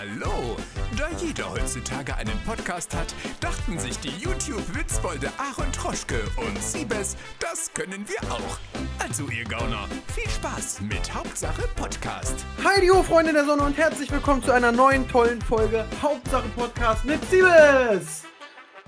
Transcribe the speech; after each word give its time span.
Hallo! 0.00 0.56
Da 0.96 1.08
jeder 1.22 1.50
heutzutage 1.50 2.16
einen 2.16 2.38
Podcast 2.46 2.96
hat, 2.96 3.14
dachten 3.38 3.78
sich 3.78 3.98
die 3.98 4.08
YouTube-Witzbolde 4.08 5.28
Aaron 5.36 5.70
Troschke 5.72 6.22
und 6.38 6.58
Siebes, 6.58 7.18
das 7.38 7.70
können 7.74 8.06
wir 8.08 8.32
auch. 8.32 8.58
Also 8.98 9.24
ihr 9.24 9.44
Gauner, 9.44 9.86
viel 10.14 10.30
Spaß 10.30 10.80
mit 10.80 11.14
Hauptsache 11.14 11.68
Podcast. 11.76 12.46
Hi, 12.64 12.80
die 12.80 12.88
Freunde 13.04 13.34
der 13.34 13.44
Sonne 13.44 13.64
und 13.64 13.76
herzlich 13.76 14.10
willkommen 14.10 14.42
zu 14.42 14.52
einer 14.52 14.72
neuen 14.72 15.06
tollen 15.06 15.42
Folge 15.42 15.84
Hauptsache 16.00 16.48
Podcast 16.56 17.04
mit 17.04 17.22
Siebes. 17.26 18.24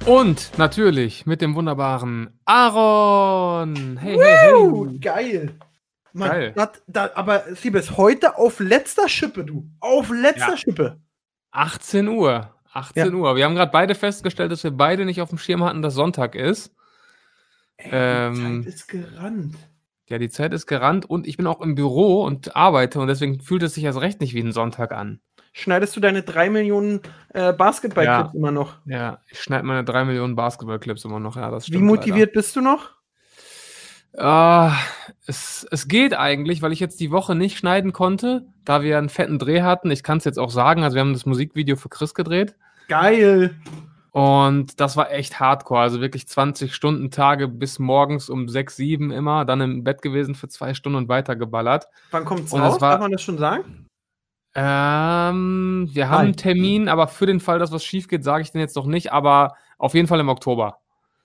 Und 0.06 0.56
natürlich 0.56 1.26
mit 1.26 1.42
dem 1.42 1.54
wunderbaren 1.54 2.40
Aaron. 2.46 3.98
Hey, 3.98 4.16
Woo, 4.16 4.86
hey, 4.86 4.92
hey. 4.92 4.98
Geil. 4.98 5.58
Mann, 6.14 6.28
Geil. 6.30 6.52
dat- 6.54 6.82
dat- 6.86 7.16
aber 7.16 7.42
Siebes, 7.54 7.96
heute 7.96 8.36
auf 8.38 8.60
letzter 8.60 9.08
Schippe, 9.08 9.44
du. 9.44 9.68
Auf 9.80 10.10
letzter 10.10 10.50
Ja. 10.50 10.56
Schippe. 10.56 10.98
18 11.52 12.08
Uhr. 12.08 12.54
18 12.72 13.06
Ja. 13.06 13.12
Uhr. 13.14 13.36
Wir 13.36 13.44
haben 13.44 13.54
gerade 13.54 13.70
beide 13.72 13.94
festgestellt, 13.94 14.50
dass 14.52 14.64
wir 14.64 14.70
beide 14.70 15.04
nicht 15.04 15.20
auf 15.20 15.28
dem 15.28 15.38
Schirm 15.38 15.62
hatten, 15.64 15.82
dass 15.82 15.94
Sonntag 15.94 16.34
ist. 16.34 16.74
Ey, 17.76 17.90
Ähm, 17.92 18.62
die 18.62 18.68
Zeit 18.68 18.74
ist 18.74 18.88
gerannt. 18.88 19.56
Ja, 20.08 20.18
die 20.18 20.28
Zeit 20.30 20.52
ist 20.52 20.66
gerannt 20.66 21.08
und 21.08 21.26
ich 21.26 21.36
bin 21.36 21.46
auch 21.46 21.60
im 21.60 21.74
Büro 21.74 22.22
und 22.24 22.54
arbeite 22.56 23.00
und 23.00 23.08
deswegen 23.08 23.40
fühlt 23.40 23.62
es 23.62 23.74
sich 23.74 23.84
erst 23.84 24.00
recht 24.00 24.20
nicht 24.20 24.34
wie 24.34 24.40
ein 24.40 24.52
Sonntag 24.52 24.92
an. 24.92 25.20
Schneidest 25.54 25.94
du 25.96 26.00
deine 26.00 26.22
drei 26.22 26.48
Millionen 26.50 27.00
äh, 27.34 27.52
Basketballclips 27.52 28.32
Ja. 28.32 28.38
immer 28.38 28.50
noch? 28.50 28.76
Ja, 28.86 29.20
ich 29.30 29.40
schneide 29.40 29.64
meine 29.66 29.84
3 29.84 30.04
Millionen 30.06 30.34
Basketballclips 30.34 31.04
immer 31.04 31.20
noch. 31.20 31.36
Ja, 31.36 31.50
das 31.50 31.66
Wie 31.68 31.72
stimmt 31.72 31.84
motiviert 31.86 32.32
bist 32.32 32.56
du 32.56 32.60
noch? 32.62 32.90
Ah, 34.16 34.74
es, 35.26 35.66
es 35.70 35.88
geht 35.88 36.14
eigentlich, 36.14 36.60
weil 36.62 36.72
ich 36.72 36.80
jetzt 36.80 37.00
die 37.00 37.10
Woche 37.10 37.34
nicht 37.34 37.56
schneiden 37.56 37.92
konnte, 37.92 38.46
da 38.64 38.82
wir 38.82 38.98
einen 38.98 39.08
fetten 39.08 39.38
Dreh 39.38 39.62
hatten. 39.62 39.90
Ich 39.90 40.02
kann 40.02 40.18
es 40.18 40.24
jetzt 40.24 40.38
auch 40.38 40.50
sagen. 40.50 40.82
Also, 40.82 40.94
wir 40.96 41.00
haben 41.00 41.12
das 41.14 41.26
Musikvideo 41.26 41.76
für 41.76 41.88
Chris 41.88 42.12
gedreht. 42.14 42.54
Geil. 42.88 43.54
Und 44.10 44.78
das 44.80 44.98
war 44.98 45.10
echt 45.10 45.40
hardcore. 45.40 45.80
Also 45.80 46.02
wirklich 46.02 46.28
20 46.28 46.74
Stunden 46.74 47.10
Tage 47.10 47.48
bis 47.48 47.78
morgens 47.78 48.28
um 48.28 48.46
6, 48.46 48.76
7 48.76 49.10
immer. 49.10 49.46
Dann 49.46 49.62
im 49.62 49.84
Bett 49.84 50.02
gewesen 50.02 50.34
für 50.34 50.48
zwei 50.48 50.74
Stunden 50.74 50.96
und 50.98 51.08
weitergeballert. 51.08 51.86
Wann 52.10 52.26
kommt's 52.26 52.52
Und 52.52 52.60
raus? 52.60 52.74
es 52.74 52.80
war- 52.82 52.90
Darf 52.92 53.00
man 53.00 53.12
das 53.12 53.22
schon 53.22 53.38
sagen? 53.38 53.86
Ähm, 54.54 55.88
wir 55.92 56.10
haben 56.10 56.16
Nein. 56.18 56.24
einen 56.26 56.36
Termin, 56.36 56.88
aber 56.90 57.08
für 57.08 57.24
den 57.24 57.40
Fall, 57.40 57.58
dass 57.58 57.72
was 57.72 57.82
schief 57.84 58.06
geht, 58.06 58.22
sage 58.22 58.42
ich 58.42 58.52
den 58.52 58.60
jetzt 58.60 58.76
noch 58.76 58.84
nicht. 58.84 59.10
Aber 59.14 59.56
auf 59.78 59.94
jeden 59.94 60.08
Fall 60.08 60.20
im 60.20 60.28
Oktober. 60.28 60.76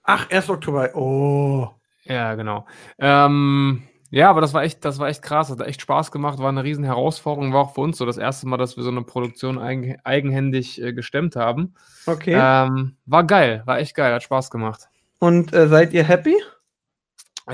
Ach, 0.04 0.30
1. 0.30 0.48
Oktober. 0.48 0.88
Oh. 0.94 1.68
Ja, 2.08 2.34
genau. 2.34 2.66
Ähm, 2.98 3.82
ja, 4.10 4.30
aber 4.30 4.40
das 4.40 4.54
war 4.54 4.62
echt, 4.62 4.84
das 4.84 4.98
war 4.98 5.08
echt 5.08 5.22
krass. 5.22 5.50
Hat 5.50 5.60
echt 5.60 5.82
Spaß 5.82 6.10
gemacht. 6.10 6.38
War 6.38 6.48
eine 6.48 6.64
riesen 6.64 6.84
Herausforderung. 6.84 7.52
War 7.52 7.60
auch 7.60 7.74
für 7.74 7.82
uns 7.82 7.98
so 7.98 8.06
das 8.06 8.16
erste 8.16 8.48
Mal, 8.48 8.56
dass 8.56 8.76
wir 8.76 8.84
so 8.84 8.90
eine 8.90 9.02
Produktion 9.02 9.58
eigen, 9.58 9.96
eigenhändig 10.04 10.82
äh, 10.82 10.92
gestemmt 10.92 11.36
haben. 11.36 11.74
Okay. 12.06 12.34
Ähm, 12.34 12.96
war 13.04 13.24
geil. 13.24 13.62
War 13.66 13.78
echt 13.78 13.94
geil. 13.94 14.14
Hat 14.14 14.22
Spaß 14.22 14.50
gemacht. 14.50 14.88
Und 15.18 15.52
äh, 15.52 15.68
seid 15.68 15.92
ihr 15.92 16.04
happy? 16.04 16.34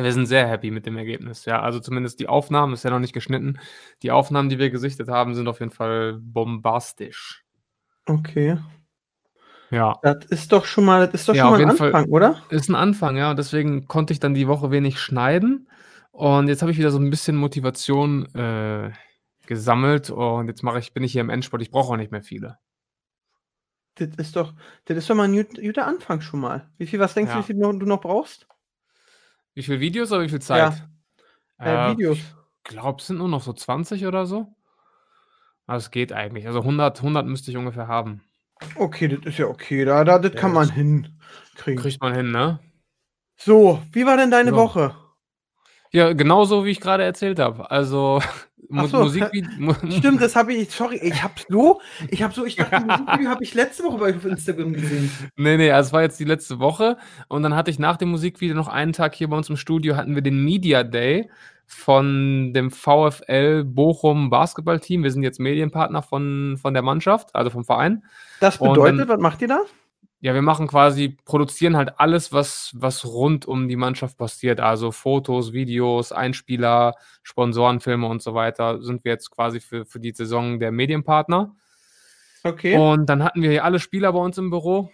Wir 0.03 0.13
sind 0.13 0.27
sehr 0.27 0.49
happy 0.49 0.71
mit 0.73 0.87
dem 0.87 0.97
Ergebnis, 0.97 1.45
ja. 1.45 1.61
Also 1.61 1.79
zumindest 1.79 2.19
die 2.19 2.27
Aufnahmen, 2.27 2.73
ist 2.73 2.83
ja 2.83 2.91
noch 2.91 2.99
nicht 2.99 3.13
geschnitten. 3.13 3.61
Die 4.03 4.11
Aufnahmen, 4.11 4.49
die 4.49 4.59
wir 4.59 4.71
gesichtet 4.71 5.09
haben, 5.09 5.35
sind 5.35 5.47
auf 5.47 5.61
jeden 5.61 5.71
Fall 5.71 6.19
bombastisch. 6.21 7.45
Okay. 8.07 8.59
Ja. 9.75 9.99
Das 10.03 10.25
ist 10.27 10.53
doch 10.53 10.65
schon 10.65 10.85
mal, 10.85 11.07
das 11.07 11.21
ist 11.23 11.29
doch 11.29 11.35
Ja, 11.35 11.43
schon 11.45 11.51
mal 11.53 11.57
ein 11.57 11.61
jeden 11.67 11.77
Fall. 11.77 11.95
Anfang, 11.95 12.11
oder? 12.13 12.43
Ist 12.51 12.69
ein 12.69 12.75
Anfang, 12.75 13.17
ja. 13.17 13.31
Und 13.31 13.39
deswegen 13.39 13.87
konnte 13.87 14.13
ich 14.13 14.21
dann 14.21 14.35
die 14.35 14.49
Woche 14.49 14.71
wenig 14.71 14.99
schneiden. 15.01 15.69
Und 16.13 16.49
jetzt 16.49 16.63
habe 16.63 16.71
ich 16.73 16.79
wieder 16.79 16.91
so 16.91 16.99
ein 16.99 17.11
bisschen 17.11 17.37
Motivation 17.37 18.27
äh, 18.35 18.93
gesammelt. 19.47 20.11
Und 20.11 20.49
jetzt 20.49 20.63
mache 20.63 20.79
ich, 20.79 20.93
bin 20.95 21.03
ich 21.03 21.13
hier 21.13 21.21
im 21.23 21.31
Endspurt. 21.31 21.61
Ich 21.63 21.71
brauche 21.71 21.93
auch 21.93 21.97
nicht 21.97 22.13
mehr 22.13 22.23
viele. 22.23 22.59
Das 23.97 24.09
ist 24.17 24.35
doch, 24.37 24.55
das 24.87 24.97
ist 24.97 25.09
doch 25.11 25.15
mal 25.15 25.25
ein 25.29 25.35
gut- 25.37 25.61
guter 25.61 25.87
Anfang 25.87 26.21
schon 26.21 26.41
mal. 26.41 26.69
Wie 26.79 26.87
viel, 26.87 26.99
was 26.99 27.15
denkst 27.15 27.31
du, 27.33 27.39
Ja. 27.39 27.43
wie 27.43 27.47
viel 27.47 27.57
noch- 27.57 27.73
du 27.73 27.87
noch 27.87 28.01
brauchst? 28.01 28.47
Wie 29.55 29.63
viele 29.63 29.79
Videos 29.81 30.11
oder 30.11 30.23
wie 30.23 30.29
viel 30.29 30.41
Zeit? 30.43 30.85
Äh, 31.59 31.93
Videos. 31.93 32.19
Ich 32.19 32.25
glaube, 32.65 33.01
es 33.01 33.07
sind 33.07 33.19
nur 33.19 33.29
noch 33.29 33.43
so 33.43 33.53
20 33.53 34.07
oder 34.07 34.27
so. 34.27 34.55
Aber 35.67 35.77
es 35.79 35.91
geht 35.93 36.13
eigentlich. 36.13 36.47
Also 36.47 36.61
100, 36.65 37.03
100 37.03 37.27
müsste 37.27 37.51
ich 37.53 37.57
ungefähr 37.57 37.87
haben. 37.87 38.23
Okay, 38.77 39.09
das 39.09 39.25
ist 39.27 39.39
ja 39.39 39.47
okay. 39.47 39.85
Da, 39.85 40.05
da, 40.05 40.19
das 40.19 40.33
Ja, 40.35 40.41
kann 40.41 40.53
man 40.53 40.71
hinkriegen. 40.71 41.77
Kriegt 41.77 42.01
man 42.01 42.15
hin, 42.15 42.31
ne? 42.31 42.61
So, 43.37 43.83
wie 43.93 44.07
war 44.07 44.17
denn 44.17 44.31
deine 44.31 44.51
Ja. 44.51 44.57
Woche? 44.57 44.95
Ja, 45.93 46.13
genauso 46.13 46.65
wie 46.65 46.71
ich 46.71 46.81
gerade 46.81 47.05
erzählt 47.05 47.39
habe. 47.39 47.71
Also 47.71 48.21
Mu 48.69 48.87
so, 48.87 49.03
Musikvideo. 49.03 49.75
Stimmt, 49.91 50.21
das 50.23 50.35
habe 50.37 50.55
ich, 50.55 50.71
sorry, 50.71 50.97
ich 51.03 51.23
habe 51.23 51.35
so, 51.49 51.81
ich 52.09 52.23
habe 52.23 52.35
so, 52.35 52.45
ich 52.45 52.57
dachte, 52.57 52.81
Musikvideo 52.87 53.29
habe 53.29 53.45
ich 53.45 53.55
letzte 53.55 53.85
Woche 53.85 53.99
bei 53.99 54.15
auf 54.17 54.25
Instagram 54.25 54.73
gesehen. 54.73 55.11
Nee, 55.37 55.57
nee, 55.57 55.71
also 55.71 55.89
es 55.89 55.93
war 55.93 56.03
jetzt 56.03 56.19
die 56.19 56.25
letzte 56.25 56.59
Woche. 56.59 56.97
Und 57.29 57.43
dann 57.43 57.55
hatte 57.55 57.71
ich 57.71 57.79
nach 57.79 57.97
dem 57.97 58.11
Musikvideo 58.11 58.57
noch 58.57 58.69
einen 58.69 58.93
Tag 58.93 59.15
hier 59.15 59.29
bei 59.29 59.37
uns 59.37 59.49
im 59.51 59.57
Studio, 59.57 59.97
hatten 59.97 60.15
wir 60.15 60.23
den 60.23 60.45
Media 60.45 60.83
Day 60.83 61.31
von 61.67 62.53
dem 62.53 62.71
VfL 62.71 63.65
Bochum 63.65 64.31
Basketballteam. 64.31 65.03
Wir 65.03 65.11
sind 65.11 65.23
jetzt 65.23 65.41
Medienpartner 65.41 66.03
von, 66.03 66.57
von 66.61 66.75
der 66.75 66.83
Mannschaft, 66.83 67.35
also 67.35 67.51
vom 67.51 67.65
Verein. 67.65 68.05
Das 68.41 68.59
bedeutet, 68.59 69.01
dann- 69.01 69.09
was 69.09 69.21
macht 69.21 69.43
ihr 69.43 69.49
da? 69.49 69.61
Ja, 70.21 70.33
wir 70.33 70.41
machen 70.41 70.69
quasi, 70.69 71.19
produzieren 71.27 71.77
halt 71.77 72.01
alles, 72.01 72.33
was, 72.33 72.73
was 72.75 73.05
rund 73.05 73.45
um 73.45 73.69
die 73.69 73.77
Mannschaft 73.77 74.17
passiert. 74.17 74.59
Also 74.59 74.91
Fotos, 74.91 75.53
Videos, 75.53 76.13
Einspieler, 76.13 76.95
Sponsorenfilme 77.23 78.07
und 78.07 78.23
so 78.23 78.33
weiter. 78.33 78.81
Sind 78.83 79.05
wir 79.05 79.13
jetzt 79.13 79.31
quasi 79.31 79.61
für, 79.61 79.85
für 79.85 80.01
die 80.01 80.13
Saison 80.13 80.59
der 80.61 80.73
Medienpartner. 80.73 81.55
Okay. 82.43 82.75
Und 82.77 83.07
dann 83.07 83.23
hatten 83.23 83.43
wir 83.43 83.51
hier 83.51 83.65
alle 83.65 83.81
Spieler 83.81 84.15
bei 84.15 84.19
uns 84.19 84.39
im 84.39 84.49
Büro 84.49 84.91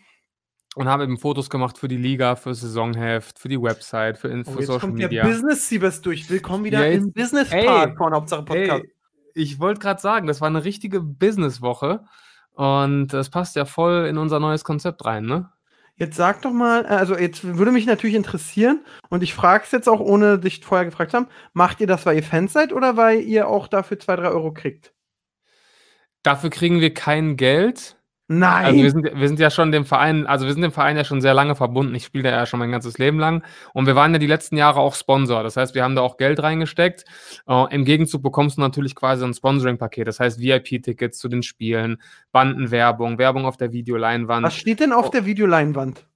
und 0.77 0.89
haben 0.89 1.03
eben 1.03 1.19
Fotos 1.19 1.51
gemacht 1.51 1.79
für 1.79 1.89
die 1.89 1.97
Liga, 1.97 2.37
für 2.37 2.55
Saisonheft, 2.55 3.39
für 3.39 3.49
die 3.49 3.61
Website, 3.61 4.19
für, 4.19 4.29
in- 4.29 4.45
Oh, 4.47 4.53
für 4.53 4.59
jetzt 4.59 4.67
Social 4.67 4.81
kommt 4.81 4.95
Media. 4.95 5.23
der 5.25 5.29
Business 5.31 5.69
Siebes 5.69 6.01
durch. 6.01 6.31
Willkommen 6.31 6.65
wieder 6.65 6.87
Ja, 6.87 6.93
im 6.93 7.07
jetzt- 7.07 7.15
Business 7.15 7.51
Part 7.51 7.97
von 7.97 8.13
Hauptsache 8.15 8.45
Podcast. 8.45 8.85
Ey, 8.85 8.93
ich 9.35 9.59
wollte 9.61 9.81
gerade 9.81 10.01
sagen, 10.01 10.27
das 10.27 10.41
war 10.41 10.49
eine 10.49 10.65
richtige 10.65 11.01
Businesswoche 11.01 12.05
und 12.53 13.09
das 13.09 13.31
passt 13.31 13.57
ja 13.57 13.65
voll 13.65 14.07
in 14.07 14.19
unser 14.19 14.39
neues 14.41 14.65
Konzept 14.65 15.05
rein, 15.05 15.25
ne? 15.25 15.51
Jetzt 15.97 16.17
sag 16.17 16.41
doch 16.43 16.53
mal, 16.53 16.85
äh, 16.85 16.89
also 16.89 17.17
jetzt 17.17 17.45
würde 17.59 17.73
mich 17.73 17.85
natürlich 17.85 18.15
interessieren 18.17 18.83
und 19.11 19.23
ich 19.23 19.35
frage 19.35 19.65
es 19.65 19.71
jetzt 19.73 19.89
auch, 19.89 20.01
ohne 20.01 20.39
dich 20.39 20.65
vorher 20.65 20.87
gefragt 20.87 21.11
zu 21.11 21.19
haben, 21.19 21.29
macht 21.53 21.81
ihr 21.81 21.87
das, 21.87 22.07
weil 22.07 22.17
ihr 22.17 22.23
Fans 22.23 22.53
seid 22.55 22.73
oder 22.73 22.97
weil 22.97 23.21
ihr 23.21 23.49
auch 23.49 23.69
dafür 23.69 23.99
zwei, 23.99 24.17
drei 24.17 24.29
Euro 24.29 24.53
kriegt? 24.53 24.95
Dafür 26.23 26.49
kriegen 26.51 26.81
wir 26.81 26.95
kein 26.95 27.37
Geld. 27.37 27.97
Nein! 28.33 28.65
Also 28.67 28.83
wir 28.83 28.91
sind, 28.93 29.11
wir 29.13 29.27
sind 29.29 29.41
ja 29.41 29.51
schon 29.51 29.73
dem 29.73 29.85
Verein, 29.85 30.25
also 30.29 30.47
wir 30.47 30.53
sind 30.53 30.63
dem 30.63 30.71
Verein 30.71 30.97
ja 30.97 31.03
schon 31.03 31.21
sehr 31.21 31.35
lange 31.35 31.57
verbunden. 31.57 31.93
Ich 31.97 32.05
spiele 32.05 32.23
da 32.25 32.31
ja 32.31 32.47
schon 32.47 32.61
mein 32.61 32.71
ganzes 32.71 32.97
Leben 32.97 33.19
lang. 33.19 33.43
Und 33.75 33.87
wir 33.87 33.97
waren 33.97 34.13
ja 34.13 34.21
die 34.21 34.29
letzten 34.29 34.57
Jahre 34.57 34.79
auch 34.79 34.95
Sponsor. 34.95 35.43
Das 35.43 35.57
heißt, 35.57 35.75
wir 35.75 35.83
haben 35.83 35.97
da 35.97 36.03
auch 36.03 36.17
Geld 36.17 36.41
reingesteckt. 36.41 37.05
Äh, 37.49 37.75
Im 37.75 37.85
Gegenzug 37.85 38.23
bekommst 38.23 38.57
du 38.57 38.61
natürlich 38.61 38.95
quasi 38.95 39.25
ein 39.25 39.35
Sponsoring-Paket. 39.35 40.07
Das 40.07 40.21
heißt 40.21 40.39
VIP-Tickets 40.41 41.19
zu 41.19 41.29
den 41.29 41.43
Spielen, 41.43 42.01
Bandenwerbung, 42.31 43.19
Werbung 43.19 43.47
auf 43.47 43.57
der 43.57 43.73
Videoleinwand. 43.73 44.47
Was 44.47 44.57
steht 44.57 44.79
denn 44.79 44.93
auf 44.93 45.09
Oh. 45.09 45.11
der 45.11 45.27
Videoleinwand? 45.27 46.07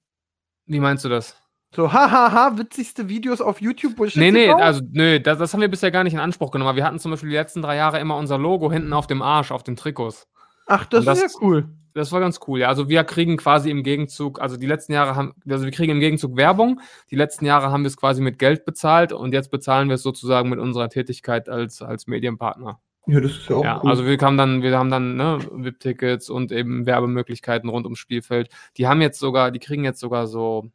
Wie 0.67 0.79
meinst 0.79 1.03
du 1.03 1.09
das? 1.09 1.35
So, 1.75 1.91
hahaha, 1.91 2.57
witzigste 2.57 3.09
Videos 3.09 3.41
auf 3.41 3.59
YouTube. 3.59 3.97
Bullshit 3.97 4.21
Nee, 4.21 4.31
nee, 4.31 4.49
also 4.49 4.79
nö, 4.89 5.19
das, 5.19 5.37
das 5.37 5.53
haben 5.53 5.59
wir 5.59 5.67
bisher 5.67 5.91
gar 5.91 6.05
nicht 6.05 6.13
in 6.13 6.19
Anspruch 6.21 6.51
genommen. 6.51 6.69
Aber 6.69 6.77
wir 6.77 6.85
hatten 6.85 6.99
zum 6.99 7.11
Beispiel 7.11 7.29
die 7.29 7.35
letzten 7.35 7.61
drei 7.61 7.75
Jahre 7.75 7.99
immer 7.99 8.15
unser 8.15 8.37
Logo 8.37 8.71
hinten 8.71 8.93
auf 8.93 9.07
dem 9.07 9.21
Arsch, 9.21 9.51
auf 9.51 9.63
den 9.63 9.75
Trikots. 9.75 10.27
Ach, 10.67 10.85
das, 10.85 11.03
das- 11.03 11.21
ist 11.21 11.33
ja 11.35 11.39
cool. 11.45 11.67
Das 11.95 12.11
war 12.11 12.19
ganz 12.19 12.41
cool, 12.45 12.59
ja. 12.59 12.67
Also 12.67 12.89
wir 12.89 13.05
kriegen 13.05 13.37
quasi 13.37 13.71
im 13.71 13.81
Gegenzug, 13.81 14.41
also 14.41 14.57
die 14.57 14.65
letzten 14.67 14.91
Jahre 14.91 15.15
haben, 15.15 15.33
also 15.49 15.63
wir 15.63 15.71
kriegen 15.71 15.93
im 15.93 16.01
Gegenzug 16.01 16.35
Werbung. 16.35 16.81
Die 17.09 17.15
letzten 17.15 17.45
Jahre 17.45 17.71
haben 17.71 17.83
wir 17.83 17.87
es 17.87 17.95
quasi 17.95 18.21
mit 18.21 18.37
Geld 18.37 18.65
bezahlt 18.65 19.13
und 19.13 19.33
jetzt 19.33 19.49
bezahlen 19.49 19.87
wir 19.87 19.95
es 19.95 20.03
sozusagen 20.03 20.49
mit 20.49 20.59
unserer 20.59 20.89
Tätigkeit 20.89 21.47
als, 21.47 21.81
als 21.81 22.05
Medienpartner. 22.05 22.81
Ja, 23.07 23.21
das 23.21 23.31
ist 23.31 23.49
ja 23.49 23.55
auch 23.55 23.63
ja, 23.63 23.79
cool. 23.81 23.89
also 23.89 24.05
wir 24.05 24.17
haben 24.17 24.35
dann, 24.35 24.61
wir 24.61 24.77
haben 24.77 24.91
dann 24.91 25.15
ne, 25.15 25.39
VIP-Tickets 25.51 26.29
und 26.29 26.51
eben 26.51 26.85
Werbemöglichkeiten 26.85 27.69
rund 27.69 27.85
ums 27.85 27.99
Spielfeld. 27.99 28.49
Die 28.75 28.87
haben 28.87 28.99
jetzt 29.01 29.19
sogar, 29.19 29.51
die 29.51 29.59
kriegen 29.59 29.85
jetzt 29.85 30.01
sogar 30.01 30.27
so 30.27 30.69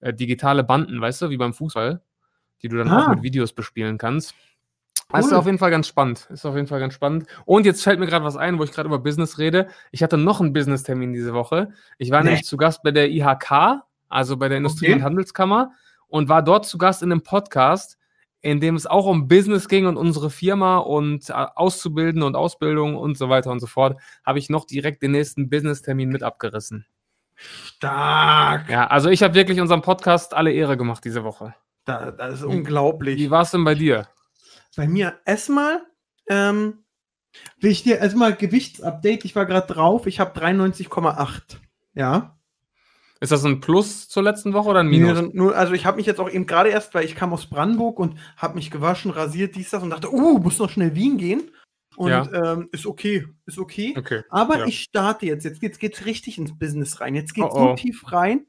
äh, 0.00 0.14
digitale 0.14 0.64
Banden, 0.64 0.98
weißt 1.00 1.20
du, 1.22 1.28
wie 1.30 1.36
beim 1.36 1.52
Fußball, 1.52 2.00
die 2.62 2.68
du 2.68 2.78
dann 2.78 2.88
auch 2.88 3.08
Ah. 3.08 3.14
mit 3.14 3.22
Videos 3.22 3.52
bespielen 3.52 3.98
kannst. 3.98 4.34
Das 5.08 5.26
ist 5.26 5.32
Cool. 5.32 5.38
auf 5.38 5.46
jeden 5.46 5.58
Fall 5.58 5.70
ganz 5.70 5.86
spannend. 5.86 6.26
Ist 6.30 6.44
auf 6.44 6.56
jeden 6.56 6.66
Fall 6.66 6.80
ganz 6.80 6.92
spannend. 6.94 7.26
Und 7.44 7.64
jetzt 7.64 7.82
fällt 7.84 8.00
mir 8.00 8.06
gerade 8.06 8.24
was 8.24 8.36
ein, 8.36 8.58
wo 8.58 8.64
ich 8.64 8.72
gerade 8.72 8.88
über 8.88 8.98
Business 8.98 9.38
rede. 9.38 9.68
Ich 9.92 10.02
hatte 10.02 10.16
noch 10.18 10.40
einen 10.40 10.52
Business-Termin 10.52 11.12
diese 11.12 11.32
Woche. 11.32 11.70
Ich 11.98 12.10
war 12.10 12.20
Nee. 12.22 12.30
nämlich 12.30 12.44
zu 12.44 12.56
Gast 12.56 12.82
bei 12.82 12.90
der 12.90 13.08
IHK, 13.10 13.82
also 14.08 14.36
bei 14.36 14.48
der 14.48 14.58
Industrie- 14.58 14.86
Okay. 14.86 14.94
und 14.96 15.02
Handelskammer, 15.04 15.70
und 16.08 16.28
war 16.28 16.42
dort 16.42 16.66
zu 16.66 16.76
Gast 16.76 17.02
in 17.02 17.12
einem 17.12 17.22
Podcast, 17.22 17.98
in 18.42 18.60
dem 18.60 18.74
es 18.76 18.86
auch 18.86 19.06
um 19.06 19.28
Business 19.28 19.68
ging 19.68 19.86
und 19.86 19.96
unsere 19.96 20.28
Firma 20.30 20.78
und 20.78 21.30
äh, 21.30 21.32
Auszubildende 21.32 22.26
und 22.26 22.34
Ausbildung 22.36 22.96
und 22.96 23.16
so 23.16 23.28
weiter 23.28 23.50
und 23.52 23.60
so 23.60 23.66
fort, 23.66 23.98
habe 24.24 24.38
ich 24.40 24.50
noch 24.50 24.64
direkt 24.66 25.02
den 25.02 25.12
nächsten 25.12 25.48
Business-Termin 25.48 26.08
mit 26.10 26.22
abgerissen. 26.24 26.84
Stark. 27.34 28.68
Ja, 28.70 28.86
also 28.88 29.08
ich 29.10 29.22
habe 29.22 29.34
wirklich 29.34 29.60
unserem 29.60 29.82
Podcast 29.82 30.34
alle 30.34 30.52
Ehre 30.52 30.76
gemacht 30.76 31.04
diese 31.04 31.22
Woche. 31.24 31.54
Da, 31.84 32.10
das 32.10 32.34
ist 32.34 32.44
unglaublich. 32.44 33.18
Wie 33.18 33.30
war 33.30 33.42
es 33.42 33.50
denn 33.52 33.64
bei 33.64 33.74
dir? 33.74 34.08
Bei 34.76 34.86
mir 34.86 35.18
erstmal, 35.24 35.86
ähm, 36.28 36.84
Will 37.60 37.70
ich 37.70 37.82
dir 37.82 37.98
erstmal 37.98 38.34
Gewichtsupdate? 38.34 39.24
Ich 39.24 39.36
war 39.36 39.46
gerade 39.46 39.72
drauf. 39.72 40.06
Ich 40.06 40.20
habe 40.20 40.38
93,8. 40.38 41.58
Ja. 41.94 42.38
Ist 43.20 43.32
das 43.32 43.44
ein 43.44 43.60
Plus 43.60 44.08
zur 44.08 44.22
letzten 44.22 44.52
Woche 44.52 44.68
oder 44.68 44.80
ein 44.80 44.88
Minus? 44.88 45.22
Nee, 45.22 45.30
nur, 45.32 45.56
also 45.56 45.72
ich 45.72 45.86
habe 45.86 45.96
mich 45.96 46.06
jetzt 46.06 46.20
auch 46.20 46.30
eben 46.30 46.46
gerade 46.46 46.68
erst, 46.68 46.94
weil 46.94 47.06
ich 47.06 47.14
kam 47.14 47.32
aus 47.32 47.46
Brandenburg 47.46 47.98
und 47.98 48.18
habe 48.36 48.56
mich 48.56 48.70
gewaschen, 48.70 49.10
rasiert, 49.10 49.56
dies, 49.56 49.70
das 49.70 49.82
und 49.82 49.90
dachte, 49.90 50.12
uh, 50.12 50.38
muss 50.38 50.58
noch 50.58 50.68
schnell 50.68 50.94
Wien 50.94 51.16
gehen. 51.16 51.50
Und 51.96 52.10
Ja. 52.10 52.52
ähm, 52.52 52.68
ist 52.72 52.86
okay, 52.86 53.26
ist 53.46 53.58
okay. 53.58 53.94
Okay. 53.96 54.22
Aber 54.28 54.58
ja. 54.58 54.66
ich 54.66 54.82
starte 54.82 55.24
jetzt. 55.24 55.44
Jetzt 55.44 55.60
geht's, 55.60 55.78
geht's 55.78 56.04
richtig 56.04 56.36
ins 56.36 56.58
Business 56.58 57.00
rein. 57.00 57.14
Jetzt 57.14 57.32
geht's 57.32 57.48
Oh, 57.50 57.58
oh. 57.58 57.68
so 57.70 57.74
tief 57.74 58.12
rein. 58.12 58.46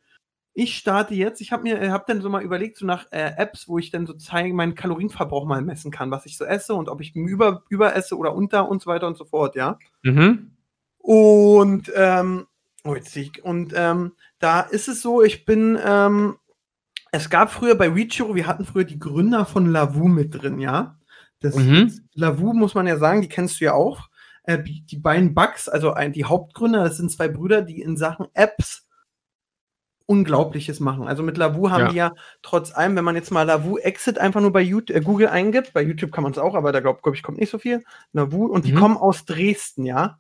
Ich 0.60 0.76
starte 0.76 1.14
jetzt. 1.14 1.40
Ich 1.40 1.52
habe 1.52 1.62
mir, 1.62 1.80
äh, 1.80 1.90
habe 1.90 2.06
dann 2.08 2.20
so 2.20 2.32
mal 2.32 2.42
überlegt, 2.42 2.78
so 2.78 2.86
nach 2.88 3.06
äh, 3.12 3.32
Apps, 3.38 3.68
wo 3.68 3.78
ich 3.78 3.92
dann 3.92 4.08
so 4.08 4.14
zeigen, 4.14 4.56
meinen 4.56 4.74
Kalorienverbrauch 4.74 5.46
mal 5.46 5.62
messen 5.62 5.92
kann, 5.92 6.10
was 6.10 6.26
ich 6.26 6.36
so 6.36 6.46
esse 6.46 6.74
und 6.74 6.90
ob 6.90 7.00
ich 7.00 7.16
über, 7.16 7.62
über 7.70 7.96
esse 7.96 8.18
oder 8.18 8.34
unter 8.34 8.68
und 8.68 8.82
so 8.82 8.90
weiter 8.90 9.06
und 9.06 9.18
so 9.18 9.26
fort, 9.26 9.56
ja. 9.56 9.78
Mhm. 10.02 10.54
Und, 10.98 11.92
ähm, 11.96 12.48
oh, 12.84 12.96
jetzt 12.96 13.16
ich, 13.16 13.46
und 13.46 13.74
ähm, 13.76 14.14
da 14.40 14.62
ist 14.62 14.88
es 14.88 15.04
so, 15.04 15.22
ich 15.22 15.46
bin, 15.46 15.78
ähm, 15.86 16.38
es 17.12 17.30
gab 17.30 17.52
früher 17.52 17.76
bei 17.76 17.90
Reachio, 17.90 18.34
wir 18.34 18.48
hatten 18.48 18.66
früher 18.66 18.84
die 18.84 18.98
Gründer 18.98 19.46
von 19.46 19.68
Lavu 19.68 20.08
mit 20.08 20.42
drin, 20.42 20.60
ja. 20.60 20.98
Das 21.40 21.54
Mhm. 21.54 21.94
Lavu 22.16 22.54
muss 22.54 22.74
man 22.74 22.88
ja 22.88 22.98
sagen, 22.98 23.22
die 23.22 23.30
kennst 23.30 23.62
du 23.62 23.66
ja 23.66 23.74
auch. 23.74 24.10
Äh, 24.42 24.64
die, 24.64 24.82
die 24.82 24.98
beiden 24.98 25.36
Bugs, 25.36 25.70
also 25.70 25.94
ein, 25.94 26.14
die 26.14 26.26
Hauptgründer, 26.26 26.84
das 26.84 26.98
sind 26.98 27.12
zwei 27.12 27.28
Brüder, 27.28 27.62
die 27.62 27.80
in 27.80 27.96
Sachen 27.96 28.26
Apps 28.34 28.87
Unglaubliches 30.08 30.80
machen. 30.80 31.08
Also 31.08 31.22
mit 31.22 31.38
Lavu 31.38 31.70
haben 31.70 31.82
Ja. 31.82 31.88
die 31.90 31.96
ja 31.98 32.14
trotz 32.42 32.74
allem, 32.74 32.96
wenn 32.96 33.04
man 33.04 33.16
jetzt 33.16 33.30
mal 33.30 33.44
Lavu 33.44 33.78
Exit 33.78 34.18
einfach 34.18 34.42
nur 34.42 34.52
bei 34.52 34.62
YouTube, 34.62 34.96
äh, 34.98 35.02
Google 35.02 35.28
eingibt, 35.28 35.74
bei 35.74 35.82
YouTube 35.84 36.12
kann 36.12 36.24
man 36.24 36.32
es 36.32 36.38
auch, 36.40 36.56
aber 36.56 36.72
da 36.72 36.80
glaube 36.80 37.02
glaub 37.04 37.14
ich 37.14 37.22
kommt 37.24 37.38
nicht 37.38 37.50
so 37.52 37.60
viel. 37.60 37.84
Lavu 38.14 38.46
und 38.46 38.66
die 38.66 38.72
Mhm. 38.74 38.78
kommen 38.80 38.98
aus 38.98 39.26
Dresden, 39.26 39.86
ja. 39.86 40.20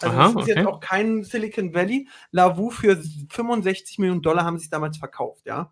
Also 0.00 0.14
Aha, 0.14 0.22
das 0.24 0.30
ist 0.30 0.36
okay. 0.36 0.54
jetzt 0.56 0.66
auch 0.66 0.80
kein 0.80 1.22
Silicon 1.24 1.72
Valley. 1.74 2.08
Lavu 2.30 2.70
für 2.70 2.98
65 3.30 3.98
Millionen 3.98 4.22
Dollar 4.22 4.44
haben 4.44 4.58
sie 4.58 4.68
damals 4.68 4.98
verkauft, 4.98 5.46
ja. 5.46 5.70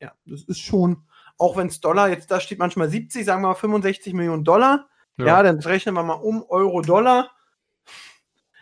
Ja, 0.00 0.12
das 0.26 0.42
ist 0.42 0.60
schon, 0.60 1.04
auch 1.38 1.56
wenn 1.56 1.68
es 1.68 1.80
Dollar, 1.80 2.08
jetzt 2.08 2.30
da 2.30 2.40
steht 2.40 2.58
manchmal 2.58 2.88
70, 2.88 3.24
sagen 3.24 3.42
wir 3.42 3.48
mal 3.48 3.54
65 3.54 4.14
Millionen 4.14 4.44
Dollar. 4.44 4.88
Ja, 5.18 5.42
dann 5.42 5.58
rechnen 5.60 5.94
wir 5.94 6.02
mal 6.02 6.14
um 6.14 6.42
Euro 6.48 6.80
Dollar. 6.82 7.30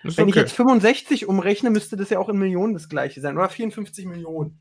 Ist 0.02 0.16
Wenn 0.16 0.28
ich 0.28 0.34
okay. 0.34 0.40
jetzt 0.40 0.52
65 0.52 1.28
umrechne, 1.28 1.70
müsste 1.70 1.96
das 1.96 2.10
ja 2.10 2.18
auch 2.18 2.28
in 2.28 2.38
Millionen 2.38 2.74
das 2.74 2.88
gleiche 2.88 3.20
sein. 3.20 3.36
Oder 3.36 3.48
54 3.48 4.06
Millionen. 4.06 4.60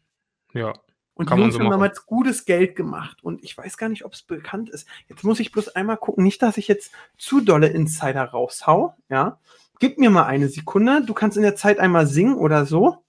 ja. 0.53 0.74
Und 1.19 1.25
Kann 1.25 1.36
die 1.36 1.41
man 1.41 1.50
Jungs 1.50 1.56
so 1.56 1.63
haben 1.65 1.71
damals 1.71 2.06
gutes 2.06 2.45
Geld 2.45 2.77
gemacht. 2.77 3.21
Und 3.25 3.44
ich 3.44 3.57
weiß 3.57 3.75
gar 3.75 3.89
nicht, 3.89 4.06
ob 4.06 4.13
es 4.13 4.21
bekannt 4.21 4.69
ist. 4.69 4.88
Jetzt 5.09 5.25
muss 5.25 5.41
ich 5.41 5.51
bloß 5.51 5.75
einmal 5.75 5.97
gucken, 5.97 6.24
nicht, 6.24 6.41
dass 6.41 6.56
ich 6.56 6.69
jetzt 6.69 6.94
zu 7.18 7.41
dolle 7.41 7.68
Insider 7.68 8.24
raushau. 8.24 8.95
Ja. 9.09 9.38
Gib 9.80 9.97
mir 9.97 10.12
mal 10.12 10.24
eine 10.24 10.47
Sekunde. 10.47 11.03
Du 11.06 11.13
kannst 11.13 11.36
in 11.36 11.44
der 11.44 11.57
Zeit 11.57 11.77
einmal 11.77 12.07
singen 12.07 12.35
oder 12.35 12.65
so. 12.65 13.03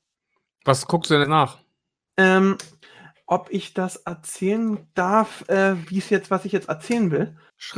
Was 0.64 0.88
guckst 0.88 1.12
du 1.12 1.20
denn 1.20 1.30
nach? 1.30 1.58
Ähm, 2.16 2.58
ob 3.30 3.46
ich 3.52 3.74
das 3.74 3.94
erzählen 3.94 4.88
darf, 4.94 5.48
äh, 5.48 5.76
wie 5.88 5.98
es 5.98 6.10
jetzt, 6.10 6.32
was 6.32 6.44
ich 6.44 6.50
jetzt 6.50 6.68
erzählen 6.68 7.12
will. 7.12 7.36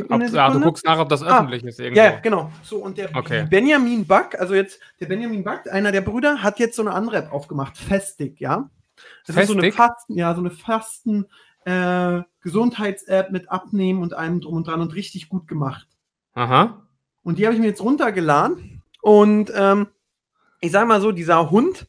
Ob, 0.08 0.22
ja, 0.22 0.48
du 0.50 0.60
guckst 0.60 0.82
nach, 0.86 0.98
ob 0.98 1.10
das 1.10 1.22
Ah, 1.22 1.40
öffentlich 1.40 1.62
ist 1.62 1.78
irgendwo. 1.78 2.00
Ja, 2.00 2.20
genau. 2.20 2.50
So, 2.62 2.78
und 2.78 2.96
der 2.96 3.14
Okay. 3.14 3.46
Benjamin 3.50 4.06
Buck, 4.06 4.34
also 4.38 4.54
jetzt 4.54 4.80
der 4.98 5.06
Benjamin 5.06 5.44
Buck, 5.44 5.70
einer 5.70 5.92
der 5.92 6.00
Brüder, 6.00 6.42
hat 6.42 6.58
jetzt 6.58 6.74
so 6.74 6.80
eine 6.80 6.92
andere 6.92 7.18
App 7.18 7.32
aufgemacht, 7.32 7.76
Festig, 7.76 8.40
ja. 8.40 8.70
Das 9.26 9.36
ist 9.36 9.48
so 9.48 9.52
eine 9.52 9.64
Festig? 9.64 9.74
Fasten, 9.74 10.14
ja, 10.14 10.34
so 10.34 10.40
eine 10.40 10.50
Fasten, 10.50 11.26
äh, 11.66 12.22
Gesundheits-App 12.40 13.30
mit 13.30 13.50
Abnehmen 13.50 14.00
und 14.00 14.14
allem 14.14 14.40
drum 14.40 14.54
und 14.54 14.66
dran 14.66 14.80
und 14.80 14.94
richtig 14.94 15.28
gut 15.28 15.48
gemacht. 15.48 15.86
Aha. 16.32 16.82
Und 17.24 17.38
die 17.38 17.44
habe 17.44 17.54
ich 17.54 17.60
mir 17.60 17.66
jetzt 17.66 17.82
runtergeladen. 17.82 18.82
Und 19.02 19.52
ähm, 19.54 19.88
ich 20.60 20.72
sage 20.72 20.86
mal 20.86 21.02
so, 21.02 21.12
dieser 21.12 21.50
Hund 21.50 21.88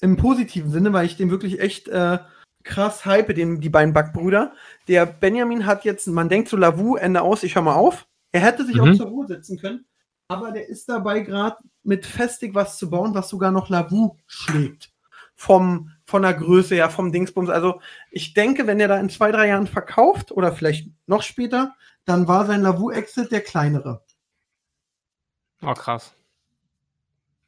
im 0.00 0.16
positiven 0.16 0.72
Sinne, 0.72 0.92
weil 0.92 1.06
ich 1.06 1.16
den 1.16 1.30
wirklich 1.30 1.60
echt 1.60 1.86
äh, 1.86 2.18
krass 2.66 3.04
hype, 3.06 3.32
den, 3.34 3.60
die 3.60 3.68
beiden 3.70 3.94
Backbrüder. 3.94 4.52
Der 4.88 5.06
Benjamin 5.06 5.64
hat 5.66 5.84
jetzt, 5.84 6.06
man 6.08 6.28
denkt 6.28 6.48
so 6.48 6.56
Lavu, 6.56 6.96
Ende 6.96 7.22
aus, 7.22 7.42
ich 7.42 7.54
hör 7.54 7.62
mal 7.62 7.74
auf. 7.74 8.06
Er 8.32 8.40
hätte 8.40 8.66
sich 8.66 8.76
Mhm. 8.76 8.82
auch 8.82 8.94
zur 8.96 9.06
Ruhe 9.06 9.26
setzen 9.26 9.58
können, 9.58 9.86
aber 10.28 10.52
der 10.52 10.68
ist 10.68 10.88
dabei 10.88 11.20
gerade 11.20 11.56
mit 11.82 12.04
festig 12.04 12.54
was 12.54 12.76
zu 12.78 12.90
bauen, 12.90 13.14
was 13.14 13.28
sogar 13.28 13.50
noch 13.50 13.68
Lavu 13.68 14.16
schlägt. 14.26 14.92
Vom, 15.38 15.90
von 16.06 16.22
der 16.22 16.32
Größe 16.34 16.74
her, 16.74 16.88
vom 16.90 17.12
Dingsbums. 17.12 17.50
Also 17.50 17.80
ich 18.10 18.32
denke, 18.34 18.66
wenn 18.66 18.80
er 18.80 18.88
da 18.88 18.98
in 18.98 19.10
zwei, 19.10 19.30
drei 19.30 19.48
Jahren 19.48 19.66
verkauft 19.66 20.32
oder 20.32 20.50
vielleicht 20.52 20.88
noch 21.06 21.22
später, 21.22 21.74
dann 22.06 22.26
war 22.26 22.46
sein 22.46 22.62
Lavu-Exit 22.62 23.30
der 23.30 23.42
kleinere. 23.42 24.02
Oh, 25.62 25.74
krass. 25.74 26.14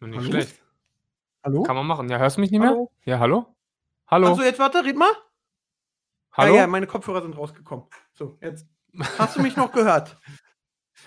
Nicht 0.01 0.17
Hallo? 0.17 0.31
schlecht. 0.31 0.55
Hallo? 1.43 1.63
Kann 1.63 1.77
man 1.77 1.87
machen. 1.87 2.09
Ja, 2.11 2.19
hörst 2.19 2.37
du 2.37 2.41
mich 2.43 2.51
nicht 2.51 2.61
mehr? 2.61 2.71
Hallo? 2.71 2.91
Ja, 3.05 3.19
hallo? 3.19 3.47
Hallo? 4.11 4.29
Achso, 4.29 4.43
jetzt 4.43 4.59
warte, 4.59 4.85
red 4.85 4.97
mal. 4.97 5.11
hallo? 6.33 6.55
Ja, 6.55 6.61
ja, 6.63 6.67
meine 6.67 6.87
Kopfhörer 6.87 7.23
sind 7.23 7.37
rausgekommen. 7.37 7.87
So, 8.15 8.39
jetzt. 8.41 8.67
Hast 9.19 9.37
du 9.37 9.43
mich 9.43 9.57
noch 9.57 9.71
gehört? 9.73 10.17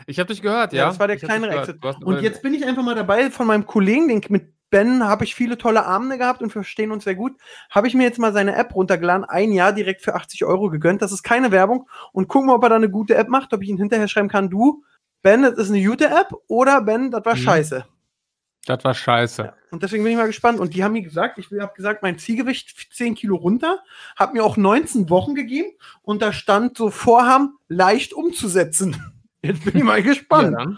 Ich 0.05 0.19
habe 0.19 0.27
dich 0.27 0.41
gehört, 0.41 0.71
Ja, 0.71 0.83
ja. 0.83 0.87
das 0.89 0.99
war 0.99 1.07
der 1.07 1.17
Ich 1.17 1.23
kleinere. 1.23 1.57
Exit. 1.57 1.83
Und 2.03 2.21
jetzt 2.21 2.41
bin 2.41 2.53
ich 2.53 2.65
einfach 2.65 2.83
mal 2.83 2.95
dabei 2.95 3.29
von 3.31 3.47
meinem 3.47 3.65
Kollegen, 3.65 4.07
den, 4.07 4.21
mit 4.29 4.53
Ben 4.69 5.03
habe 5.03 5.25
ich 5.25 5.35
viele 5.35 5.57
tolle 5.57 5.85
Abende 5.85 6.17
gehabt 6.17 6.41
und 6.41 6.47
wir 6.49 6.61
verstehen 6.63 6.91
uns 6.93 7.03
sehr 7.03 7.15
gut. 7.15 7.33
Habe 7.69 7.87
ich 7.87 7.93
mir 7.93 8.03
jetzt 8.03 8.19
mal 8.19 8.31
seine 8.31 8.55
App 8.55 8.73
runtergeladen, 8.73 9.25
ein 9.25 9.51
Jahr 9.51 9.73
direkt 9.73 10.01
für 10.01 10.15
80 10.15 10.45
Euro 10.45 10.69
gegönnt. 10.69 11.01
Das 11.01 11.11
ist 11.11 11.23
keine 11.23 11.51
Werbung. 11.51 11.89
Und 12.13 12.29
gucken 12.29 12.47
wir, 12.49 12.55
ob 12.55 12.63
er 12.63 12.69
da 12.69 12.75
eine 12.77 12.89
gute 12.89 13.15
App 13.15 13.27
macht, 13.27 13.51
ob 13.53 13.61
ich 13.63 13.69
ihn 13.69 13.77
hinterher 13.77 14.07
schreiben 14.07 14.29
kann, 14.29 14.49
du, 14.49 14.83
Ben, 15.23 15.41
das 15.41 15.55
ist 15.57 15.69
eine 15.71 15.83
gute 15.85 16.07
App 16.07 16.31
oder 16.47 16.81
Ben, 16.81 17.11
das 17.11 17.25
war 17.25 17.33
Mhm. 17.35 17.39
scheiße. 17.39 17.85
Das 18.65 18.83
war 18.83 18.93
scheiße. 18.93 19.41
Ja. 19.43 19.53
Und 19.71 19.81
deswegen 19.81 20.03
bin 20.03 20.11
ich 20.11 20.17
mal 20.17 20.27
gespannt. 20.27 20.59
Und 20.59 20.73
die 20.75 20.83
haben 20.83 20.91
mir 20.93 21.01
gesagt, 21.01 21.39
ich 21.39 21.47
habe 21.59 21.73
gesagt, 21.75 22.03
mein 22.03 22.19
Zielgewicht 22.19 22.93
10 22.93 23.15
Kilo 23.15 23.35
runter, 23.35 23.79
habe 24.15 24.33
mir 24.33 24.43
auch 24.43 24.55
19 24.57 25.09
Wochen 25.09 25.33
gegeben 25.33 25.69
und 26.03 26.21
da 26.21 26.31
stand 26.31 26.77
so 26.77 26.91
Vorhaben, 26.91 27.57
leicht 27.67 28.13
umzusetzen. 28.13 28.95
Jetzt 29.41 29.65
bin 29.65 29.77
ich 29.77 29.83
mal 29.83 29.97
Ja, 29.99 30.05
gespannt. 30.05 30.55
dann. 30.55 30.77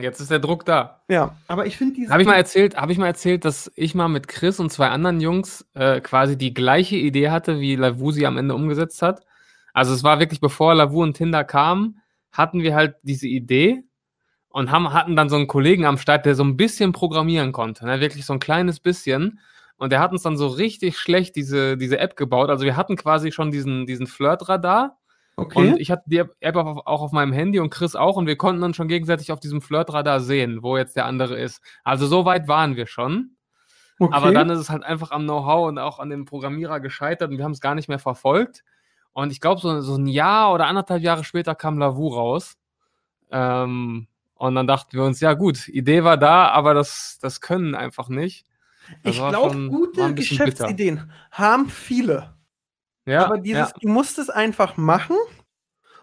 Jetzt 0.00 0.20
ist 0.20 0.30
der 0.30 0.38
Druck 0.38 0.64
da. 0.64 1.02
Ja, 1.08 1.36
aber 1.48 1.66
ich 1.66 1.76
finde 1.76 1.96
diese. 1.96 2.12
Habe 2.12 2.22
ich 2.22 2.28
mal 2.28 2.36
erzählt, 2.36 2.76
habe 2.76 2.92
ich 2.92 2.98
mal 2.98 3.08
erzählt, 3.08 3.44
dass 3.44 3.72
ich 3.74 3.96
mal 3.96 4.06
mit 4.06 4.28
Chris 4.28 4.60
und 4.60 4.70
zwei 4.70 4.90
anderen 4.90 5.20
Jungs 5.20 5.66
äh, 5.74 6.00
quasi 6.00 6.38
die 6.38 6.54
gleiche 6.54 6.94
Idee 6.94 7.30
hatte, 7.30 7.58
wie 7.58 7.74
Lavu 7.74 8.12
sie 8.12 8.24
am 8.24 8.36
Ende 8.36 8.54
umgesetzt 8.54 9.02
hat. 9.02 9.22
Also 9.72 9.92
es 9.92 10.04
war 10.04 10.20
wirklich 10.20 10.40
bevor 10.40 10.72
Lavu 10.76 11.02
und 11.02 11.14
Tinder 11.14 11.42
kamen, 11.42 12.00
hatten 12.30 12.62
wir 12.62 12.76
halt 12.76 12.94
diese 13.02 13.26
Idee 13.26 13.82
und 14.58 14.72
haben, 14.72 14.92
hatten 14.92 15.14
dann 15.14 15.28
so 15.28 15.36
einen 15.36 15.46
Kollegen 15.46 15.84
am 15.84 15.98
Start, 15.98 16.26
der 16.26 16.34
so 16.34 16.42
ein 16.42 16.56
bisschen 16.56 16.90
programmieren 16.90 17.52
konnte, 17.52 17.86
ne? 17.86 18.00
wirklich 18.00 18.26
so 18.26 18.32
ein 18.32 18.40
kleines 18.40 18.80
bisschen. 18.80 19.38
Und 19.76 19.92
der 19.92 20.00
hat 20.00 20.10
uns 20.10 20.22
dann 20.22 20.36
so 20.36 20.48
richtig 20.48 20.98
schlecht 20.98 21.36
diese, 21.36 21.76
diese 21.76 22.00
App 22.00 22.16
gebaut. 22.16 22.50
Also 22.50 22.64
wir 22.64 22.74
hatten 22.74 22.96
quasi 22.96 23.30
schon 23.30 23.52
diesen, 23.52 23.86
diesen 23.86 24.08
Flirt-Radar. 24.08 24.98
okay. 25.36 25.58
Und 25.58 25.80
ich 25.80 25.92
hatte 25.92 26.02
die 26.06 26.24
App 26.40 26.56
auf, 26.56 26.84
auch 26.86 27.02
auf 27.02 27.12
meinem 27.12 27.32
Handy 27.32 27.60
und 27.60 27.70
Chris 27.70 27.94
auch 27.94 28.16
und 28.16 28.26
wir 28.26 28.36
konnten 28.36 28.60
dann 28.60 28.74
schon 28.74 28.88
gegenseitig 28.88 29.30
auf 29.30 29.38
diesem 29.38 29.62
Flirtradar 29.62 30.18
sehen, 30.18 30.60
wo 30.64 30.76
jetzt 30.76 30.96
der 30.96 31.06
andere 31.06 31.38
ist. 31.38 31.62
Also 31.84 32.08
so 32.08 32.24
weit 32.24 32.48
waren 32.48 32.74
wir 32.74 32.88
schon. 32.88 33.36
okay. 34.00 34.12
Aber 34.12 34.32
dann 34.32 34.50
ist 34.50 34.58
es 34.58 34.70
halt 34.70 34.82
einfach 34.82 35.12
am 35.12 35.22
Know-how 35.22 35.68
und 35.68 35.78
auch 35.78 36.00
an 36.00 36.10
dem 36.10 36.24
Programmierer 36.24 36.80
gescheitert 36.80 37.30
und 37.30 37.38
wir 37.38 37.44
haben 37.44 37.52
es 37.52 37.60
gar 37.60 37.76
nicht 37.76 37.88
mehr 37.88 38.00
verfolgt. 38.00 38.64
Und 39.12 39.30
ich 39.30 39.40
glaube, 39.40 39.60
so, 39.60 39.80
so 39.82 39.94
ein 39.94 40.08
Jahr 40.08 40.52
oder 40.52 40.66
anderthalb 40.66 41.02
Jahre 41.02 41.22
später 41.22 41.54
kam 41.54 41.78
Lavu 41.78 42.08
raus. 42.08 42.56
Ähm, 43.30 44.08
und 44.38 44.54
dann 44.54 44.66
dachten 44.66 44.96
wir 44.96 45.04
uns, 45.04 45.20
ja 45.20 45.34
gut, 45.34 45.68
Idee 45.68 46.04
war 46.04 46.16
da, 46.16 46.48
aber 46.48 46.72
das, 46.72 47.18
das 47.20 47.40
können 47.40 47.74
einfach 47.74 48.08
nicht. 48.08 48.46
Das 49.02 49.16
ich 49.16 49.28
glaube, 49.28 49.68
gute 49.68 50.12
bisschen 50.12 50.38
bitter. 50.38 50.46
Geschäftsideen 50.46 51.12
haben 51.32 51.68
viele. 51.68 52.34
Ja, 53.04 53.24
aber 53.26 53.38
dieses, 53.38 53.68
ja. 53.68 53.74
du 53.80 53.88
musst 53.88 54.18
es 54.18 54.30
einfach 54.30 54.76
machen. 54.76 55.16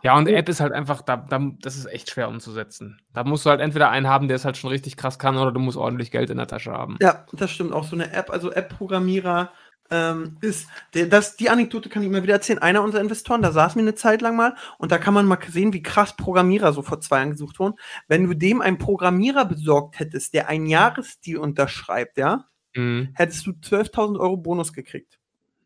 Ja, 0.03 0.15
und. 0.17 0.27
App 0.27 0.49
ist 0.49 0.59
halt 0.59 0.73
einfach, 0.73 1.01
da, 1.01 1.17
da, 1.17 1.39
das 1.61 1.77
ist 1.77 1.85
echt 1.87 2.11
schwer 2.11 2.27
umzusetzen. 2.27 3.01
Da 3.13 3.23
musst 3.23 3.45
du 3.45 3.49
halt 3.49 3.61
entweder 3.61 3.89
einen 3.89 4.07
haben, 4.07 4.27
der 4.27 4.35
es 4.35 4.45
halt 4.45 4.57
schon 4.57 4.69
richtig 4.69 4.97
krass 4.97 5.17
kann, 5.17 5.37
oder 5.37 5.51
du 5.51 5.59
musst 5.59 5.77
ordentlich 5.77 6.11
Geld 6.11 6.29
in 6.29 6.37
der 6.37 6.47
Tasche 6.47 6.71
haben. 6.71 6.97
Ja, 7.01 7.25
das 7.31 7.49
stimmt 7.49 7.73
auch. 7.73 7.85
So 7.85 7.95
eine 7.95 8.11
App, 8.11 8.29
also 8.29 8.51
App-Programmierer 8.51 9.51
ähm, 9.91 10.37
ist, 10.41 10.67
das, 10.91 11.35
die 11.37 11.49
Anekdote 11.49 11.89
kann 11.89 12.01
ich 12.01 12.09
immer 12.09 12.23
wieder 12.23 12.33
erzählen. 12.33 12.59
Einer 12.59 12.81
unserer 12.83 13.01
Investoren, 13.01 13.41
da 13.41 13.51
saß 13.51 13.75
mir 13.75 13.81
eine 13.83 13.95
Zeit 13.95 14.21
lang 14.21 14.35
mal 14.35 14.55
und 14.79 14.91
da 14.91 14.97
kann 14.97 15.13
man 15.13 15.25
mal 15.27 15.37
sehen, 15.47 15.73
wie 15.73 15.83
krass 15.83 16.15
Programmierer 16.15 16.73
so 16.73 16.81
vor 16.81 16.99
zwei 17.01 17.17
Jahren 17.17 17.31
gesucht 17.31 17.59
wurden. 17.59 17.75
Wenn 18.07 18.25
du 18.27 18.33
dem 18.33 18.61
einen 18.61 18.77
Programmierer 18.77 19.45
besorgt 19.45 19.99
hättest, 19.99 20.33
der 20.33 20.49
einen 20.49 20.65
Jahresdeal 20.67 21.39
unterschreibt, 21.39 22.17
ja, 22.17 22.45
Mhm. 22.75 23.09
hättest 23.13 23.45
du 23.47 23.51
12.000 23.51 24.19
Euro 24.19 24.35
Bonus 24.37 24.73
gekriegt. 24.73 25.17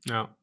Ja. 0.05 0.35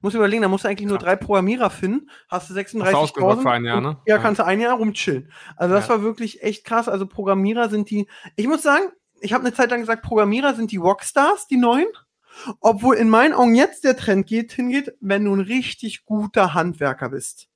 Muss 0.00 0.14
überlegen, 0.14 0.42
da 0.42 0.48
musst 0.48 0.64
du 0.64 0.68
eigentlich 0.68 0.88
nur 0.88 0.96
Krass. 0.98 1.04
drei 1.04 1.16
Programmierer 1.16 1.70
finden, 1.70 2.10
hast 2.28 2.50
du 2.50 2.54
Hast 2.56 2.74
du 2.74 2.80
ausgesorgt 2.80 3.38
36.000. 3.38 3.42
für 3.42 3.50
ein 3.52 3.64
Jahr, 3.64 3.80
ne? 3.80 3.98
Ja, 4.06 4.16
Ja. 4.16 4.22
kannst 4.22 4.40
du 4.40 4.44
ein 4.44 4.60
Jahr 4.60 4.76
rumchillen. 4.76 5.30
Also 5.56 5.74
das 5.76 5.86
Ja. 5.86 5.94
war 5.94 6.02
wirklich 6.02 6.42
echt 6.42 6.64
krass. 6.64 6.88
Also 6.88 7.06
Programmierer 7.06 7.68
sind 7.68 7.88
die, 7.90 8.08
ich 8.34 8.48
muss 8.48 8.62
sagen, 8.62 8.86
ich 9.20 9.32
habe 9.32 9.44
eine 9.44 9.54
Zeit 9.54 9.70
lang 9.70 9.78
gesagt, 9.80 10.02
Programmierer 10.02 10.54
sind 10.54 10.72
die 10.72 10.76
Rockstars, 10.78 11.46
die 11.46 11.56
neuen. 11.56 11.86
Obwohl 12.60 12.96
in 12.96 13.08
meinen 13.10 13.34
Augen 13.34 13.54
jetzt 13.54 13.84
der 13.84 13.96
Trend 13.96 14.26
geht, 14.26 14.52
hingeht, 14.52 14.94
wenn 15.00 15.24
du 15.24 15.34
ein 15.34 15.40
richtig 15.40 16.04
guter 16.04 16.54
Handwerker 16.54 17.10
bist. 17.10 17.48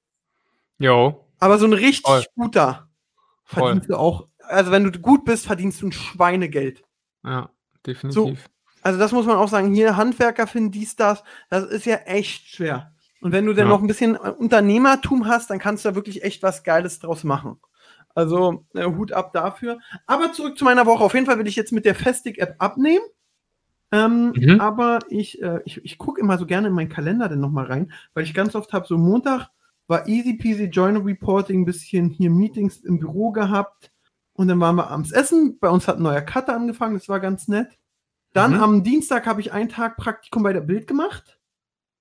Jo. 0.79 1.25
Aber 1.38 1.59
so 1.59 1.67
ein 1.67 1.73
richtig 1.73 2.05
Voll. 2.07 2.25
guter 2.37 2.88
Voll. 3.45 3.62
verdienst 3.64 3.91
du 3.91 3.97
auch 3.97 4.26
also 4.49 4.71
wenn 4.71 4.85
du 4.85 4.99
gut 4.99 5.25
bist, 5.25 5.47
verdienst 5.47 5.81
du 5.83 5.87
ein 5.88 5.93
Schweinegeld. 5.93 6.83
Ja, 7.25 7.50
definitiv. 7.87 8.49
Also 8.83 8.99
das 8.99 9.12
muss 9.12 9.26
man 9.26 9.37
auch 9.37 9.49
sagen, 9.49 9.73
hier 9.73 9.97
Handwerker 9.97 10.47
finden 10.47 10.73
dies, 10.73 10.97
das, 10.97 11.23
das 11.49 11.64
ist 11.64 11.87
ja 11.87 11.97
echt 11.97 12.49
schwer. 12.49 12.93
Und 13.21 13.31
wenn 13.31 13.47
du 13.47 13.52
dann 13.55 13.69
Ja. 13.69 13.73
noch 13.73 13.81
ein 13.81 13.87
bisschen 13.87 14.17
äh, 14.17 14.31
Unternehmertum 14.31 15.26
hast, 15.29 15.49
dann 15.50 15.61
kannst 15.61 15.85
du 15.85 15.91
da 15.91 15.95
wirklich 15.95 16.25
echt 16.25 16.43
was 16.43 16.64
Geiles 16.64 16.99
draus 16.99 17.23
machen. 17.23 17.61
Also 18.14 18.67
äh, 18.75 18.85
Hut 18.85 19.12
ab 19.12 19.33
dafür. 19.33 19.79
Aber 20.07 20.33
zurück 20.33 20.59
zu 20.59 20.64
meiner 20.64 20.87
Woche. 20.87 21.05
Auf 21.05 21.14
jeden 21.14 21.26
Fall 21.26 21.38
will 21.38 21.47
ich 21.47 21.57
jetzt 21.57 21.73
mit 21.73 21.85
der 21.85 21.95
Festic-App 21.95 22.57
abnehmen. 22.59 23.05
Ähm, 23.93 24.33
Mhm. 24.35 24.61
Aber 24.61 25.01
ich, 25.11 25.41
äh, 25.43 25.61
ich, 25.65 25.85
ich 25.85 25.99
gucke 25.99 26.21
immer 26.21 26.39
so 26.39 26.47
gerne 26.47 26.69
in 26.69 26.75
meinen 26.75 26.89
Kalender 26.89 27.29
dann 27.29 27.41
nochmal 27.41 27.67
rein, 27.67 27.93
weil 28.15 28.25
ich 28.25 28.33
ganz 28.35 28.55
oft 28.55 28.73
habe, 28.73 28.87
so 28.87 28.97
Montag 28.99 29.51
war 29.87 30.09
easy 30.09 30.35
peasy 30.35 30.65
Journal 30.65 31.03
Reporting, 31.03 31.61
ein 31.63 31.65
bisschen 31.67 32.09
hier 32.09 32.31
Meetings 32.31 32.79
im 32.79 32.99
Büro 32.99 33.31
gehabt 33.33 33.93
und 34.33 34.49
dann 34.49 34.59
waren 34.61 34.77
wir 34.77 34.91
abends 34.91 35.13
essen. 35.13 35.59
Bei 35.61 35.69
uns 35.69 35.87
hat 35.89 35.99
ein 35.99 36.03
neuer 36.03 36.23
Cutter 36.23 36.55
angefangen, 36.57 36.95
das 36.95 37.09
war 37.09 37.21
ganz 37.21 37.49
nett. 37.49 37.69
Dann 38.33 38.55
Mhm. 38.55 38.63
am 38.63 38.83
Dienstag 38.85 39.27
habe 39.27 39.43
ich 39.43 39.53
einen 39.53 39.69
Tag 39.69 39.99
Praktikum 39.99 40.43
bei 40.43 40.55
der 40.55 40.63
Bild 40.63 40.87
gemacht. 40.87 41.39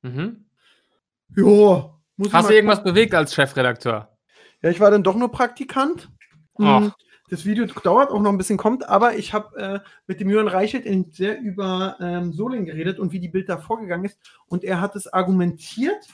Mhm. 0.01 0.45
Jo. 1.35 1.95
muss 2.15 2.31
Hast 2.33 2.49
du 2.49 2.53
irgendwas 2.53 2.83
bewegt 2.83 3.13
als 3.13 3.33
Chefredakteur? 3.33 4.07
Ja, 4.61 4.69
ich 4.69 4.79
war 4.79 4.91
dann 4.91 5.03
doch 5.03 5.15
nur 5.15 5.31
Praktikant. 5.31 6.09
Ach. 6.59 6.91
Das 7.31 7.45
Video 7.45 7.65
dauert 7.65 8.11
auch 8.11 8.21
noch 8.21 8.29
ein 8.29 8.37
bisschen, 8.37 8.57
kommt, 8.57 8.89
aber 8.89 9.15
ich 9.15 9.33
habe 9.33 9.57
äh, 9.57 9.79
mit 10.05 10.19
dem 10.19 10.29
Jürgen 10.29 10.49
Reichelt 10.49 10.85
in, 10.85 11.11
sehr 11.11 11.39
über 11.39 11.95
ähm, 12.01 12.33
Solingen 12.33 12.65
geredet 12.65 12.99
und 12.99 13.13
wie 13.13 13.21
die 13.21 13.29
Bild 13.29 13.47
da 13.47 13.57
vorgegangen 13.57 14.03
ist. 14.03 14.19
Und 14.47 14.65
er 14.65 14.81
hat 14.81 14.97
es 14.97 15.07
argumentiert 15.07 16.09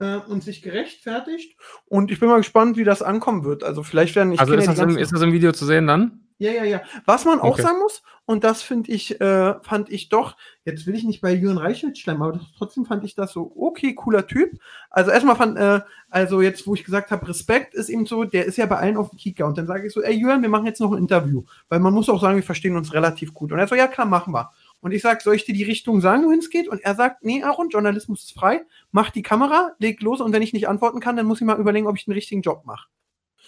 äh, 0.00 0.16
und 0.16 0.42
sich 0.42 0.60
gerechtfertigt. 0.62 1.56
Und 1.86 2.10
ich 2.10 2.18
bin 2.18 2.28
mal 2.28 2.38
gespannt, 2.38 2.76
wie 2.76 2.82
das 2.82 3.00
ankommen 3.00 3.44
wird. 3.44 3.62
Also 3.62 3.84
vielleicht 3.84 4.16
werden 4.16 4.32
ich 4.32 4.40
also 4.40 4.54
ist 4.54 4.66
das, 4.66 4.80
im, 4.80 4.98
ist 4.98 5.12
das 5.12 5.22
im 5.22 5.32
Video 5.32 5.52
zu 5.52 5.64
sehen 5.64 5.86
dann? 5.86 6.17
Ja, 6.38 6.52
ja, 6.52 6.64
ja. 6.64 6.82
Was 7.04 7.24
man 7.24 7.40
auch 7.40 7.54
Okay. 7.54 7.62
sagen 7.62 7.78
muss, 7.80 8.02
und 8.24 8.44
das 8.44 8.62
finde 8.62 8.92
ich, 8.92 9.20
äh, 9.20 9.54
fand 9.62 9.90
ich 9.90 10.08
doch, 10.08 10.36
jetzt 10.64 10.86
will 10.86 10.94
ich 10.94 11.02
nicht 11.04 11.20
bei 11.20 11.32
Jürgen 11.32 11.58
Reichelt 11.58 11.98
schleimen, 11.98 12.22
aber 12.22 12.34
das, 12.34 12.42
trotzdem 12.56 12.84
fand 12.84 13.02
ich 13.04 13.14
das 13.14 13.32
so, 13.32 13.52
okay, 13.56 13.94
cooler 13.94 14.26
Typ. 14.26 14.58
Also 14.90 15.10
erstmal 15.10 15.36
fand, 15.36 15.58
äh, 15.58 15.80
also 16.10 16.40
jetzt, 16.40 16.66
wo 16.66 16.74
ich 16.74 16.84
gesagt 16.84 17.10
habe, 17.10 17.26
Respekt 17.28 17.74
ist 17.74 17.88
eben 17.88 18.06
so, 18.06 18.24
der 18.24 18.44
ist 18.44 18.56
ja 18.56 18.66
bei 18.66 18.76
allen 18.76 18.96
auf 18.96 19.10
dem 19.10 19.18
Kicker. 19.18 19.46
Und 19.46 19.58
dann 19.58 19.66
sage 19.66 19.86
ich 19.86 19.92
so, 19.92 20.02
ey 20.02 20.14
Jürgen, 20.14 20.42
wir 20.42 20.48
machen 20.48 20.66
jetzt 20.66 20.80
noch 20.80 20.92
ein 20.92 20.98
Interview. 20.98 21.44
Weil 21.68 21.80
man 21.80 21.94
muss 21.94 22.08
auch 22.08 22.20
sagen, 22.20 22.36
wir 22.36 22.42
verstehen 22.42 22.76
uns 22.76 22.92
relativ 22.92 23.34
gut. 23.34 23.50
Und 23.50 23.58
er 23.58 23.66
so, 23.66 23.74
ja 23.74 23.88
klar, 23.88 24.06
machen 24.06 24.32
wir. 24.32 24.50
Und 24.80 24.92
ich 24.92 25.02
sage, 25.02 25.20
soll 25.22 25.34
ich 25.34 25.44
dir 25.44 25.54
die 25.54 25.64
Richtung 25.64 26.00
sagen, 26.00 26.24
wohin 26.24 26.38
es 26.38 26.50
geht? 26.50 26.68
Und 26.68 26.80
er 26.84 26.94
sagt, 26.94 27.24
nee, 27.24 27.42
Aaron, 27.42 27.68
Journalismus 27.70 28.24
ist 28.24 28.32
frei, 28.34 28.64
mach 28.92 29.10
die 29.10 29.22
Kamera, 29.22 29.72
leg 29.78 30.00
los 30.02 30.20
und 30.20 30.32
wenn 30.32 30.42
ich 30.42 30.52
nicht 30.52 30.68
antworten 30.68 31.00
kann, 31.00 31.16
dann 31.16 31.26
muss 31.26 31.40
ich 31.40 31.46
mal 31.46 31.58
überlegen, 31.58 31.88
ob 31.88 31.96
ich 31.96 32.04
den 32.04 32.14
richtigen 32.14 32.42
Job 32.42 32.64
mache. 32.64 32.86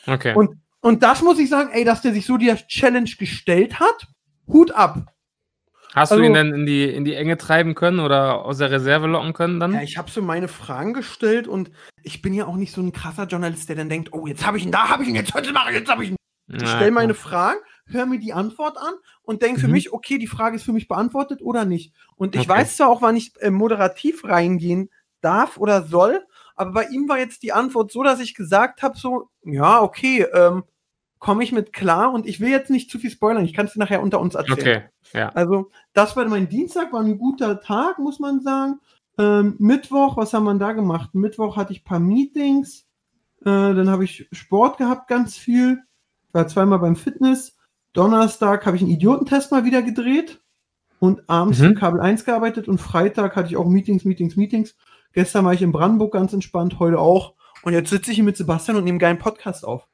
Okay. 0.06 0.35
Und, 0.35 0.56
und 0.81 1.03
das 1.03 1.23
muss 1.23 1.39
ich 1.39 1.49
sagen, 1.49 1.71
ey, 1.73 1.85
dass 1.85 2.03
der 2.03 2.13
sich 2.13 2.27
so 2.27 2.37
die 2.37 2.53
Challenge 2.69 3.11
gestellt 3.19 3.81
hat, 3.81 4.09
Hut 4.47 4.71
ab. 4.73 5.13
Hast 5.95 6.13
also- 6.13 6.23
du 6.23 6.27
ihn 6.29 6.35
denn 6.35 6.55
in 6.55 6.67
die, 6.67 6.85
in 6.85 7.05
die 7.05 7.15
Enge 7.15 7.37
treiben 7.37 7.75
können 7.75 7.99
oder 8.01 8.45
aus 8.45 8.59
der 8.59 8.71
Reserve 8.71 9.07
locken 9.09 9.33
können 9.33 9.59
dann? 9.59 9.75
Ja, 9.75 9.83
ich 9.83 9.99
habe 9.99 10.11
so 10.11 10.23
meine 10.23 10.47
Fragen 10.49 10.93
gestellt 10.95 11.49
und 11.49 11.71
ich 12.03 12.23
bin 12.23 12.33
ja 12.33 12.47
auch 12.47 12.55
nicht 12.57 12.73
so 12.73 12.81
ein 12.81 12.93
krasser 12.93 13.25
Journalist, 13.27 13.69
der 13.69 13.77
dann 13.77 13.89
denkt, 13.89 14.13
oh, 14.13 14.27
jetzt 14.27 14.47
habe 14.47 14.57
ich 14.59 14.65
ihn, 14.65 14.71
da 14.71 14.89
habe 14.89 15.03
ich 15.03 15.09
ihn, 15.09 15.17
jetzt 15.17 15.35
heute 15.35 15.53
mache 15.53 15.71
ich, 15.71 15.79
jetzt 15.79 15.91
habe 15.91 16.05
ich 16.05 16.11
ihn. 16.11 16.17
Ich 16.53 16.69
stelle 16.69 16.91
meine. 16.91 17.15
Fragen, 17.15 17.59
höre 17.87 18.07
mir 18.07 18.19
die 18.19 18.33
Antwort 18.33 18.77
an 18.77 18.95
und 19.23 19.43
denke 19.43 19.61
für 19.61 19.67
Mhm. 19.67 19.73
mich, 19.75 19.93
okay, 19.93 20.19
die 20.19 20.27
Frage 20.27 20.57
ist 20.57 20.65
für 20.65 20.73
mich 20.73 20.89
beantwortet 20.89 21.43
oder 21.43 21.65
nicht. 21.65 21.93
Und 22.17 22.35
ich 22.35 22.43
Okay. 22.43 22.51
weiß 22.51 22.77
zwar 22.77 22.89
auch, 22.89 23.03
wann 23.03 23.17
ich 23.17 23.33
äh, 23.41 23.51
moderativ 23.51 24.25
reingehen 24.25 24.91
darf 25.21 25.59
oder 25.59 25.83
soll, 25.83 26.25
aber 26.57 26.73
bei 26.73 26.85
ihm 26.87 27.09
war 27.09 27.19
jetzt 27.19 27.43
die 27.43 27.53
Antwort 27.53 27.91
so, 27.93 28.03
dass 28.03 28.21
ich 28.21 28.35
gesagt 28.35 28.83
habe, 28.83 28.97
so, 28.99 29.29
ja, 29.45 29.81
okay, 29.81 30.27
ähm, 30.35 30.65
komme 31.21 31.45
ich 31.45 31.53
mit 31.53 31.73
klar 31.73 32.12
und 32.12 32.27
ich 32.27 32.41
will 32.41 32.50
jetzt 32.50 32.71
nicht 32.71 32.91
zu 32.91 32.99
viel 32.99 33.11
spoilern, 33.11 33.45
ich 33.45 33.55
kann 33.55 33.67
es 33.67 33.77
nachher 33.77 34.03
unter 34.03 34.21
uns 34.21 34.35
erzählen. 34.35 34.59
Okay, 34.59 34.83
ja. 35.12 35.29
Also, 35.29 35.71
das 35.93 36.17
war 36.17 36.27
mein 36.27 36.49
Dienstag, 36.49 36.93
war 36.93 37.00
ein 37.00 37.19
guter 37.19 37.61
Tag, 37.61 37.99
muss 38.00 38.19
man 38.19 38.41
sagen. 38.41 38.81
Ähm, 39.19 39.55
Mittwoch, 39.59 40.17
was 40.17 40.33
haben 40.33 40.45
wir 40.45 40.55
da 40.55 40.73
gemacht? 40.73 41.15
Mittwoch 41.15 41.57
hatte 41.57 41.73
ich 41.73 41.83
ein 41.83 41.85
paar 41.85 42.00
Meetings, 42.00 42.87
äh, 43.41 43.45
dann 43.45 43.89
habe 43.89 44.05
ich 44.05 44.29
Sport 44.33 44.79
gehabt, 44.79 45.09
ganz 45.09 45.37
viel. 45.37 45.79
War 46.33 46.49
zweimal 46.49 46.79
beim 46.79 46.97
Fitness. 46.97 47.57
Donnerstag 47.93 48.67
habe 48.67 48.77
ich 48.77 48.83
einen 48.83 48.93
Idiotentest 48.93 49.50
mal 49.50 49.65
wieder 49.65 49.83
gedreht 49.83 50.41
und 51.00 51.29
abends 51.29 51.59
Mhm. 51.59 51.75
Kabel 51.75 52.00
1 52.00 52.25
gearbeitet 52.25 52.69
und 52.69 52.79
Freitag 52.79 53.37
hatte 53.37 53.49
ich 53.49 53.57
auch 53.57 53.67
Meetings, 53.69 54.05
Meetings, 54.05 54.37
Meetings. 54.37 54.77
Gestern 55.12 55.45
war 55.45 55.53
ich 55.53 55.62
in 55.62 55.73
Brandenburg 55.73 56.12
ganz 56.12 56.33
entspannt, 56.33 56.79
heute 56.79 56.99
auch. 56.99 57.35
Und 57.62 57.73
jetzt 57.73 57.91
sitze 57.91 58.11
ich 58.11 58.17
hier 58.17 58.25
mit 58.25 58.37
Sebastian 58.37 58.77
und 58.77 58.85
nehme 58.85 58.95
einen 58.95 59.00
geilen 59.00 59.19
Podcast 59.19 59.65
auf. 59.65 59.89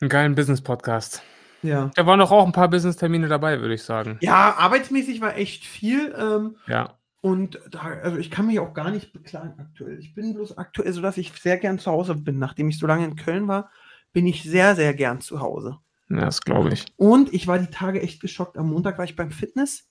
Einen 0.00 0.10
geilen 0.10 0.34
Business-Podcast. 0.34 1.22
Ja. 1.62 1.90
Da 1.94 2.06
waren 2.06 2.18
doch 2.18 2.30
auch 2.30 2.44
ein 2.44 2.52
paar 2.52 2.68
Business-Termine 2.68 3.28
dabei, 3.28 3.60
würde 3.60 3.74
ich 3.74 3.82
sagen. 3.82 4.18
Ja, 4.20 4.54
arbeitsmäßig 4.58 5.20
war 5.20 5.36
echt 5.36 5.64
viel. 5.64 6.14
Ähm, 6.18 6.56
Ja. 6.66 6.98
Und 7.22 7.58
da, 7.70 7.80
also 7.80 8.18
ich 8.18 8.30
kann 8.30 8.46
mich 8.46 8.60
auch 8.60 8.72
gar 8.72 8.90
nicht 8.90 9.12
beklagen 9.12 9.54
aktuell. 9.58 9.98
Ich 9.98 10.14
bin 10.14 10.34
bloß 10.34 10.58
aktuell 10.58 10.92
so, 10.92 11.00
dass 11.00 11.16
ich 11.16 11.32
sehr 11.32 11.56
gern 11.56 11.78
zu 11.80 11.90
Hause 11.90 12.14
bin. 12.14 12.38
Nachdem 12.38 12.68
ich 12.68 12.78
so 12.78 12.86
lange 12.86 13.04
in 13.04 13.16
Köln 13.16 13.48
war, 13.48 13.70
bin 14.12 14.26
ich 14.26 14.44
sehr, 14.44 14.76
sehr 14.76 14.94
gern 14.94 15.20
zu 15.20 15.40
Hause. 15.40 15.78
Ja, 16.08 16.20
das 16.26 16.40
glaube 16.42 16.72
ich. 16.72 16.84
Und 16.96 17.32
ich 17.34 17.48
war 17.48 17.58
die 17.58 17.66
Tage 17.66 18.00
echt 18.00 18.20
geschockt. 18.20 18.56
Am 18.56 18.70
Montag 18.70 18.98
war 18.98 19.04
ich 19.06 19.16
beim 19.16 19.32
Fitness. 19.32 19.88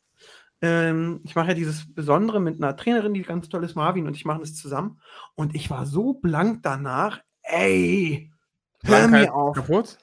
Ähm, 0.62 1.19
ich 1.25 1.35
mache 1.35 1.50
ja 1.50 1.53
dieses 1.55 1.93
Besondere 1.93 2.39
mit 2.39 2.55
einer 2.63 2.77
Trainerin, 2.77 3.13
die 3.13 3.24
ganz 3.24 3.50
toll 3.50 3.65
ist, 3.65 3.75
Marvin, 3.75 4.07
und 4.07 4.15
ich 4.15 4.24
machen 4.24 4.39
das 4.39 4.55
zusammen. 4.55 5.01
Und 5.33 5.55
ich 5.55 5.69
war 5.69 5.85
so 5.85 6.13
blank 6.13 6.63
danach. 6.63 7.19
Ey, 7.41 8.31
hör 8.88 9.08
mir 9.08 9.34
auf. 9.34 9.56
kaputt? 9.56 9.98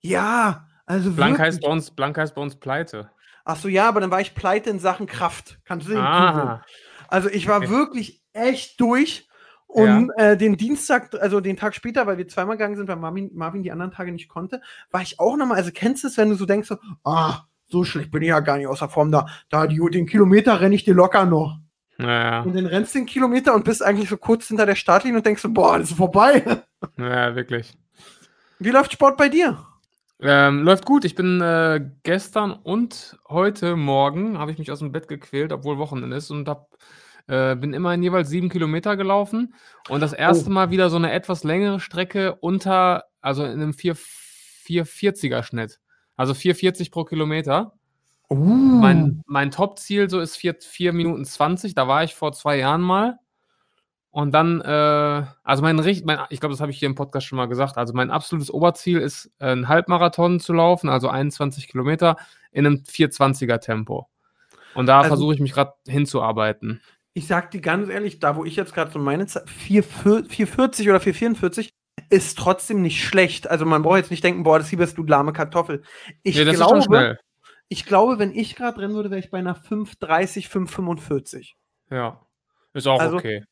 Ja, 0.00 0.66
also 0.86 1.12
Blank 1.12 1.38
wirklich. 1.38 1.46
heißt, 1.48 1.62
bei 1.62 1.68
uns, 1.68 1.90
blank 1.90 2.18
heißt 2.18 2.34
bei 2.34 2.42
uns 2.42 2.56
pleite. 2.56 3.10
Ach 3.44 3.56
so, 3.56 3.68
ja, 3.68 3.88
aber 3.88 4.00
dann 4.00 4.10
war 4.10 4.20
ich 4.20 4.34
pleite 4.34 4.70
in 4.70 4.78
Sachen 4.78 5.06
Kraft. 5.06 5.58
Kannst 5.64 5.86
du 5.86 5.92
sehen? 5.92 6.02
Ah, 6.04 6.60
Also 7.08 7.28
ich 7.28 7.46
war 7.48 7.58
Okay. 7.58 7.70
wirklich 7.70 8.22
echt 8.32 8.80
durch. 8.80 9.28
Und 9.68 10.10
äh, 10.16 10.36
den 10.36 10.56
Dienstag, 10.56 11.12
also 11.20 11.40
den 11.40 11.56
Tag 11.56 11.74
später, 11.74 12.06
weil 12.06 12.18
wir 12.18 12.28
zweimal 12.28 12.56
gegangen 12.56 12.76
sind, 12.76 12.88
weil 12.88 12.96
Marvin, 12.96 13.30
Marvin 13.34 13.62
die 13.62 13.72
anderen 13.72 13.90
Tage 13.90 14.10
nicht 14.12 14.28
konnte, 14.28 14.60
war 14.90 15.02
ich 15.02 15.18
auch 15.20 15.36
nochmal, 15.36 15.58
also 15.58 15.70
kennst 15.74 16.02
du 16.04 16.08
es, 16.08 16.16
wenn 16.16 16.30
du 16.30 16.36
so 16.36 16.46
denkst, 16.46 16.68
so, 16.68 16.76
ah, 17.04 17.42
so 17.66 17.82
schlecht 17.84 18.10
bin 18.12 18.22
ich 18.22 18.28
ja 18.28 18.40
gar 18.40 18.56
nicht 18.58 18.68
außer 18.68 18.88
Form 18.88 19.10
da, 19.10 19.26
da 19.50 19.66
die, 19.66 19.80
den 19.90 20.06
Kilometer 20.06 20.60
renne 20.60 20.74
ich 20.76 20.84
dir 20.84 20.94
locker 20.94 21.26
noch. 21.26 21.58
ja, 21.98 22.42
Und 22.42 22.54
dann 22.56 22.66
rennst 22.66 22.94
du 22.94 23.00
den 23.00 23.06
Kilometer 23.06 23.54
und 23.54 23.64
bist 23.64 23.82
eigentlich 23.82 24.08
so 24.08 24.16
kurz 24.16 24.46
hinter 24.48 24.66
der 24.66 24.76
Startlinie 24.76 25.18
und 25.18 25.26
denkst 25.26 25.42
so, 25.42 25.52
boah, 25.52 25.78
das 25.78 25.90
ist 25.90 25.96
vorbei. 25.96 26.62
ja, 26.96 27.34
wirklich. 27.34 27.76
Wie 28.58 28.70
läuft 28.70 28.92
Sport 28.92 29.18
bei 29.18 29.28
dir? 29.28 29.58
Ähm, 30.20 30.62
läuft 30.62 30.86
gut. 30.86 31.04
Ich 31.04 31.14
bin 31.14 31.40
äh, 31.42 31.90
gestern 32.02 32.52
und 32.52 33.18
heute 33.28 33.76
Morgen 33.76 34.38
habe 34.38 34.50
ich 34.50 34.58
mich 34.58 34.72
aus 34.72 34.78
dem 34.78 34.92
Bett 34.92 35.08
gequält, 35.08 35.52
obwohl 35.52 35.76
Wochenende 35.76 36.16
ist 36.16 36.30
und 36.30 36.48
hab, 36.48 36.70
äh, 37.26 37.54
bin 37.54 37.74
immerhin 37.74 38.02
jeweils 38.02 38.30
sieben 38.30 38.48
Kilometer 38.48 38.96
gelaufen 38.96 39.54
und 39.90 40.00
das 40.00 40.14
erste 40.14 40.48
Oh. 40.48 40.52
Mal 40.52 40.70
wieder 40.70 40.88
so 40.88 40.96
eine 40.96 41.12
etwas 41.12 41.44
längere 41.44 41.80
Strecke 41.80 42.34
unter, 42.36 43.04
also 43.20 43.44
in 43.44 43.60
einem 43.60 43.74
4, 43.74 43.94
440er 43.94 45.42
Schnitt. 45.42 45.80
Also 46.16 46.32
440 46.32 46.90
pro 46.90 47.04
Kilometer. 47.04 47.74
Uh, 48.30 48.36
Mein, 48.36 49.22
mein 49.26 49.50
Top-Ziel 49.50 50.08
so 50.08 50.18
ist 50.18 50.36
4, 50.36 50.56
4 50.60 50.94
Minuten 50.94 51.26
20. 51.26 51.74
Da 51.74 51.88
war 51.88 52.04
ich 52.04 52.14
vor 52.14 52.32
zwei 52.32 52.56
Jahren 52.56 52.80
mal. 52.80 53.18
Und 54.16 54.32
dann, 54.32 54.62
äh, 54.62 55.26
also 55.44 55.60
mein, 55.62 55.76
mein 55.76 56.18
ich 56.30 56.40
glaube, 56.40 56.54
das 56.54 56.60
habe 56.62 56.70
ich 56.70 56.78
hier 56.78 56.86
im 56.86 56.94
Podcast 56.94 57.26
schon 57.26 57.36
mal 57.36 57.48
gesagt. 57.48 57.76
Also 57.76 57.92
mein 57.92 58.10
absolutes 58.10 58.50
Oberziel 58.50 58.98
ist, 58.98 59.30
äh, 59.40 59.48
einen 59.48 59.68
Halbmarathon 59.68 60.40
zu 60.40 60.54
laufen, 60.54 60.88
also 60.88 61.10
21 61.10 61.68
Kilometer 61.68 62.16
in 62.50 62.64
einem 62.64 62.76
420er 62.88 63.58
Tempo. 63.60 64.08
Und 64.74 64.86
da 64.86 65.00
Also- 65.00 65.08
versuche 65.08 65.34
ich 65.34 65.40
mich 65.40 65.52
gerade 65.52 65.74
hinzuarbeiten. 65.86 66.80
ich 67.12 67.26
sag 67.26 67.50
dir 67.50 67.60
ganz 67.60 67.90
ehrlich, 67.90 68.18
da 68.18 68.36
wo 68.36 68.46
ich 68.46 68.56
jetzt 68.56 68.72
gerade 68.72 68.90
so 68.90 68.98
meine 68.98 69.26
Zeit, 69.26 69.50
440 69.50 70.88
oder 70.88 70.98
444 71.00 71.74
ist 72.08 72.38
trotzdem 72.38 72.80
nicht 72.80 73.04
schlecht. 73.04 73.50
Also 73.50 73.66
man 73.66 73.82
braucht 73.82 73.98
jetzt 73.98 74.10
nicht 74.10 74.24
denken, 74.24 74.44
boah, 74.44 74.58
das 74.58 74.70
hier 74.70 74.78
bist 74.78 74.96
du 74.96 75.02
lahme 75.04 75.34
Kartoffel. 75.34 75.82
Ich 76.22 76.36
Nee, 76.36 76.46
das 76.46 76.54
ist 76.54 76.60
glaube, 76.66 77.18
ich 77.68 77.84
glaube, 77.84 78.18
wenn 78.18 78.32
ich 78.34 78.56
gerade 78.56 78.80
rennen 78.80 78.94
würde, 78.94 79.10
wäre 79.10 79.18
ich 79.20 79.30
bei 79.30 79.38
einer 79.40 79.54
530, 79.54 80.48
545. 80.48 81.54
Ja. 81.90 82.22
Ist 82.72 82.86
auch 82.86 82.98
Also- 82.98 83.16
okay. 83.18 83.44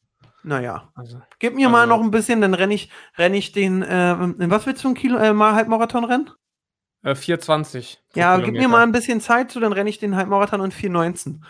Naja. 0.45 0.91
Also, 0.95 1.21
Gib 1.39 1.55
mir 1.55 1.69
mal 1.69 1.83
Also- 1.83 1.97
noch 1.97 2.03
ein 2.03 2.11
bisschen, 2.11 2.41
dann 2.41 2.55
renne 2.55 2.75
ich, 2.75 2.91
renn 3.19 3.35
ich 3.35 3.53
den, 3.53 3.83
äh, 3.83 4.15
was 4.51 4.67
willst 4.67 4.85
du 4.85 4.89
ein 4.89 4.95
Kilo, 4.95 5.17
äh, 5.19 5.33
mal 5.33 5.55
Halbmarathon 5.55 6.05
rennen? 6.05 6.31
äh, 7.03 7.15
420. 7.15 7.99
pro 8.13 8.19
Ja, 8.21 8.37
gib 8.37 8.47
mir 8.47 8.53
Kilometer. 8.53 8.69
mal 8.71 8.83
ein 8.83 8.93
bisschen 8.93 9.21
Zeit 9.21 9.51
zu, 9.51 9.61
dann 9.61 9.75
renne 9.75 9.91
ich 9.91 9.99
den 9.99 10.17
Halbmarathon 10.17 10.63
in 10.65 10.71
419. 10.71 11.45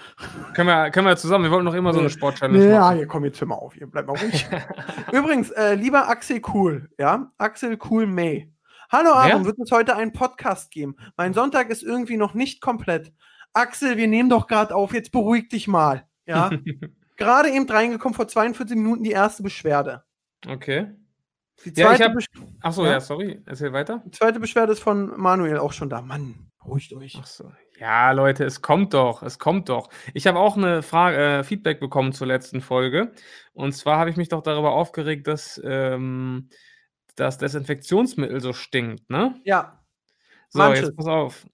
Können 0.54 0.66
wir, 0.68 0.90
können 0.90 1.06
wir 1.06 1.16
zusammen, 1.16 1.44
wir 1.44 1.52
wollten 1.52 1.64
noch 1.64 1.74
immer 1.74 1.92
so 1.92 2.00
eine 2.00 2.08
Nee. 2.08 2.12
Sport-Challenge 2.14 2.68
Ja, 2.68 2.80
machen. 2.80 2.96
hier 2.96 3.06
komm 3.06 3.24
jetzt 3.24 3.40
hör 3.40 3.46
mal 3.46 3.54
auf, 3.54 3.76
ihr 3.76 3.86
bleibt 3.86 4.08
mal 4.08 4.16
ruhig. 4.16 4.46
Übrigens, 5.12 5.50
äh, 5.52 5.74
lieber 5.74 6.08
Axel 6.08 6.40
Cool, 6.52 6.88
ja, 6.98 7.30
Axel 7.38 7.78
Cool 7.88 8.06
May. 8.08 8.52
Hallo 8.90 9.10
Aaron, 9.12 9.42
Wer? 9.42 9.44
wird 9.46 9.58
es 9.60 9.70
heute 9.70 9.94
einen 9.96 10.12
Podcast 10.12 10.72
geben? 10.72 10.96
Mein 11.16 11.34
Sonntag 11.34 11.70
ist 11.70 11.82
irgendwie 11.84 12.16
noch 12.16 12.34
nicht 12.34 12.60
komplett. 12.60 13.12
Axel, 13.52 13.96
wir 13.96 14.08
nehmen 14.08 14.28
doch 14.30 14.48
gerade 14.48 14.74
auf, 14.74 14.92
jetzt 14.92 15.12
beruhig 15.12 15.48
dich 15.48 15.68
mal, 15.68 16.04
ja. 16.26 16.50
gerade 17.16 17.50
eben 17.50 17.68
reingekommen, 17.68 18.14
vor 18.14 18.28
42 18.28 18.76
Minuten 18.76 19.02
die 19.04 19.10
erste 19.12 19.42
Beschwerde. 19.42 20.04
Okay. 20.46 20.88
Die 21.64 21.70
Ja, 21.80 21.88
zweite, 21.88 22.04
hab- 22.04 22.14
Besch 22.14 22.26
Achso, 22.60 22.84
Ja? 22.84 22.92
ja, 22.92 23.00
sorry. 23.00 23.40
Erzähl 23.46 23.72
weiter. 23.72 24.02
die 24.04 24.10
zweite 24.10 24.40
Beschwerde 24.40 24.72
ist 24.72 24.80
von 24.82 25.18
Manuel 25.20 25.58
auch 25.58 25.72
schon 25.72 25.88
da. 25.88 26.02
Mann, 26.02 26.50
ruhigt 26.64 26.92
euch. 26.94 27.16
Ach 27.20 27.26
so. 27.26 27.52
Ja, 27.78 28.10
Leute, 28.12 28.44
es 28.44 28.60
kommt 28.62 28.94
doch, 28.94 29.22
es 29.22 29.38
kommt 29.38 29.68
doch. 29.68 29.88
Ich 30.14 30.26
habe 30.26 30.38
auch 30.38 30.56
eine 30.56 30.82
Frage, 30.82 31.16
äh, 31.16 31.44
Feedback 31.44 31.80
bekommen 31.80 32.12
zur 32.12 32.26
letzten 32.26 32.60
Folge. 32.60 33.12
Und 33.52 33.72
zwar 33.72 33.98
habe 33.98 34.10
ich 34.10 34.16
mich 34.16 34.28
doch 34.28 34.42
darüber 34.42 34.72
aufgeregt, 34.72 35.26
dass 35.28 35.60
ähm, 35.64 36.48
das 37.16 37.38
Desinfektionsmittel 37.38 38.40
so 38.40 38.52
stinkt, 38.52 39.08
ne? 39.10 39.40
Ja, 39.44 39.84
So, 40.48 40.58
Manches. 40.58 40.86
jetzt 40.86 40.96
pass 40.96 41.06
auf. 41.06 41.46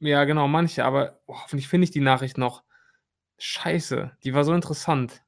Ja, 0.00 0.24
genau, 0.24 0.48
manche, 0.48 0.84
aber 0.84 1.20
oh, 1.26 1.34
hoffentlich 1.42 1.68
finde 1.68 1.84
ich 1.84 1.90
die 1.90 2.00
Nachricht 2.00 2.36
noch. 2.36 2.62
Scheiße, 3.38 4.12
die 4.24 4.34
war 4.34 4.44
so 4.44 4.52
interessant. 4.54 5.22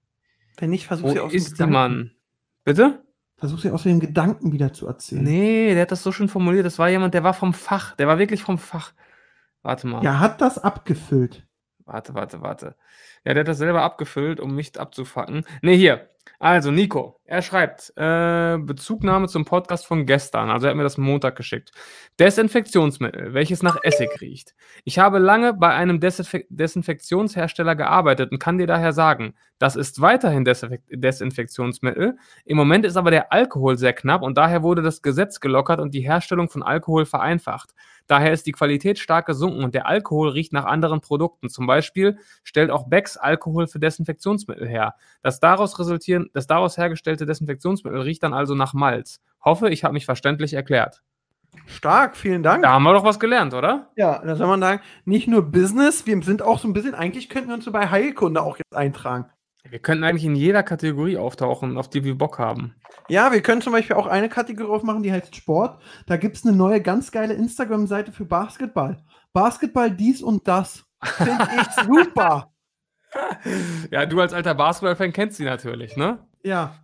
wenn 0.58 0.70
nicht, 0.70 0.86
versuch 0.86 1.08
Wo 1.08 1.12
sie 1.12 1.20
aus 1.20 1.30
dem 1.30 1.36
ist 1.36 1.46
die, 1.46 1.52
Gedanken. 1.52 1.72
Mann? 1.72 2.10
Bitte? 2.64 3.04
Versuch 3.36 3.58
sie 3.60 3.70
aus 3.70 3.84
dem 3.84 4.00
Gedanken 4.00 4.52
wieder 4.52 4.72
zu 4.72 4.86
erzählen. 4.86 5.22
Nee, 5.22 5.72
der 5.72 5.82
hat 5.82 5.92
das 5.92 6.02
so 6.02 6.12
schön 6.12 6.28
formuliert. 6.28 6.66
Das 6.66 6.78
war 6.78 6.90
jemand, 6.90 7.14
der 7.14 7.24
war 7.24 7.32
vom 7.32 7.54
Fach. 7.54 7.96
Der 7.96 8.06
war 8.06 8.18
wirklich 8.18 8.42
vom 8.42 8.58
Fach. 8.58 8.92
Warte 9.62 9.86
mal. 9.86 10.04
Ja, 10.04 10.18
hat 10.18 10.40
das 10.40 10.58
abgefüllt. 10.58 11.46
Warte, 11.86 12.14
warte, 12.14 12.42
warte. 12.42 12.76
Ja, 13.24 13.32
der 13.34 13.40
hat 13.40 13.48
das 13.48 13.58
selber 13.58 13.82
abgefüllt, 13.82 14.40
um 14.40 14.54
mich 14.54 14.78
abzufacken. 14.78 15.44
Ne, 15.62 15.72
hier. 15.72 16.08
Also, 16.42 16.70
Nico, 16.70 17.20
er 17.26 17.42
schreibt, 17.42 17.92
äh, 17.96 18.56
Bezugnahme 18.56 19.28
zum 19.28 19.44
Podcast 19.44 19.84
von 19.86 20.06
gestern. 20.06 20.48
Also, 20.48 20.66
er 20.66 20.70
hat 20.70 20.76
mir 20.78 20.84
das 20.84 20.96
Montag 20.96 21.36
geschickt. 21.36 21.70
Desinfektionsmittel, 22.18 23.34
welches 23.34 23.62
nach 23.62 23.76
Essig 23.82 24.22
riecht. 24.22 24.54
Ich 24.84 24.98
habe 24.98 25.18
lange 25.18 25.52
bei 25.52 25.68
einem 25.68 26.00
Desinfek 26.00 26.46
Desinfektionshersteller 26.48 27.76
gearbeitet 27.76 28.32
und 28.32 28.38
kann 28.38 28.56
dir 28.56 28.66
daher 28.66 28.94
sagen, 28.94 29.34
das 29.58 29.76
ist 29.76 30.00
weiterhin 30.00 30.46
Desinfek 30.46 30.80
Desinfektionsmittel. 30.88 32.16
Im 32.46 32.56
Moment 32.56 32.86
ist 32.86 32.96
aber 32.96 33.10
der 33.10 33.34
Alkohol 33.34 33.76
sehr 33.76 33.92
knapp 33.92 34.22
und 34.22 34.38
daher 34.38 34.62
wurde 34.62 34.80
das 34.80 35.02
Gesetz 35.02 35.40
gelockert 35.40 35.78
und 35.78 35.92
die 35.92 36.00
Herstellung 36.00 36.48
von 36.48 36.62
Alkohol 36.62 37.04
vereinfacht. 37.04 37.74
Daher 38.10 38.32
ist 38.32 38.44
die 38.44 38.52
Qualität 38.52 38.98
stark 38.98 39.26
gesunken 39.26 39.62
und 39.62 39.72
der 39.72 39.86
Alkohol 39.86 40.30
riecht 40.30 40.52
nach 40.52 40.64
anderen 40.64 41.00
Produkten. 41.00 41.48
Zum 41.48 41.68
Beispiel 41.68 42.18
stellt 42.42 42.72
auch 42.72 42.88
Becks 42.88 43.16
Alkohol 43.16 43.68
für 43.68 43.78
Desinfektionsmittel 43.78 44.66
her. 44.66 44.96
Das 45.22 45.38
daraus 45.38 45.78
resultieren, 45.78 46.28
das 46.32 46.48
daraus 46.48 46.76
hergestellte 46.76 47.24
Desinfektionsmittel 47.24 48.00
riecht 48.00 48.24
dann 48.24 48.34
also 48.34 48.56
nach 48.56 48.74
Malz. 48.74 49.20
Hoffe, 49.44 49.70
ich 49.70 49.84
habe 49.84 49.94
mich 49.94 50.06
verständlich 50.06 50.54
erklärt. 50.54 51.02
Stark, 51.66 52.16
vielen 52.16 52.42
Dank. 52.42 52.64
Da 52.64 52.70
haben 52.70 52.82
wir 52.82 52.94
doch 52.94 53.04
was 53.04 53.20
gelernt, 53.20 53.54
oder? 53.54 53.92
Ja, 53.94 54.18
da 54.24 54.34
soll 54.34 54.48
man 54.48 54.60
sagen, 54.60 54.80
nicht 55.04 55.28
nur 55.28 55.42
Business, 55.42 56.04
wir 56.04 56.20
sind 56.22 56.42
auch 56.42 56.58
so 56.58 56.66
ein 56.66 56.72
bisschen, 56.72 56.96
eigentlich 56.96 57.28
könnten 57.28 57.50
wir 57.50 57.54
uns 57.54 57.64
so 57.64 57.70
bei 57.70 57.90
Heilkunde 57.90 58.42
auch 58.42 58.56
jetzt 58.56 58.74
eintragen. 58.74 59.26
Wir 59.68 59.78
könnten 59.78 60.04
eigentlich 60.04 60.24
in 60.24 60.34
jeder 60.34 60.62
Kategorie 60.62 61.16
auftauchen, 61.18 61.76
auf 61.76 61.90
die 61.90 62.02
wir 62.04 62.16
Bock 62.16 62.38
haben. 62.38 62.74
Ja, 63.08 63.30
wir 63.32 63.42
können 63.42 63.60
zum 63.60 63.72
Beispiel 63.72 63.96
auch 63.96 64.06
eine 64.06 64.28
Kategorie 64.28 64.70
aufmachen, 64.70 65.02
die 65.02 65.12
heißt 65.12 65.34
Sport. 65.36 65.80
Da 66.06 66.16
gibt 66.16 66.36
es 66.36 66.46
eine 66.46 66.56
neue, 66.56 66.80
ganz 66.80 67.12
geile 67.12 67.34
Instagram-Seite 67.34 68.12
für 68.12 68.24
Basketball. 68.24 69.02
Basketball 69.32 69.90
dies 69.90 70.22
und 70.22 70.48
das. 70.48 70.84
Finde 71.02 71.48
ich 71.60 71.84
super. 71.86 72.52
Ja, 73.90 74.06
du 74.06 74.20
als 74.20 74.32
alter 74.32 74.54
Basketball-Fan 74.54 75.12
kennst 75.12 75.36
sie 75.36 75.44
natürlich, 75.44 75.96
ne? 75.96 76.26
Ja. 76.42 76.74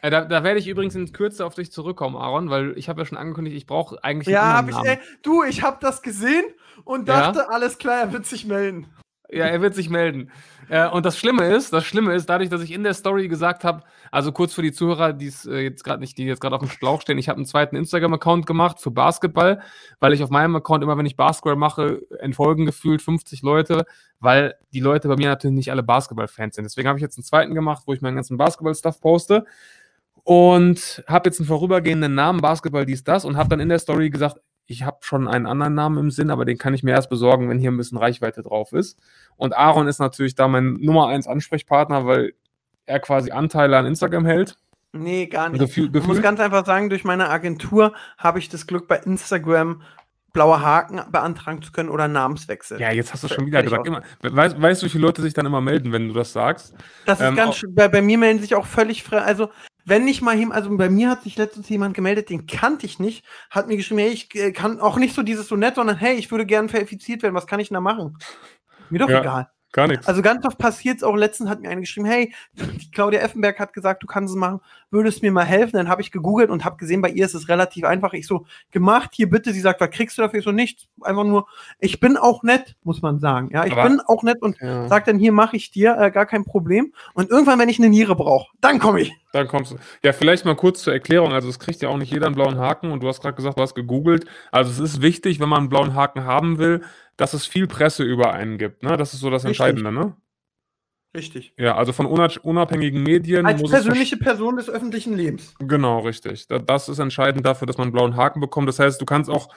Äh, 0.00 0.10
Da, 0.10 0.24
da 0.24 0.42
werde 0.42 0.58
ich 0.58 0.66
übrigens 0.66 0.94
in 0.94 1.12
Kürze 1.12 1.44
auf 1.44 1.54
dich 1.54 1.70
zurückkommen, 1.72 2.16
Aaron, 2.16 2.50
weil 2.50 2.76
ich 2.76 2.88
habe 2.88 3.02
ja 3.02 3.06
schon 3.06 3.18
angekündigt, 3.18 3.56
ich 3.56 3.66
brauche 3.66 4.02
eigentlich 4.02 4.28
einen 4.28 4.34
Ja, 4.46 4.52
hab 4.56 4.66
anderen 4.66 4.84
ich, 4.84 4.90
ey, 4.90 4.98
du, 5.22 5.42
ich 5.44 5.62
habe 5.62 5.78
das 5.80 6.02
gesehen 6.02 6.44
und 6.84 7.08
Ja? 7.08 7.32
dachte, 7.32 7.50
alles 7.50 7.78
klar, 7.78 7.98
er 8.00 8.12
wird 8.12 8.26
sich 8.26 8.46
melden. 8.46 8.86
Ja, 9.30 9.46
er 9.46 9.62
wird 9.62 9.74
sich 9.74 9.88
melden. 9.88 10.30
Äh, 10.68 10.86
und 10.88 11.06
das 11.06 11.18
Schlimme 11.18 11.46
ist, 11.46 11.72
das 11.72 11.84
Schlimme 11.84 12.14
ist, 12.14 12.26
dadurch, 12.28 12.50
dass 12.50 12.62
ich 12.62 12.72
in 12.72 12.82
der 12.84 12.92
Story 12.92 13.26
gesagt 13.26 13.64
habe, 13.64 13.82
also 14.10 14.32
kurz 14.32 14.52
für 14.52 14.60
die 14.60 14.72
Zuhörer, 14.72 15.14
die 15.14 15.32
äh, 15.46 15.60
jetzt 15.62 15.82
gerade 15.82 16.00
nicht, 16.00 16.18
die 16.18 16.24
jetzt 16.24 16.40
gerade 16.40 16.54
auf 16.54 16.60
dem 16.60 16.68
Schlauch 16.68 17.00
stehen, 17.00 17.16
ich 17.16 17.28
habe 17.30 17.38
einen 17.38 17.46
zweiten 17.46 17.74
Instagram-Account 17.74 18.46
gemacht 18.46 18.80
für 18.80 18.90
Basketball, 18.90 19.62
weil 19.98 20.12
ich 20.12 20.22
auf 20.22 20.30
meinem 20.30 20.54
Account 20.56 20.84
immer, 20.84 20.98
wenn 20.98 21.06
ich 21.06 21.16
Basketball 21.16 21.56
mache, 21.56 22.02
entfolgen 22.20 22.66
gefühlt 22.66 23.00
50 23.00 23.42
Leute, 23.42 23.86
weil 24.20 24.54
die 24.74 24.80
Leute 24.80 25.08
bei 25.08 25.16
mir 25.16 25.28
natürlich 25.28 25.56
nicht 25.56 25.70
alle 25.70 25.82
Basketball-Fans 25.82 26.56
sind. 26.56 26.64
Deswegen 26.64 26.88
habe 26.88 26.98
ich 26.98 27.02
jetzt 27.02 27.16
einen 27.16 27.24
zweiten 27.24 27.54
gemacht, 27.54 27.84
wo 27.86 27.94
ich 27.94 28.02
meinen 28.02 28.16
ganzen 28.16 28.36
Basketball-Stuff 28.36 29.00
poste 29.00 29.46
und 30.22 31.02
habe 31.06 31.28
jetzt 31.28 31.40
einen 31.40 31.46
vorübergehenden 31.46 32.14
Namen, 32.14 32.40
Basketball 32.40 32.86
dies, 32.86 33.04
das 33.04 33.24
und 33.24 33.36
habe 33.36 33.48
dann 33.48 33.60
in 33.60 33.68
der 33.68 33.78
Story 33.78 34.10
gesagt, 34.10 34.40
ich 34.66 34.84
habe 34.84 34.98
schon 35.00 35.28
einen 35.28 35.46
anderen 35.46 35.74
Namen 35.74 35.98
im 35.98 36.10
Sinn, 36.10 36.30
aber 36.30 36.44
den 36.44 36.58
kann 36.58 36.74
ich 36.74 36.82
mir 36.82 36.92
erst 36.92 37.10
besorgen, 37.10 37.48
wenn 37.48 37.58
hier 37.58 37.70
ein 37.70 37.76
bisschen 37.76 37.98
Reichweite 37.98 38.42
drauf 38.42 38.72
ist. 38.72 38.98
Und 39.36 39.54
Aaron 39.54 39.88
ist 39.88 39.98
natürlich 39.98 40.34
da 40.34 40.48
mein 40.48 40.74
Nummer 40.74 41.08
eins 41.08 41.26
Ansprechpartner, 41.26 42.06
weil 42.06 42.32
er 42.86 43.00
quasi 43.00 43.30
Anteile 43.30 43.76
an 43.76 43.86
Instagram 43.86 44.26
hält. 44.26 44.56
Nee, 44.92 45.26
gar 45.26 45.48
nicht. 45.48 45.60
Gefühl, 45.60 45.90
Ich 45.94 46.06
muss 46.06 46.22
ganz 46.22 46.38
einfach 46.40 46.64
sagen, 46.64 46.88
durch 46.88 47.04
meine 47.04 47.28
Agentur 47.28 47.94
habe 48.16 48.38
ich 48.38 48.48
das 48.48 48.66
Glück, 48.66 48.86
bei 48.86 48.96
Instagram 48.96 49.82
blaue 50.34 50.60
Haken 50.60 51.00
beantragen 51.10 51.62
zu 51.62 51.72
können 51.72 51.88
oder 51.88 52.06
Namenswechsel. 52.08 52.78
Ja, 52.78 52.90
jetzt 52.90 53.14
hast 53.14 53.24
du 53.24 53.28
schon 53.28 53.46
wieder 53.46 53.62
gesagt. 53.62 53.86
Immer, 53.86 54.02
weißt, 54.20 54.60
weißt 54.60 54.82
du, 54.82 54.86
wie 54.86 54.90
viele 54.90 55.06
Leute 55.06 55.22
sich 55.22 55.32
dann 55.32 55.46
immer 55.46 55.62
melden, 55.62 55.92
wenn 55.92 56.08
du 56.08 56.14
das 56.14 56.34
sagst? 56.34 56.74
Das 57.06 57.20
ist 57.20 57.26
Ähm, 57.26 57.36
ganz 57.36 57.56
schön. 57.56 57.74
Bei, 57.74 57.88
bei 57.88 58.02
mir 58.02 58.18
melden 58.18 58.40
sich 58.40 58.54
auch 58.54 58.66
völlig 58.66 59.02
frei. 59.02 59.22
Also, 59.22 59.48
wenn 59.86 60.04
nicht 60.04 60.20
mal 60.22 60.36
jemand, 60.36 60.56
also 60.56 60.76
bei 60.76 60.90
mir 60.90 61.08
hat 61.08 61.22
sich 61.22 61.36
letztens 61.36 61.68
jemand 61.68 61.94
gemeldet, 61.94 62.28
den 62.30 62.46
kannte 62.46 62.84
ich 62.84 62.98
nicht, 62.98 63.24
hat 63.50 63.68
mir 63.68 63.76
geschrieben, 63.76 64.00
hey, 64.00 64.10
ich 64.10 64.34
äh, 64.34 64.52
kann 64.52 64.80
auch 64.80 64.96
nicht 64.98 65.14
so 65.14 65.22
dieses 65.22 65.48
so 65.48 65.56
nett, 65.56 65.76
sondern 65.76 65.96
hey, 65.96 66.14
ich 66.16 66.30
würde 66.30 66.44
gerne 66.46 66.68
verifiziert 66.68 67.22
werden, 67.22 67.34
was 67.34 67.46
kann 67.46 67.60
ich 67.60 67.68
denn 67.68 67.76
da 67.76 67.80
machen? 67.80 68.18
Mir 68.90 68.98
doch 68.98 69.08
Ja. 69.08 69.20
egal. 69.20 69.48
Gar 69.72 69.88
nichts. 69.88 70.06
Also 70.06 70.22
ganz 70.22 70.46
oft 70.46 70.56
passiert 70.56 70.98
es 70.98 71.02
auch, 71.02 71.16
letztens 71.16 71.50
hat 71.50 71.60
mir 71.60 71.68
eine 71.68 71.80
geschrieben, 71.80 72.06
hey, 72.06 72.32
Claudia 72.92 73.20
Effenberg 73.20 73.58
hat 73.58 73.72
gesagt, 73.72 74.04
du 74.04 74.06
kannst 74.06 74.32
es 74.32 74.38
machen, 74.38 74.60
würdest 74.94 75.20
mir 75.22 75.30
mal 75.30 75.44
helfen? 75.44 75.76
Dann 75.76 75.88
habe 75.88 76.00
ich 76.00 76.10
gegoogelt 76.10 76.48
und 76.48 76.64
habe 76.64 76.78
gesehen, 76.78 77.02
bei 77.02 77.10
ihr 77.10 77.26
ist 77.26 77.34
es 77.34 77.50
relativ 77.50 77.84
einfach. 77.84 78.14
Ich 78.14 78.26
so, 78.26 78.46
gemacht, 78.70 79.10
hier 79.12 79.28
bitte, 79.28 79.52
sie 79.52 79.60
sagt, 79.60 79.82
was 79.82 79.90
kriegst 79.90 80.16
du 80.16 80.22
dafür? 80.22 80.38
Ich 80.38 80.44
so, 80.46 80.52
nichts, 80.52 80.86
einfach 81.02 81.24
nur, 81.24 81.46
ich 81.78 82.00
bin 82.00 82.16
auch 82.16 82.42
nett, 82.42 82.76
muss 82.82 83.02
man 83.02 83.18
sagen. 83.20 83.50
Ja, 83.52 83.66
ich 83.66 83.72
Aber- 83.72 83.82
bin 83.82 84.00
auch 84.00 84.22
nett 84.22 84.40
und 84.40 84.56
ja. 84.60 84.88
sag 84.88 85.04
dann, 85.04 85.18
hier 85.18 85.32
mache 85.32 85.56
ich 85.56 85.70
dir, 85.70 85.98
äh, 85.98 86.10
gar 86.10 86.24
kein 86.24 86.44
Problem. 86.44 86.94
Und 87.12 87.30
irgendwann, 87.30 87.58
wenn 87.58 87.68
ich 87.68 87.78
eine 87.78 87.90
Niere 87.90 88.16
brauche, 88.16 88.50
dann 88.62 88.78
komme 88.78 89.02
ich. 89.02 89.12
Dann 89.32 89.48
kommst 89.48 89.72
du. 89.72 89.76
Ja, 90.04 90.12
vielleicht 90.12 90.44
mal 90.44 90.54
kurz 90.54 90.82
zur 90.82 90.92
Erklärung. 90.92 91.32
Also, 91.32 91.48
es 91.48 91.58
kriegt 91.58 91.82
ja 91.82 91.88
auch 91.88 91.96
nicht 91.96 92.12
jeder 92.12 92.26
einen 92.26 92.36
blauen 92.36 92.56
Haken 92.56 92.92
und 92.92 93.02
du 93.02 93.08
hast 93.08 93.20
gerade 93.20 93.34
gesagt, 93.34 93.58
du 93.58 93.62
hast 93.62 93.74
gegoogelt. 93.74 94.26
Also, 94.52 94.70
es 94.70 94.78
ist 94.78 95.02
wichtig, 95.02 95.40
wenn 95.40 95.48
man 95.48 95.58
einen 95.58 95.68
blauen 95.68 95.94
Haken 95.94 96.24
haben 96.24 96.58
will, 96.58 96.82
dass 97.16 97.34
es 97.34 97.44
viel 97.44 97.66
Presse 97.66 98.04
über 98.04 98.32
einen 98.32 98.58
gibt. 98.58 98.84
Ne? 98.84 98.96
Das 98.96 99.12
ist 99.12 99.20
so 99.20 99.30
das 99.30 99.44
Richtig. 99.44 99.60
Entscheidende, 99.60 99.92
ne? 99.92 100.14
Richtig. 101.16 101.54
Ja, 101.56 101.76
also 101.76 101.92
von 101.92 102.06
unab- 102.06 102.40
unabhängigen 102.40 103.02
Medien 103.02 103.46
Als 103.46 103.62
persönliche 103.62 104.16
Person 104.16 104.56
des 104.56 104.68
öffentlichen 104.68 105.14
Lebens. 105.16 105.54
Genau, 105.60 106.00
richtig. 106.00 106.48
Da- 106.48 106.58
Das 106.58 106.88
ist 106.88 106.98
entscheidend 106.98 107.46
dafür, 107.46 107.66
dass 107.66 107.78
man 107.78 107.86
einen 107.86 107.92
blauen 107.92 108.16
Haken 108.16 108.40
bekommt. 108.40 108.68
Das 108.68 108.78
heißt, 108.80 109.00
du 109.00 109.04
kannst 109.04 109.30
auch 109.30 109.48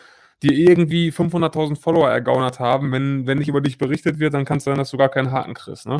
dir 0.43 0.53
irgendwie 0.53 1.11
500.000 1.11 1.79
Follower 1.79 2.09
ergaunert 2.09 2.59
haben. 2.59 2.91
Wenn, 2.91 3.25
wenn 3.25 3.39
nicht 3.39 3.47
über 3.47 3.61
dich 3.61 3.79
berichtet 3.79 4.19
wird, 4.19 4.35
dann 4.35 4.45
kann 4.45 4.57
es 4.57 4.65
sein, 4.65 4.77
dass 4.77 4.91
du 4.91 4.97
gar 4.97 5.09
keinen 5.09 5.31
Haken 5.31 5.55
kriegst. 5.55 5.87
Ne? 5.87 5.99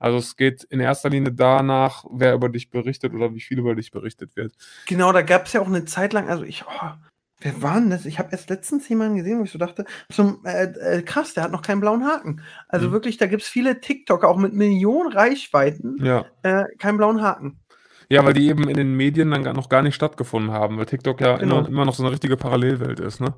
Also 0.00 0.18
es 0.18 0.36
geht 0.36 0.64
in 0.64 0.80
erster 0.80 1.08
Linie 1.08 1.32
danach, 1.32 2.04
wer 2.10 2.34
über 2.34 2.48
dich 2.48 2.70
berichtet 2.70 3.14
oder 3.14 3.32
wie 3.32 3.40
viel 3.40 3.58
über 3.60 3.76
dich 3.76 3.92
berichtet 3.92 4.34
wird. 4.36 4.54
Genau, 4.86 5.12
da 5.12 5.22
gab 5.22 5.46
es 5.46 5.52
ja 5.52 5.60
auch 5.60 5.68
eine 5.68 5.84
Zeit 5.84 6.12
lang, 6.12 6.28
also 6.28 6.42
ich, 6.42 6.64
oh, 6.66 6.88
wer 7.40 7.62
war 7.62 7.74
denn 7.80 7.90
das? 7.90 8.06
Ich 8.06 8.18
habe 8.18 8.30
erst 8.32 8.48
letztens 8.50 8.88
jemanden 8.88 9.16
gesehen, 9.16 9.38
wo 9.38 9.44
ich 9.44 9.50
so 9.52 9.58
dachte, 9.58 9.84
zum, 10.10 10.44
äh, 10.44 10.64
äh, 10.64 11.02
krass, 11.02 11.34
der 11.34 11.44
hat 11.44 11.52
noch 11.52 11.62
keinen 11.62 11.80
blauen 11.80 12.04
Haken. 12.04 12.42
Also 12.68 12.88
Mhm. 12.88 12.92
wirklich, 12.92 13.16
da 13.18 13.26
gibt 13.26 13.42
es 13.42 13.48
viele 13.48 13.80
TikToker, 13.80 14.28
auch 14.28 14.36
mit 14.38 14.52
Millionen 14.54 15.12
Reichweiten, 15.12 15.96
Ja. 16.04 16.24
äh, 16.42 16.64
keinen 16.78 16.96
blauen 16.96 17.22
Haken. 17.22 17.60
Ja, 18.08 18.24
weil 18.24 18.34
die 18.34 18.48
eben 18.48 18.68
in 18.68 18.76
den 18.76 18.94
Medien 18.96 19.30
dann 19.32 19.42
noch 19.56 19.68
gar 19.68 19.82
nicht 19.82 19.96
stattgefunden 19.96 20.52
haben, 20.52 20.78
weil 20.78 20.86
TikTok 20.86 21.20
ja 21.20 21.36
Genau. 21.38 21.58
immer, 21.58 21.68
immer 21.68 21.84
noch 21.84 21.94
so 21.94 22.04
eine 22.04 22.12
richtige 22.12 22.36
Parallelwelt 22.36 23.00
ist, 23.00 23.20
ne? 23.20 23.34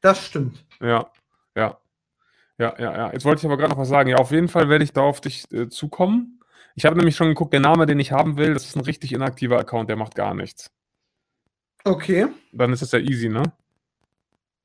Das 0.00 0.24
stimmt. 0.24 0.64
Ja, 0.80 1.10
ja. 1.56 1.78
Ja, 2.58 2.74
ja, 2.78 2.96
ja. 2.96 3.12
Jetzt 3.12 3.24
wollte 3.24 3.40
ich 3.40 3.46
aber 3.46 3.56
gerade 3.56 3.72
noch 3.72 3.78
was 3.78 3.88
sagen. 3.88 4.08
Ja, 4.10 4.16
auf 4.18 4.30
jeden 4.30 4.48
Fall 4.48 4.68
werde 4.68 4.84
ich 4.84 4.92
da 4.92 5.00
auf 5.00 5.20
dich 5.20 5.50
äh, 5.52 5.68
zukommen. 5.68 6.40
Ich 6.76 6.84
habe 6.86 6.96
nämlich 6.96 7.16
schon 7.16 7.28
geguckt, 7.28 7.52
der 7.52 7.60
Name, 7.60 7.86
den 7.86 7.98
ich 7.98 8.12
haben 8.12 8.36
will, 8.36 8.54
das 8.54 8.66
ist 8.66 8.76
ein 8.76 8.82
richtig 8.82 9.12
inaktiver 9.12 9.58
Account, 9.58 9.88
der 9.90 9.96
macht 9.96 10.14
gar 10.14 10.34
nichts. 10.34 10.70
Okay. 11.84 12.28
Dann 12.52 12.72
ist 12.72 12.82
es 12.82 12.92
ja 12.92 12.98
easy, 12.98 13.28
ne? 13.28 13.42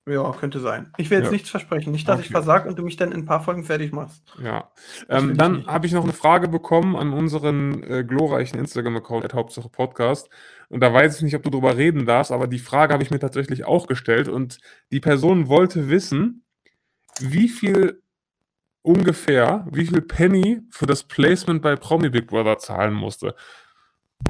Ja, 0.09 0.31
könnte 0.31 0.61
sein. 0.61 0.93
Ich 0.97 1.09
will 1.09 1.17
jetzt 1.17 1.25
Ja. 1.27 1.31
nichts 1.33 1.49
versprechen. 1.49 1.91
Nicht, 1.91 2.07
dass 2.07 2.21
ich 2.21 2.27
Okay. 2.27 2.33
versag 2.33 2.65
und 2.65 2.79
du 2.79 2.83
mich 2.83 2.95
dann 2.95 3.11
in 3.11 3.21
ein 3.21 3.25
paar 3.25 3.43
Folgen 3.43 3.65
fertig 3.65 3.91
machst. 3.91 4.23
Ja. 4.41 4.71
Das 5.09 5.21
Ähm, 5.21 5.31
ich 5.31 5.37
dann 5.37 5.67
habe 5.67 5.85
ich 5.85 5.91
noch 5.91 6.05
eine 6.05 6.13
Frage 6.13 6.47
bekommen 6.47 6.95
an 6.95 7.11
unseren 7.11 7.83
äh, 7.83 8.05
glorreichen 8.05 8.57
Instagram-Account, 8.57 9.33
Hauptsache 9.33 9.67
Podcast. 9.67 10.29
Und 10.69 10.79
da 10.81 10.93
weiß 10.93 11.17
ich 11.17 11.23
nicht, 11.23 11.35
ob 11.35 11.43
du 11.43 11.49
drüber 11.49 11.75
reden 11.75 12.05
darfst, 12.05 12.31
aber 12.31 12.47
die 12.47 12.59
Frage 12.59 12.93
habe 12.93 13.03
ich 13.03 13.11
mir 13.11 13.19
tatsächlich 13.19 13.65
auch 13.65 13.87
gestellt. 13.87 14.29
Und 14.29 14.59
die 14.91 15.01
Person 15.01 15.49
wollte 15.49 15.89
wissen, 15.89 16.45
wie 17.19 17.49
viel 17.49 18.01
ungefähr, 18.81 19.67
wie 19.71 19.87
viel 19.87 20.01
Penny 20.01 20.61
für 20.69 20.85
das 20.85 21.03
Placement 21.03 21.61
bei 21.61 21.75
Promi 21.75 22.09
Big 22.09 22.27
Brother 22.27 22.59
zahlen 22.59 22.93
musste. 22.93 23.35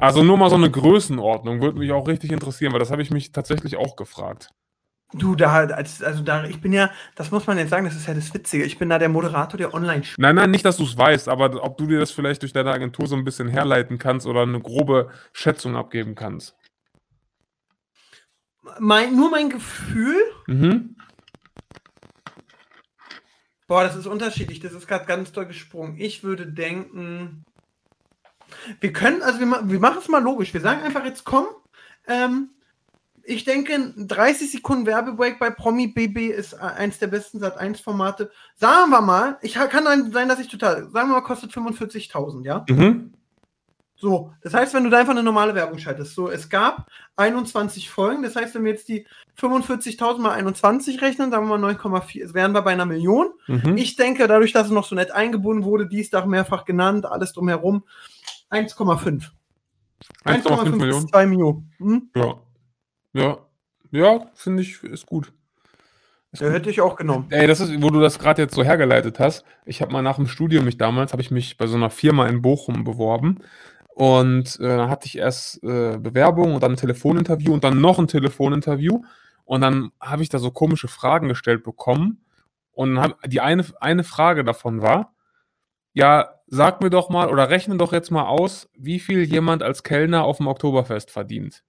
Also 0.00 0.22
nur 0.22 0.36
mal 0.36 0.50
so 0.50 0.56
eine 0.56 0.70
Größenordnung, 0.70 1.60
würde 1.60 1.78
mich 1.78 1.92
auch 1.92 2.06
richtig 2.06 2.30
interessieren, 2.32 2.72
weil 2.72 2.78
das 2.78 2.90
habe 2.90 3.02
ich 3.02 3.10
mich 3.10 3.32
tatsächlich 3.32 3.76
auch 3.76 3.96
gefragt. 3.96 4.50
Du, 5.14 5.34
da, 5.34 5.52
als, 5.52 6.02
also 6.02 6.22
da, 6.22 6.44
ich 6.44 6.60
bin 6.60 6.72
ja, 6.72 6.90
das 7.14 7.30
muss 7.30 7.46
man 7.46 7.56
jetzt 7.56 7.70
sagen, 7.70 7.86
das 7.86 7.96
ist 7.96 8.06
ja 8.06 8.12
das 8.12 8.32
Witzige. 8.34 8.64
Ich 8.64 8.78
bin 8.78 8.90
da 8.90 8.98
der 8.98 9.08
Moderator 9.08 9.56
der 9.56 9.72
online 9.72 10.02
-Sch 10.02 10.14
Nein, 10.18 10.34
nein, 10.34 10.50
nicht, 10.50 10.66
dass 10.66 10.76
du 10.76 10.84
es 10.84 10.98
weißt, 10.98 11.30
aber 11.30 11.64
ob 11.64 11.78
du 11.78 11.86
dir 11.86 11.98
das 11.98 12.10
vielleicht 12.10 12.42
durch 12.42 12.52
deine 12.52 12.72
Agentur 12.72 13.06
so 13.06 13.16
ein 13.16 13.24
bisschen 13.24 13.48
herleiten 13.48 13.98
kannst 13.98 14.26
oder 14.26 14.42
eine 14.42 14.60
grobe 14.60 15.10
Schätzung 15.32 15.76
abgeben 15.76 16.14
kannst. 16.14 16.54
mein, 18.80 19.16
nur 19.16 19.30
mein 19.30 19.48
Gefühl. 19.48 20.20
Mhm. 20.46 20.96
Boah, 23.66 23.84
das 23.84 23.96
ist 23.96 24.06
unterschiedlich. 24.06 24.60
Das 24.60 24.72
ist 24.72 24.86
gerade 24.86 25.06
ganz 25.06 25.32
doll 25.32 25.46
gesprungen. 25.46 25.96
Ich 25.98 26.22
würde 26.22 26.46
denken, 26.46 27.44
wir 28.80 28.92
können, 28.92 29.22
also 29.22 29.38
wir, 29.40 29.46
wir 29.64 29.80
machen 29.80 29.98
es 30.00 30.08
mal 30.08 30.22
logisch. 30.22 30.52
Wir 30.54 30.60
sagen 30.60 30.82
einfach 30.82 31.04
jetzt, 31.04 31.24
komm, 31.24 31.46
ähm, 32.06 32.50
ich 33.24 33.44
denke, 33.44 33.74
ein 33.74 34.08
30 34.08 34.50
Sekunden 34.50 34.86
Werbebreak 34.86 35.38
bei 35.38 35.50
Promi 35.50 35.88
BB 35.88 36.28
ist 36.30 36.54
äh, 36.54 36.58
eins 36.58 36.98
der 36.98 37.08
besten 37.08 37.38
Sat 37.40 37.58
1 37.58 37.80
Formate. 37.80 38.30
Sagen 38.54 38.90
wir 38.90 39.02
mal, 39.02 39.36
ich 39.42 39.54
kann 39.54 39.86
ein- 39.86 40.12
sein, 40.12 40.28
dass 40.28 40.40
ich 40.40 40.48
total, 40.48 40.88
sagen 40.90 41.10
wir 41.10 41.16
mal, 41.16 41.20
kostet 41.22 41.52
45.000, 41.52 42.44
ja? 42.44 42.64
Mhm. 42.70 43.12
So, 44.00 44.32
das 44.42 44.54
heißt, 44.54 44.74
wenn 44.74 44.84
du 44.84 44.90
da 44.90 44.98
einfach 44.98 45.10
eine 45.12 45.24
normale 45.24 45.56
Werbung 45.56 45.76
schaltest, 45.78 46.14
so, 46.14 46.30
es 46.30 46.48
gab 46.48 46.86
21 47.16 47.90
Folgen, 47.90 48.22
das 48.22 48.36
heißt, 48.36 48.54
wenn 48.54 48.62
wir 48.64 48.70
jetzt 48.70 48.88
die 48.88 49.04
45.000 49.38 50.18
mal 50.20 50.30
21 50.30 51.02
rechnen, 51.02 51.32
sagen 51.32 51.48
wir 51.48 51.58
mal 51.58 51.72
9,4, 51.74 52.32
wären 52.32 52.52
wir 52.52 52.62
bei 52.62 52.70
einer 52.70 52.86
Million. 52.86 53.30
Mhm. 53.48 53.76
Ich 53.76 53.96
denke, 53.96 54.28
dadurch, 54.28 54.52
dass 54.52 54.66
es 54.68 54.72
noch 54.72 54.84
so 54.86 54.94
nett 54.94 55.10
eingebunden 55.10 55.64
wurde, 55.64 55.88
dies 55.88 56.10
Dach 56.10 56.26
mehrfach 56.26 56.64
genannt, 56.64 57.06
alles 57.06 57.32
drumherum, 57.32 57.82
1,5. 58.50 59.30
1,5 60.24 60.64
bis 60.64 60.74
Millionen. 60.74 61.08
2 61.08 61.26
Millionen. 61.26 61.72
Hm? 61.78 62.10
Ja. 62.14 62.40
Ja. 63.12 63.38
Ja, 63.90 64.26
finde 64.34 64.62
ich, 64.62 64.82
ist 64.84 65.06
gut. 65.06 65.32
Ist 66.30 66.40
Der 66.40 66.48
gut. 66.48 66.58
hätte 66.58 66.70
ich 66.70 66.80
auch 66.80 66.96
genommen. 66.96 67.26
Ey, 67.30 67.46
das 67.46 67.60
ist, 67.60 67.82
wo 67.82 67.90
du 67.90 68.00
das 68.00 68.18
gerade 68.18 68.42
jetzt 68.42 68.54
so 68.54 68.62
hergeleitet 68.62 69.18
hast. 69.18 69.44
Ich 69.64 69.80
habe 69.80 69.92
mal 69.92 70.02
nach 70.02 70.16
dem 70.16 70.26
Studium 70.26 70.64
mich 70.64 70.76
damals, 70.76 71.12
habe 71.12 71.22
ich 71.22 71.30
mich 71.30 71.56
bei 71.56 71.66
so 71.66 71.76
einer 71.76 71.90
Firma 71.90 72.26
in 72.26 72.42
Bochum 72.42 72.84
beworben. 72.84 73.38
Und 73.94 74.60
äh, 74.60 74.76
dann 74.76 74.90
hatte 74.90 75.06
ich 75.06 75.18
erst 75.18 75.62
äh, 75.64 75.98
Bewerbung 75.98 76.54
und 76.54 76.62
dann 76.62 76.72
ein 76.72 76.76
Telefoninterview 76.76 77.52
und 77.52 77.64
dann 77.64 77.80
noch 77.80 77.98
ein 77.98 78.06
Telefoninterview. 78.06 79.02
Und 79.44 79.62
dann 79.62 79.90
habe 80.00 80.22
ich 80.22 80.28
da 80.28 80.38
so 80.38 80.50
komische 80.50 80.88
Fragen 80.88 81.28
gestellt 81.28 81.64
bekommen. 81.64 82.24
Und 82.72 82.94
dann 82.94 83.04
hab, 83.04 83.22
die 83.22 83.40
eine, 83.40 83.64
eine 83.80 84.04
Frage 84.04 84.44
davon 84.44 84.82
war, 84.82 85.14
ja, 85.94 86.37
sag 86.50 86.80
mir 86.82 86.90
doch 86.90 87.08
mal 87.10 87.28
oder 87.30 87.50
rechne 87.50 87.76
doch 87.76 87.92
jetzt 87.92 88.10
mal 88.10 88.26
aus, 88.26 88.68
wie 88.76 88.98
viel 89.00 89.22
jemand 89.22 89.62
als 89.62 89.82
Kellner 89.82 90.24
auf 90.24 90.38
dem 90.38 90.46
Oktoberfest 90.46 91.10
verdient. 91.10 91.62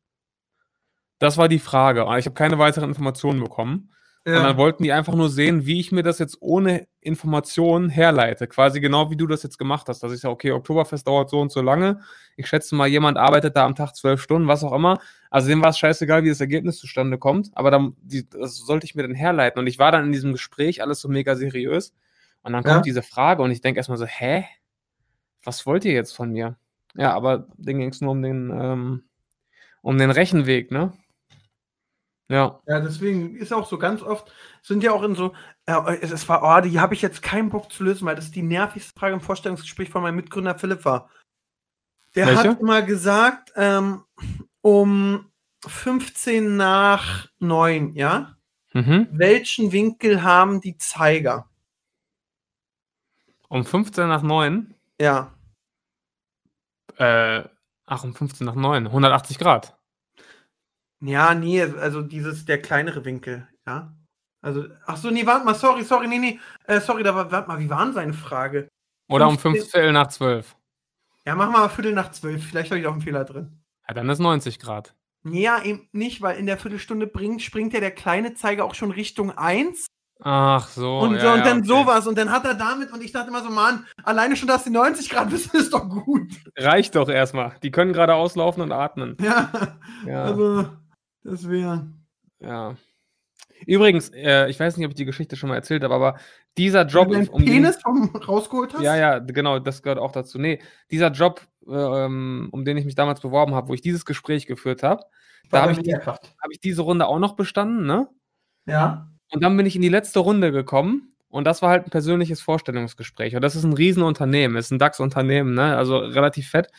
Das 1.19 1.37
war 1.37 1.49
die 1.49 1.59
Frage. 1.59 2.01
Ich 2.17 2.25
habe 2.25 2.33
keine 2.33 2.57
weiteren 2.59 2.89
Informationen 2.89 3.39
bekommen. 3.41 3.91
Und 4.37 4.43
dann 4.43 4.57
wollten 4.57 4.83
die 4.83 4.91
einfach 4.91 5.15
nur 5.15 5.29
sehen, 5.29 5.65
wie 5.65 5.79
ich 5.79 5.91
mir 5.91 6.03
das 6.03 6.19
jetzt 6.19 6.37
ohne 6.39 6.87
Informationen 7.01 7.89
herleite. 7.89 8.47
Quasi 8.47 8.79
genau 8.79 9.09
wie 9.09 9.15
du 9.15 9.25
das 9.25 9.43
jetzt 9.43 9.57
gemacht 9.57 9.87
hast. 9.89 10.03
Dass 10.03 10.11
ich 10.13 10.19
sage, 10.19 10.33
okay, 10.33 10.51
Oktoberfest 10.51 11.07
dauert 11.07 11.29
so 11.29 11.39
und 11.39 11.51
so 11.51 11.61
lange. 11.61 12.01
Ich 12.35 12.47
schätze 12.47 12.75
mal, 12.75 12.87
jemand 12.87 13.17
arbeitet 13.17 13.55
da 13.55 13.65
am 13.65 13.75
Tag 13.75 13.95
zwölf 13.95 14.21
Stunden, 14.21 14.47
was 14.47 14.63
auch 14.63 14.73
immer. 14.73 14.99
Also 15.31 15.47
dem 15.47 15.61
war 15.63 15.69
es 15.69 15.79
scheißegal, 15.79 16.23
wie 16.23 16.29
das 16.29 16.41
Ergebnis 16.41 16.77
zustande 16.77 17.17
kommt. 17.17 17.49
Aber 17.53 17.71
dann, 17.71 17.95
die, 18.01 18.29
das 18.29 18.57
sollte 18.57 18.85
ich 18.85 18.93
mir 18.93 19.01
dann 19.03 19.15
herleiten. 19.15 19.59
Und 19.59 19.67
ich 19.67 19.79
war 19.79 19.91
dann 19.91 20.05
in 20.05 20.11
diesem 20.11 20.31
Gespräch 20.33 20.81
alles 20.83 20.99
so 21.01 21.07
mega 21.09 21.35
seriös. 21.35 21.93
Und 22.43 22.53
dann 22.53 22.63
kommt 22.63 22.75
Ja. 22.77 22.81
diese 22.81 23.01
Frage 23.01 23.41
und 23.41 23.51
ich 23.51 23.61
denke 23.61 23.79
erstmal 23.79 23.97
so, 23.97 24.05
hä? 24.05 24.45
Was 25.43 25.65
wollt 25.65 25.85
ihr 25.85 25.93
jetzt 25.93 26.15
von 26.15 26.31
mir? 26.31 26.57
Ja, 26.95 27.13
aber 27.13 27.47
denen 27.57 27.79
ging 27.79 27.89
es 27.89 28.01
nur 28.01 28.11
um 28.11 28.21
den, 28.21 28.49
ähm, 28.51 29.03
um 29.81 29.97
den 29.97 30.11
Rechenweg, 30.11 30.71
ne? 30.71 30.93
Ja. 32.29 32.61
Ja, 32.67 32.79
deswegen 32.79 33.35
ist 33.35 33.51
auch 33.51 33.67
so 33.67 33.79
ganz 33.79 34.03
oft, 34.03 34.31
sind 34.61 34.83
ja 34.83 34.91
auch 34.91 35.01
in 35.01 35.15
so, 35.15 35.33
äh, 35.65 35.97
es, 36.01 36.11
es 36.11 36.29
war, 36.29 36.43
oh, 36.43 36.61
die 36.61 36.79
habe 36.79 36.93
ich 36.93 37.01
jetzt 37.01 37.23
keinen 37.23 37.49
Bock 37.49 37.71
zu 37.71 37.83
lösen, 37.83 38.05
weil 38.05 38.15
das 38.15 38.31
die 38.31 38.43
nervigste 38.43 38.97
Frage 38.97 39.15
im 39.15 39.21
Vorstellungsgespräch 39.21 39.89
von 39.89 40.03
meinem 40.03 40.15
Mitgründer 40.15 40.57
Philipp 40.57 40.85
war. 40.85 41.09
Der 42.15 42.27
Welche? 42.27 42.49
hat 42.49 42.59
immer 42.59 42.81
gesagt, 42.83 43.51
ähm, 43.55 44.03
um 44.61 45.31
15 45.65 46.55
nach 46.55 47.27
9, 47.39 47.95
ja? 47.95 48.35
Mhm. 48.73 49.07
Welchen 49.11 49.71
Winkel 49.71 50.21
haben 50.21 50.61
die 50.61 50.77
Zeiger? 50.77 51.49
Um 53.47 53.65
15 53.65 54.07
nach 54.07 54.21
9. 54.21 54.75
Ja. 55.01 55.33
Äh, 56.97 57.43
ach, 57.85 58.03
um 58.03 58.13
15 58.13 58.45
nach 58.45 58.55
9. 58.55 58.87
180 58.87 59.39
Grad. 59.39 59.77
Ja, 61.01 61.33
nee, 61.33 61.61
also 61.61 62.01
dieses, 62.01 62.45
der 62.45 62.61
kleinere 62.61 63.05
Winkel, 63.05 63.47
ja. 63.65 63.95
Also, 64.41 64.65
ach 64.85 64.97
so, 64.97 65.09
nee, 65.09 65.25
warte 65.25 65.45
mal, 65.45 65.55
sorry, 65.55 65.83
sorry, 65.83 66.07
nee, 66.07 66.19
nee, 66.19 66.39
äh, 66.65 66.81
sorry, 66.81 67.03
da 67.03 67.15
war, 67.15 67.31
warte 67.31 67.47
mal, 67.47 67.59
wie 67.59 67.69
war 67.69 67.85
denn 67.85 67.93
seine 67.93 68.13
Frage? 68.13 68.67
Oder 69.09 69.27
um 69.27 69.37
15 69.37 69.61
5 69.61 69.71
Viertel 69.71 69.91
nach 69.93 70.07
12. 70.07 70.55
Ja, 71.25 71.35
machen 71.35 71.53
wir 71.53 71.59
mal 71.59 71.69
Viertel 71.69 71.93
nach 71.93 72.11
zwölf, 72.11 72.45
vielleicht 72.45 72.71
habe 72.71 72.79
ich 72.79 72.87
auch 72.87 72.93
einen 72.93 73.01
Fehler 73.01 73.25
drin. 73.25 73.61
Ja, 73.87 73.93
dann 73.93 74.09
ist 74.09 74.19
90 74.19 74.59
Grad. 74.59 74.95
Ja, 75.23 75.61
eben 75.63 75.89
nicht, 75.91 76.21
weil 76.21 76.37
in 76.37 76.45
der 76.45 76.57
Viertelstunde 76.57 77.07
bringt, 77.07 77.41
springt 77.41 77.73
ja 77.73 77.79
der 77.79 77.91
kleine 77.91 78.33
Zeiger 78.33 78.65
auch 78.65 78.75
schon 78.75 78.91
Richtung 78.91 79.37
1 79.37 79.88
Ach 80.21 80.67
so. 80.67 80.99
und, 80.99 81.15
ja, 81.15 81.33
und 81.33 81.39
ja, 81.39 81.43
dann 81.45 81.59
okay. 81.59 81.67
sowas. 81.67 82.05
Und 82.07 82.17
dann 82.17 82.29
hat 82.31 82.43
er 82.45 82.53
damit, 82.53 82.91
und 82.91 83.01
ich 83.03 83.11
dachte 83.13 83.29
immer 83.29 83.41
so, 83.41 83.49
Mann, 83.49 83.85
alleine 84.03 84.35
schon, 84.35 84.47
dass 84.49 84.63
die 84.65 84.69
90 84.69 85.09
Grad 85.09 85.31
wissen, 85.31 85.55
ist 85.57 85.73
doch 85.73 85.87
gut. 85.87 86.29
Reicht 86.57 86.95
doch 86.95 87.07
erstmal. 87.09 87.55
Die 87.63 87.71
können 87.71 87.93
gerade 87.93 88.13
auslaufen 88.15 88.61
und 88.61 88.71
atmen. 88.71 89.15
Ja, 89.21 89.49
Ja. 90.05 90.23
also, 90.25 90.67
das 91.23 91.47
wäre. 91.49 91.87
ja. 92.39 92.75
Übrigens, 93.65 94.09
äh, 94.13 94.49
ich 94.49 94.57
weiß 94.57 94.77
nicht, 94.77 94.85
ob 94.85 94.91
ich 94.91 94.95
die 94.95 95.03
Geschichte 95.05 95.35
schon 95.35 95.49
mal 95.49 95.55
erzählt 95.55 95.83
habe, 95.83 95.93
aber 95.93 96.17
dieser 96.57 96.85
Job. 96.85 97.09
Wenn 97.11 97.25
du 97.25 97.31
um 97.33 97.39
den 97.39 97.45
den- 97.45 97.63
Penis 97.63 97.81
vom, 97.81 98.09
rausgeholt 98.15 98.73
hast? 98.73 98.81
Ja, 98.81 98.95
ja, 98.95 99.19
genau, 99.19 99.59
das 99.59 99.81
gehört 99.83 99.99
auch 99.99 100.13
dazu. 100.13 100.37
Nee, 100.39 100.61
dieser 100.91 101.11
Job, 101.11 101.41
ähm, 101.69 102.47
um 102.53 102.63
den 102.63 102.77
ich 102.77 102.85
mich 102.85 102.95
damals 102.95 103.19
beworben 103.19 103.53
habe, 103.55 103.67
wo 103.67 103.73
ich 103.73 103.81
dieses 103.81 104.05
Gespräch 104.05 104.47
geführt 104.47 104.81
habe, 104.81 105.03
da 105.51 105.63
habe 105.63 105.73
ich, 105.73 105.79
die- 105.79 105.93
hab 105.93 106.19
ich 106.51 106.61
diese 106.61 106.83
Runde 106.83 107.05
auch 107.07 107.19
noch 107.19 107.35
bestanden, 107.35 107.85
ne? 107.85 108.07
Ja. 108.65 109.09
Und 109.31 109.43
dann 109.43 109.55
bin 109.57 109.65
ich 109.65 109.75
in 109.75 109.81
die 109.81 109.89
letzte 109.89 110.19
Runde 110.19 110.51
gekommen 110.51 111.13
und 111.29 111.45
das 111.45 111.61
war 111.61 111.69
halt 111.69 111.85
ein 111.85 111.91
persönliches 111.91 112.41
Vorstellungsgespräch. 112.41 113.35
Und 113.35 113.43
das 113.43 113.55
ist 113.55 113.63
ein 113.63 113.73
Riesenunternehmen, 113.73 114.57
ist 114.57 114.71
ein 114.71 114.79
DAX-Unternehmen, 114.79 115.53
ne? 115.53 115.77
Also 115.77 115.97
relativ 115.97 116.49
fett. 116.49 116.69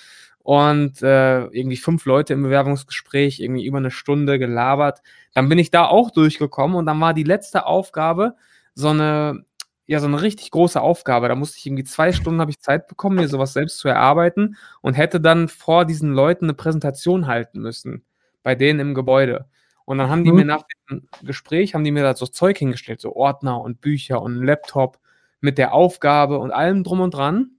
Und 0.42 1.02
äh, 1.02 1.44
irgendwie 1.46 1.76
fünf 1.76 2.06
Leute 2.06 2.32
im 2.32 2.42
Bewerbungsgespräch, 2.42 3.40
irgendwie 3.40 3.64
über 3.66 3.78
eine 3.78 3.90
Stunde 3.90 4.38
gelabert. 4.38 5.02
Dann 5.34 5.48
bin 5.48 5.58
ich 5.58 5.70
da 5.70 5.86
auch 5.86 6.10
durchgekommen 6.10 6.76
und 6.76 6.86
dann 6.86 7.00
war 7.00 7.14
die 7.14 7.24
letzte 7.24 7.66
Aufgabe 7.66 8.34
so 8.74 8.88
eine, 8.88 9.44
ja, 9.86 10.00
so 10.00 10.06
eine 10.06 10.22
richtig 10.22 10.50
große 10.50 10.80
Aufgabe. 10.80 11.28
Da 11.28 11.34
musste 11.36 11.58
ich 11.58 11.66
irgendwie 11.66 11.84
zwei 11.84 12.12
Stunden 12.12 12.40
habe 12.40 12.50
ich 12.50 12.60
Zeit 12.60 12.88
bekommen, 12.88 13.16
mir 13.16 13.28
sowas 13.28 13.52
selbst 13.52 13.78
zu 13.78 13.88
erarbeiten 13.88 14.56
und 14.80 14.94
hätte 14.94 15.20
dann 15.20 15.48
vor 15.48 15.84
diesen 15.84 16.12
Leuten 16.14 16.46
eine 16.46 16.54
Präsentation 16.54 17.26
halten 17.26 17.60
müssen. 17.60 18.04
Bei 18.42 18.54
denen 18.54 18.80
im 18.80 18.94
Gebäude. 18.94 19.46
Und 19.90 19.98
dann 19.98 20.08
haben 20.08 20.22
die 20.22 20.30
Mhm. 20.30 20.36
mir 20.36 20.44
nach 20.44 20.62
dem 20.88 21.08
Gespräch, 21.24 21.74
haben 21.74 21.82
die 21.82 21.90
mir 21.90 22.04
da 22.04 22.14
so 22.14 22.24
Zeug 22.28 22.56
hingestellt, 22.56 23.00
so 23.00 23.16
Ordner 23.16 23.60
und 23.60 23.80
Bücher 23.80 24.22
und 24.22 24.36
Laptop 24.36 25.00
mit 25.40 25.58
der 25.58 25.74
Aufgabe 25.74 26.38
und 26.38 26.52
allem 26.52 26.84
drum 26.84 27.00
und 27.00 27.12
dran. 27.12 27.56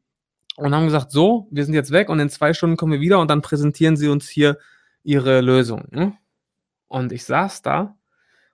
Und 0.55 0.73
haben 0.73 0.85
gesagt, 0.85 1.11
so, 1.11 1.49
wir 1.51 1.65
sind 1.65 1.73
jetzt 1.73 1.91
weg 1.91 2.07
und 2.07 2.21
in 2.21 2.29
zwei 2.29 2.53
Stunden 2.53 2.77
kommen 2.77 2.93
wir 2.93 3.01
wieder 3.01 3.19
und 3.19 3.29
dann 3.29 3.41
präsentieren 3.41 3.97
sie 3.97 4.07
uns 4.07 4.29
hier 4.29 4.57
ihre 5.03 5.41
Lösung. 5.41 5.89
Ne? 5.91 6.13
Und 6.87 7.11
ich 7.11 7.25
saß 7.25 7.63
da 7.63 7.97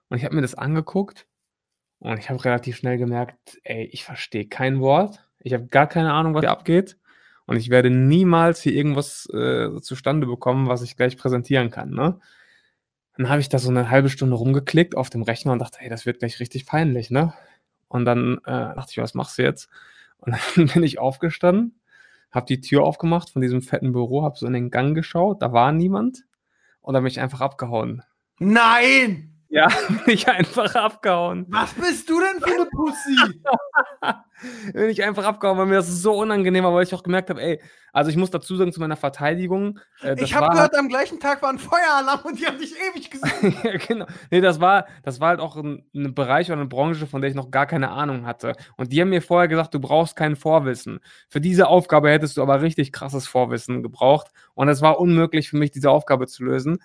und 0.08 0.16
ich 0.18 0.24
habe 0.24 0.34
mir 0.34 0.42
das 0.42 0.56
angeguckt 0.56 1.28
und 2.00 2.18
ich 2.18 2.30
habe 2.30 2.44
relativ 2.44 2.78
schnell 2.78 2.98
gemerkt, 2.98 3.60
ey, 3.62 3.84
ich 3.92 4.02
verstehe 4.02 4.48
kein 4.48 4.80
Wort. 4.80 5.24
Ich 5.38 5.52
habe 5.54 5.66
gar 5.68 5.86
keine 5.86 6.12
Ahnung, 6.14 6.34
was 6.34 6.40
hier 6.42 6.50
abgeht. 6.50 6.96
Und 7.46 7.54
ich 7.54 7.70
werde 7.70 7.90
niemals 7.90 8.60
hier 8.60 8.72
irgendwas 8.72 9.28
äh, 9.32 9.80
zustande 9.82 10.26
bekommen, 10.26 10.66
was 10.66 10.82
ich 10.82 10.96
gleich 10.96 11.16
präsentieren 11.16 11.70
kann. 11.70 11.90
Ne? 11.90 12.18
Dann 13.18 13.28
habe 13.28 13.40
ich 13.40 13.48
da 13.48 13.58
so 13.58 13.68
eine 13.68 13.90
halbe 13.90 14.08
Stunde 14.08 14.36
rumgeklickt 14.36 14.96
auf 14.96 15.10
dem 15.10 15.22
Rechner 15.22 15.52
und 15.52 15.58
dachte, 15.58 15.80
hey, 15.80 15.90
das 15.90 16.06
wird 16.06 16.20
gleich 16.20 16.38
richtig 16.38 16.66
peinlich, 16.66 17.10
ne? 17.10 17.34
Und 17.88 18.04
dann 18.04 18.38
äh, 18.44 18.74
dachte 18.74 18.92
ich, 18.92 18.98
was 18.98 19.14
machst 19.14 19.38
du 19.38 19.42
jetzt? 19.42 19.68
Und 20.18 20.36
dann 20.56 20.68
bin 20.68 20.82
ich 20.84 21.00
aufgestanden, 21.00 21.80
habe 22.30 22.46
die 22.46 22.60
Tür 22.60 22.84
aufgemacht 22.84 23.30
von 23.30 23.42
diesem 23.42 23.60
fetten 23.60 23.92
Büro, 23.92 24.22
habe 24.22 24.38
so 24.38 24.46
in 24.46 24.52
den 24.52 24.70
Gang 24.70 24.94
geschaut, 24.94 25.42
da 25.42 25.52
war 25.52 25.72
niemand 25.72 26.24
und 26.80 26.94
dann 26.94 27.02
bin 27.02 27.10
ich 27.10 27.20
einfach 27.20 27.40
abgehauen. 27.40 28.02
Nein! 28.38 29.37
Ja, 29.50 29.68
bin 30.04 30.14
ich 30.14 30.28
einfach 30.28 30.74
abgehauen. 30.74 31.46
Was 31.48 31.72
bist 31.72 32.08
du 32.10 32.20
denn 32.20 32.40
für 32.40 32.54
eine 32.54 32.66
Pussy? 32.66 33.42
bin 34.74 34.90
ich 34.90 35.02
einfach 35.02 35.24
abgehauen, 35.24 35.56
weil 35.56 35.66
mir 35.66 35.76
das 35.76 35.88
so 35.88 36.14
unangenehm 36.14 36.64
war, 36.64 36.74
weil 36.74 36.82
ich 36.82 36.94
auch 36.94 37.02
gemerkt 37.02 37.30
habe, 37.30 37.40
ey, 37.40 37.60
also 37.92 38.10
ich 38.10 38.16
muss 38.16 38.30
dazu 38.30 38.56
sagen, 38.56 38.72
zu 38.72 38.80
meiner 38.80 38.96
Verteidigung, 38.96 39.80
äh, 40.02 40.14
ich 40.22 40.34
habe 40.34 40.50
gehört, 40.50 40.76
am 40.76 40.88
gleichen 40.88 41.18
Tag 41.18 41.42
war 41.42 41.48
ein 41.48 41.58
Feueralarm 41.58 42.20
und 42.24 42.38
die 42.38 42.46
haben 42.46 42.58
dich 42.58 42.74
ewig 42.76 43.10
gesehen. 43.10 43.56
ja, 43.64 43.78
genau. 43.78 44.06
Nee, 44.30 44.42
das 44.42 44.60
war, 44.60 44.86
das 45.02 45.18
war 45.18 45.30
halt 45.30 45.40
auch 45.40 45.56
ein, 45.56 45.82
ein 45.94 46.14
Bereich 46.14 46.48
oder 46.48 46.60
eine 46.60 46.68
Branche, 46.68 47.06
von 47.06 47.22
der 47.22 47.30
ich 47.30 47.36
noch 47.36 47.50
gar 47.50 47.66
keine 47.66 47.90
Ahnung 47.90 48.26
hatte. 48.26 48.54
Und 48.76 48.92
die 48.92 49.00
haben 49.00 49.08
mir 49.08 49.22
vorher 49.22 49.48
gesagt, 49.48 49.72
du 49.72 49.80
brauchst 49.80 50.14
kein 50.14 50.36
Vorwissen. 50.36 51.00
Für 51.30 51.40
diese 51.40 51.68
Aufgabe 51.68 52.10
hättest 52.10 52.36
du 52.36 52.42
aber 52.42 52.60
richtig 52.60 52.92
krasses 52.92 53.26
Vorwissen 53.26 53.82
gebraucht. 53.82 54.28
Und 54.54 54.68
es 54.68 54.82
war 54.82 55.00
unmöglich 55.00 55.48
für 55.48 55.56
mich, 55.56 55.70
diese 55.70 55.90
Aufgabe 55.90 56.26
zu 56.26 56.44
lösen. 56.44 56.78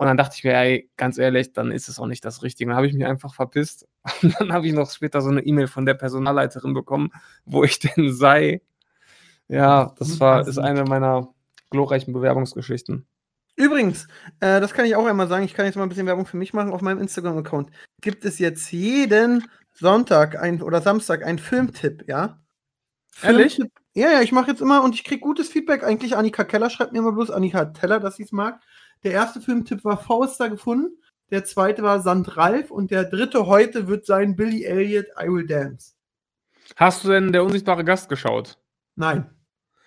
Und 0.00 0.06
dann 0.06 0.16
dachte 0.16 0.34
ich 0.38 0.44
mir, 0.44 0.54
ey, 0.54 0.90
ganz 0.96 1.18
ehrlich, 1.18 1.52
dann 1.52 1.70
ist 1.70 1.86
es 1.86 1.98
auch 1.98 2.06
nicht 2.06 2.24
das 2.24 2.42
Richtige. 2.42 2.70
Dann 2.70 2.76
habe 2.78 2.86
ich 2.86 2.94
mich 2.94 3.04
einfach 3.04 3.34
verpisst. 3.34 3.86
Und 4.22 4.34
dann 4.40 4.50
habe 4.50 4.66
ich 4.66 4.72
noch 4.72 4.90
später 4.90 5.20
so 5.20 5.28
eine 5.28 5.42
E-Mail 5.42 5.66
von 5.66 5.84
der 5.84 5.92
Personalleiterin 5.92 6.72
bekommen, 6.72 7.10
wo 7.44 7.64
ich 7.64 7.80
denn 7.80 8.10
sei. 8.10 8.62
Ja, 9.48 9.94
das 9.98 10.18
war, 10.18 10.48
ist 10.48 10.56
eine 10.56 10.84
meiner 10.84 11.28
glorreichen 11.68 12.14
Bewerbungsgeschichten. 12.14 13.06
Übrigens, 13.56 14.08
äh, 14.40 14.58
das 14.62 14.72
kann 14.72 14.86
ich 14.86 14.96
auch 14.96 15.04
einmal 15.04 15.28
sagen, 15.28 15.44
ich 15.44 15.52
kann 15.52 15.66
jetzt 15.66 15.76
mal 15.76 15.82
ein 15.82 15.90
bisschen 15.90 16.06
Werbung 16.06 16.24
für 16.24 16.38
mich 16.38 16.54
machen. 16.54 16.72
Auf 16.72 16.80
meinem 16.80 17.02
Instagram-Account 17.02 17.68
gibt 18.00 18.24
es 18.24 18.38
jetzt 18.38 18.72
jeden 18.72 19.50
Sonntag 19.74 20.40
ein, 20.40 20.62
oder 20.62 20.80
Samstag 20.80 21.26
einen 21.26 21.38
Filmtipp, 21.38 22.08
ja? 22.08 22.38
Ehrlich? 23.20 23.56
Filmtipp. 23.56 23.78
Ja, 23.92 24.10
ja, 24.10 24.22
ich 24.22 24.32
mache 24.32 24.50
jetzt 24.50 24.62
immer 24.62 24.82
und 24.82 24.94
ich 24.94 25.04
kriege 25.04 25.20
gutes 25.20 25.50
Feedback. 25.50 25.84
Eigentlich 25.84 26.16
Annika 26.16 26.44
Keller 26.44 26.70
schreibt 26.70 26.92
mir 26.92 27.00
immer 27.00 27.12
bloß, 27.12 27.30
Annika 27.30 27.66
Teller, 27.66 28.00
dass 28.00 28.16
sie 28.16 28.22
es 28.22 28.32
mag. 28.32 28.62
Der 29.02 29.12
erste 29.12 29.40
Filmtipp 29.40 29.84
war 29.84 29.96
Forster 29.96 30.50
gefunden, 30.50 31.00
der 31.30 31.44
zweite 31.44 31.82
war 31.82 32.00
Sand 32.00 32.36
Ralf 32.36 32.70
und 32.70 32.90
der 32.90 33.04
dritte 33.04 33.46
heute 33.46 33.88
wird 33.88 34.04
sein 34.04 34.36
Billy 34.36 34.64
Elliot, 34.64 35.06
I 35.18 35.28
Will 35.28 35.46
Dance. 35.46 35.94
Hast 36.76 37.04
du 37.04 37.08
denn 37.08 37.32
der 37.32 37.44
unsichtbare 37.44 37.84
Gast 37.84 38.08
geschaut? 38.08 38.58
Nein. 38.96 39.30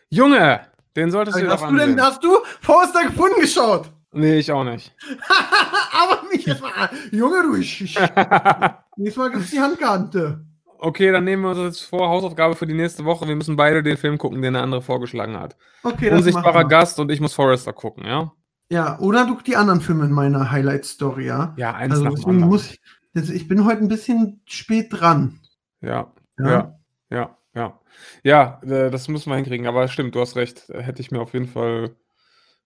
Junge, 0.09 0.61
den 0.95 1.11
solltest 1.11 1.37
du 1.37 1.41
dir 1.41 1.49
hast, 1.49 1.63
du 1.63 1.75
denn, 1.75 2.01
hast 2.01 2.23
du 2.23 2.37
Forster 2.61 3.03
gefunden 3.03 3.41
geschaut? 3.41 3.91
Nee, 4.13 4.39
ich 4.39 4.51
auch 4.51 4.63
nicht. 4.63 4.95
Aber 6.01 6.27
mich 6.31 6.45
jetzt 6.45 6.61
mal. 6.61 6.89
Junge, 7.11 7.43
du, 7.43 7.55
ich. 7.55 7.81
ich 7.81 7.99
nächstes 8.97 9.17
Mal 9.17 9.31
gibt's 9.31 9.51
die 9.51 9.59
Handkante. 9.59 10.45
okay, 10.77 11.11
dann 11.11 11.23
nehmen 11.23 11.43
wir 11.43 11.49
uns 11.49 11.59
jetzt 11.59 11.81
vor, 11.81 12.09
Hausaufgabe 12.09 12.55
für 12.55 12.67
die 12.67 12.73
nächste 12.73 13.05
Woche. 13.05 13.27
Wir 13.27 13.35
müssen 13.35 13.55
beide 13.55 13.83
den 13.83 13.97
Film 13.97 14.17
gucken, 14.17 14.41
den 14.41 14.53
der 14.53 14.63
andere 14.63 14.81
vorgeschlagen 14.81 15.39
hat. 15.39 15.55
Okay, 15.83 16.11
Unsichtbarer. 16.11 16.65
Gast 16.65 16.99
und 16.99 17.11
ich 17.11 17.19
muss 17.19 17.33
Forrester 17.33 17.73
gucken, 17.73 18.05
ja? 18.05 18.31
Ja, 18.73 18.97
oder 18.99 19.27
du 19.27 19.39
die 19.45 19.55
anderen 19.55 19.81
Filme 19.81 20.05
in 20.05 20.11
meiner 20.11 20.49
Highlight-Story, 20.49 21.27
ja? 21.27 21.53
Ja, 21.57 21.75
eins 21.75 21.91
Also 21.93 22.03
nach 22.05 22.13
dem 22.15 22.25
anderen. 22.25 22.49
muss 22.49 22.71
ich, 22.71 22.81
also 23.13 23.31
ich 23.31 23.47
bin 23.47 23.65
heute 23.65 23.81
ein 23.81 23.87
bisschen 23.87 24.41
spät 24.45 24.87
dran. 24.89 25.39
Ja, 25.81 26.11
Ja. 26.39 26.49
ja, 26.49 26.79
ja, 27.11 27.37
ja. 27.53 27.79
Ja, 28.23 28.61
äh, 28.63 28.89
das 28.89 29.07
müssen 29.09 29.29
wir 29.29 29.35
hinkriegen, 29.35 29.67
aber 29.67 29.87
stimmt, 29.87 30.15
du 30.15 30.21
hast 30.21 30.35
recht. 30.35 30.69
Hätte 30.69 31.01
ich 31.03 31.11
mir 31.11 31.21
auf 31.21 31.33
jeden 31.33 31.47
Fall, 31.47 31.95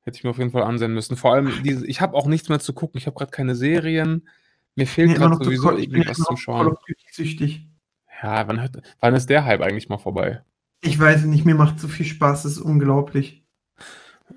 hätte 0.01 0.17
ich 0.17 0.23
mir 0.23 0.29
auf 0.29 0.37
jeden 0.37 0.51
Fall 0.51 0.63
ansehen 0.63 0.93
müssen. 0.93 1.17
Vor 1.17 1.33
allem, 1.33 1.51
diese, 1.63 1.85
ich 1.85 1.99
habe 1.99 2.15
auch 2.15 2.27
nichts 2.27 2.47
mehr 2.47 2.59
zu 2.59 2.71
gucken. 2.71 2.97
Ich 2.97 3.05
habe 3.05 3.17
gerade 3.17 3.31
keine 3.31 3.53
Serien. 3.55 4.29
Mir 4.75 4.87
fehlt 4.87 5.13
gerade 5.15 5.43
sowieso 5.43 5.67
Call- 5.69 5.79
ich 5.79 5.89
bin 5.89 5.95
irgendwie 6.03 6.09
was 6.11 6.17
immer 6.19 6.27
zum 6.27 6.37
Schauen. 6.37 6.75
süchtig. 7.11 7.67
Ja, 8.23 8.47
wann, 8.47 8.61
hat, 8.61 8.81
wann 9.01 9.13
ist 9.13 9.29
der 9.29 9.43
Hype 9.43 9.59
eigentlich 9.61 9.89
mal 9.89 9.97
vorbei? 9.97 10.41
Ich 10.79 10.97
weiß 10.97 11.25
nicht, 11.25 11.43
mir 11.43 11.55
macht 11.55 11.79
so 11.81 11.89
viel 11.89 12.05
Spaß, 12.05 12.43
das 12.43 12.53
ist 12.53 12.59
unglaublich. 12.61 13.43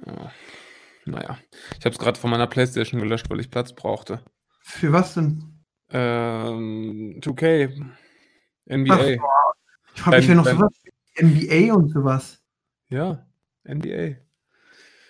Ja. 0.04 0.32
Naja, 1.06 1.38
ich 1.78 1.84
habe 1.84 1.90
es 1.94 1.98
gerade 1.98 2.18
von 2.20 2.30
meiner 2.30 2.46
Playstation 2.46 3.00
gelöscht, 3.00 3.28
weil 3.30 3.40
ich 3.40 3.50
Platz 3.50 3.72
brauchte. 3.72 4.22
Für 4.62 4.92
was 4.92 5.14
denn? 5.14 5.64
Ähm, 5.90 7.20
2K, 7.22 7.70
Ach, 8.68 8.72
NBA. 8.72 9.08
ich 9.94 10.00
frage 10.00 10.16
mich, 10.18 10.28
wer 10.28 10.34
noch 10.36 10.44
dein- 10.44 10.56
sowas 10.58 10.72
NBA 11.16 11.74
und 11.74 11.88
sowas. 11.88 12.42
Ja, 12.88 13.26
NBA. 13.64 14.16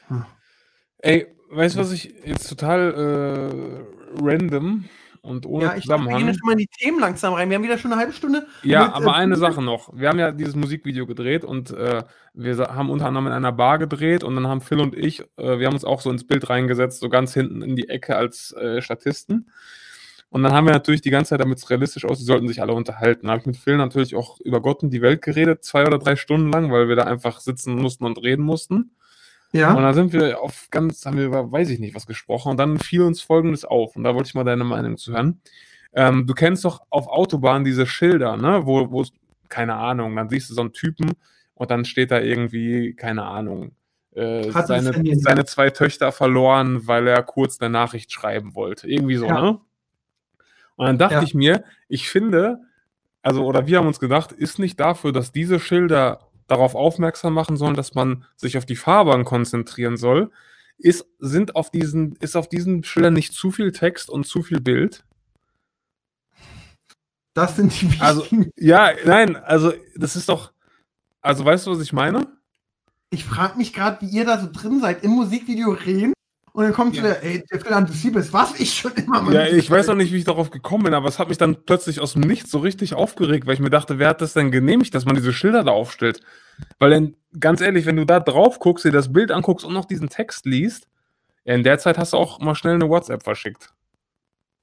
Hm. 0.09 0.25
Ey, 0.99 1.27
weißt 1.51 1.77
du, 1.77 1.81
was 1.81 1.93
ich 1.93 2.05
jetzt 2.25 2.49
total 2.49 2.95
äh, 2.95 4.23
random 4.23 4.85
und 5.23 5.47
ohne 5.47 5.65
Ja, 5.65 5.77
ich 5.77 5.87
dachte, 5.87 6.05
wir 6.05 6.17
gehen 6.17 6.27
Zusammenhang. 6.27 6.27
jetzt 6.29 6.39
schon 6.39 6.47
mal 6.47 6.53
in 6.53 6.59
die 6.59 6.67
Themen 6.67 7.01
langsam 7.01 7.35
rein. 7.35 7.51
Wir 7.51 7.57
haben 7.57 7.63
wieder 7.63 7.79
schon 7.79 7.93
eine 7.93 8.01
halbe 8.01 8.13
Stunde. 8.13 8.47
Ja, 8.63 8.87
mit, 8.87 8.95
aber 8.95 9.07
äh, 9.07 9.15
eine. 9.15 9.37
Sache 9.37 9.63
noch. 9.63 9.93
Wir 9.95 10.09
haben 10.09 10.19
ja 10.19 10.33
dieses 10.33 10.57
Musikvideo 10.57 11.07
gedreht 11.07 11.45
und 11.45 11.71
äh, 11.71 12.03
wir 12.35 12.57
haben 12.59 12.91
unter 12.91 13.07
anderem 13.07 13.27
in 13.27 13.33
einer 13.33 13.53
Bar 13.53 13.79
gedreht 13.79 14.25
und 14.25 14.35
dann 14.35 14.47
haben 14.47 14.61
Phil 14.61 14.81
und 14.81 14.95
ich, 14.95 15.21
äh, 15.37 15.59
wir 15.59 15.67
haben 15.67 15.75
uns 15.75 15.85
auch 15.85 16.01
so 16.01 16.11
ins 16.11 16.27
Bild 16.27 16.49
reingesetzt, 16.49 17.01
so 17.01 17.09
ganz 17.09 17.35
hinten 17.35 17.63
in 17.63 17.77
die 17.77 17.89
Ecke 17.89 18.17
als 18.17 18.53
äh, 18.53 18.81
Statisten. 18.83 19.51
Und 20.31 20.45
dann 20.45 20.53
haben 20.53 20.67
wir 20.67 20.73
natürlich 20.73 21.01
die 21.01 21.11
ganze 21.11 21.31
Zeit, 21.31 21.41
damit 21.41 21.59
es 21.59 21.69
realistisch 21.71 22.05
aussieht, 22.05 22.27
sollten 22.27 22.47
sich 22.47 22.63
alle 22.63 22.73
unterhalten. 22.73 23.27
Da 23.27 23.33
habe 23.33 23.41
ich 23.41 23.47
mit 23.47 23.57
Phil 23.57 23.77
natürlich 23.77 24.15
auch 24.15 24.39
über 24.41 24.61
Gott 24.63 24.83
und 24.83 24.91
die 24.91 25.03
Welt 25.03 25.23
geredet, 25.23 25.65
zwei 25.65 25.85
oder 25.85 25.99
drei 25.99 26.15
Stunden 26.15 26.53
lang, 26.53 26.71
weil 26.71 26.89
wir 26.89 26.95
da 26.95 27.03
einfach 27.03 27.41
sitzen 27.41 27.75
mussten 27.75 28.05
und 28.05 28.23
reden 28.23 28.45
mussten. 28.45 28.93
Ja. 29.53 29.75
Und 29.75 29.83
dann 29.83 29.95
sind 29.95 30.13
wir 30.13 30.41
auf 30.41 30.69
ganz, 30.71 31.05
haben 31.05 31.17
wir 31.17 31.27
über, 31.27 31.51
weiß 31.51 31.71
ich 31.71 31.81
nicht, 31.81 31.95
was 31.95 32.07
gesprochen. 32.07 32.51
Und 32.53 32.57
dann 32.59 32.79
fiel 32.79 33.03
uns 33.03 33.21
Folgendes 33.21 33.65
auf. 33.65 33.97
Und 33.97 34.05
da 34.05 34.15
wollte 34.15 34.29
ich 34.29 34.35
mal 34.35 34.45
deine 34.45 34.65
Meinung 34.65 34.97
zu 34.97 35.13
hören. 35.13 35.41
Ähm, 35.93 36.27
du 36.27 36.35
kennst 36.35 36.65
doch 36.65 36.83
auf 36.91 37.09
Autobahnen 37.09 37.65
diese 37.65 37.85
Schilder, 37.87 38.37
ne? 38.37 38.65
Wo, 38.65 38.91
wo 38.93 39.05
keine 39.49 39.75
Ahnung, 39.75 40.15
dann 40.15 40.29
siehst 40.29 40.49
du 40.51 40.55
so 40.55 40.61
einen 40.61 40.73
Typen 40.73 41.11
und 41.55 41.71
dann 41.73 41.85
steht 41.85 42.13
da 42.13 42.21
irgendwie, 42.21 42.95
keine 42.95 43.25
Ahnung, 43.25 43.73
äh, 44.15 44.51
seine, 44.53 44.93
seine 45.19 45.45
zwei 45.45 45.71
Töchter 45.71 46.13
verloren, 46.13 46.87
weil 46.87 47.09
er 47.09 47.23
kurz 47.25 47.61
eine 47.61 47.71
Nachricht 47.71 48.13
schreiben 48.13 48.55
wollte. 48.55 48.89
Irgendwie 48.89 49.17
so, 49.17 49.27
Ja. 49.27 49.43
ne? 49.43 49.61
Und 50.77 50.87
dann 50.87 50.99
dachte 50.99 51.15
Ja. 51.17 51.23
ich 51.23 51.35
mir, 51.35 51.65
ich 51.89 52.09
finde, 52.09 52.61
also, 53.23 53.45
oder 53.45 53.67
wir 53.67 53.79
haben 53.79 53.89
uns 53.89 54.01
gedacht, 54.01 54.33
ist 54.33 54.59
nicht 54.61 54.79
dafür, 54.81 55.13
dass 55.13 55.33
diese 55.33 55.59
Schilder 55.61 56.30
darauf 56.51 56.75
aufmerksam 56.75 57.33
machen 57.33 57.57
sollen, 57.57 57.77
dass 57.77 57.95
man 57.95 58.25
sich 58.37 58.59
auf 58.59 58.67
die 58.67 58.77
Fahrbahn 58.77 59.25
konzentrieren 59.25 59.97
soll, 59.97 60.33
ist, 60.79 61.07
sind 61.21 61.55
auf 61.55 61.71
diesen, 61.71 62.17
ist 62.17 62.37
auf 62.37 62.49
diesen 62.49 62.83
Schildern 62.83 63.15
nicht 63.15 63.33
zu 63.33 63.53
viel 63.53 63.71
Text 63.71 64.11
und 64.11 64.27
zu 64.27 64.43
viel 64.43 64.61
Bild? 64.61 65.05
Das 67.35 67.57
sind 67.57 67.81
die 67.81 68.01
Also-. 68.01 68.27
Ja, 68.57 68.91
nein, 69.05 69.37
also 69.37 69.73
das 69.95 70.17
ist 70.17 70.29
doch, 70.29 70.53
also 71.21 71.45
weißt 71.45 71.67
du, 71.67 71.71
was 71.71 71.81
ich 71.81 71.93
meine? 71.93 72.27
Ich 73.11 73.25
frage 73.25 73.57
mich 73.57 73.73
gerade, 73.73 74.01
wie 74.01 74.11
ihr 74.11 74.25
da 74.25 74.41
so 74.41 74.49
drin 74.51 74.81
seid, 74.81 75.05
im 75.05 75.13
Musikvideo 75.13 75.71
reden. 75.71 76.13
Und 76.53 76.65
dann 76.65 76.73
kommt 76.73 76.97
Ja. 76.97 77.03
wieder, 77.05 77.23
ey, 77.23 77.45
der 77.51 77.61
Phil 77.61 77.73
Anticipas, 77.73 78.33
was 78.33 78.59
ich 78.59 78.75
schon 78.75 78.93
immer 78.95 79.23
mal. 79.23 79.33
Ja, 79.35 79.47
ich 79.47 79.71
weiß 79.71 79.87
noch 79.87 79.95
nicht, 79.95 80.13
wie 80.13 80.17
ich 80.19 80.25
darauf 80.25 80.51
gekommen 80.51 80.85
bin, 80.85 80.95
aber 80.95 81.09
es 81.09 81.19
hat 81.19 81.29
mich 81.29 81.39
dann 81.39 81.65
plötzlich 81.65 82.01
aus 82.01 82.15
dem 82.15 82.23
Nichts 82.23 82.51
so 82.51 82.59
richtig 82.59 82.95
aufgeregt, 82.95 83.47
weil 83.47 83.55
ich 83.55 83.61
mir 83.61 83.71
dachte, 83.71 83.99
wer 83.99 84.09
hat 84.09 84.21
das 84.21 84.33
denn 84.33 84.51
genehmigt, 84.51 84.95
dass 84.95 85.05
man 85.05 85.15
diese 85.15 85.33
Schilder 85.33 85.63
da 85.65 85.71
aufstellt? 85.71 86.21
Weil 86.79 86.91
dann, 86.91 87.17
ganz 87.39 87.61
ehrlich, 87.61 87.87
wenn 87.87 87.97
du 87.97 88.05
da 88.05 88.19
drauf 88.21 88.59
guckst, 88.59 88.85
dir 88.85 88.93
das 88.93 89.13
Bild 89.13 89.31
anguckst 89.31 89.65
und 89.65 89.73
noch 89.75 89.85
diesen 89.85 90.09
Text 90.09 90.45
liest, 90.47 90.89
in 91.45 91.63
der 91.63 91.79
Zeit 91.79 91.99
hast 91.99 92.13
du 92.13 92.17
auch 92.17 92.41
mal 92.41 92.55
schnell 92.55 92.75
eine 92.75 92.89
WhatsApp 92.89 93.23
verschickt. 93.23 93.73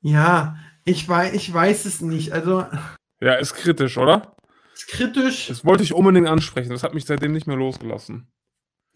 Ja, 0.02 0.58
ich 0.86 1.08
weiß, 1.08 1.34
ich 1.34 1.52
weiß 1.54 1.86
es 1.86 2.02
nicht. 2.02 2.32
Also, 2.34 2.66
Ja, 3.20 3.34
ist 3.36 3.56
kritisch, 3.56 3.98
oder? 3.98 4.36
ist 4.76 4.88
kritisch. 4.90 5.48
Das 5.48 5.66
wollte 5.66 5.82
ich 5.84 5.94
unbedingt 5.94 6.28
ansprechen. 6.28 6.70
Das 6.70 6.84
hat 6.84 6.94
mich 6.94 7.06
seitdem 7.06 7.32
nicht 7.32 7.48
mehr 7.48 7.56
losgelassen. 7.58 8.28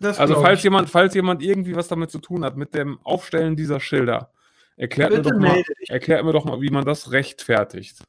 Das 0.02 0.20
Also, 0.20 0.36
falls 0.42 0.60
ich. 0.60 0.64
jemand, 0.66 0.90
falls 0.90 1.14
jemand 1.14 1.42
irgendwie 1.44 1.76
was 1.76 1.88
damit 1.88 2.12
zu 2.12 2.20
tun 2.20 2.44
hat, 2.44 2.58
mit 2.58 2.74
dem 2.74 3.00
Aufstellen 3.04 3.56
dieser 3.56 3.80
Schilder, 3.80 4.32
erklärt, 4.76 5.12
mir 5.12 5.22
doch, 5.22 5.38
mal, 5.38 5.64
erklärt 5.88 6.26
mir 6.26 6.34
doch 6.34 6.44
mal, 6.46 6.60
wie 6.60 6.70
man 6.72 6.84
das 6.86 7.12
rechtfertigt. 7.12 8.00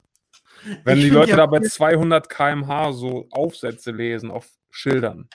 Wenn 0.84 0.98
Ich 0.98 1.04
die 1.04 1.10
Leute 1.10 1.30
ja- 1.32 1.36
da 1.36 1.46
bei 1.46 1.60
200 1.60 2.28
km/h 2.30 2.92
so 2.92 3.26
Aufsätze 3.30 3.90
lesen 3.90 4.30
auf 4.30 4.48
Schildern. 4.70 5.28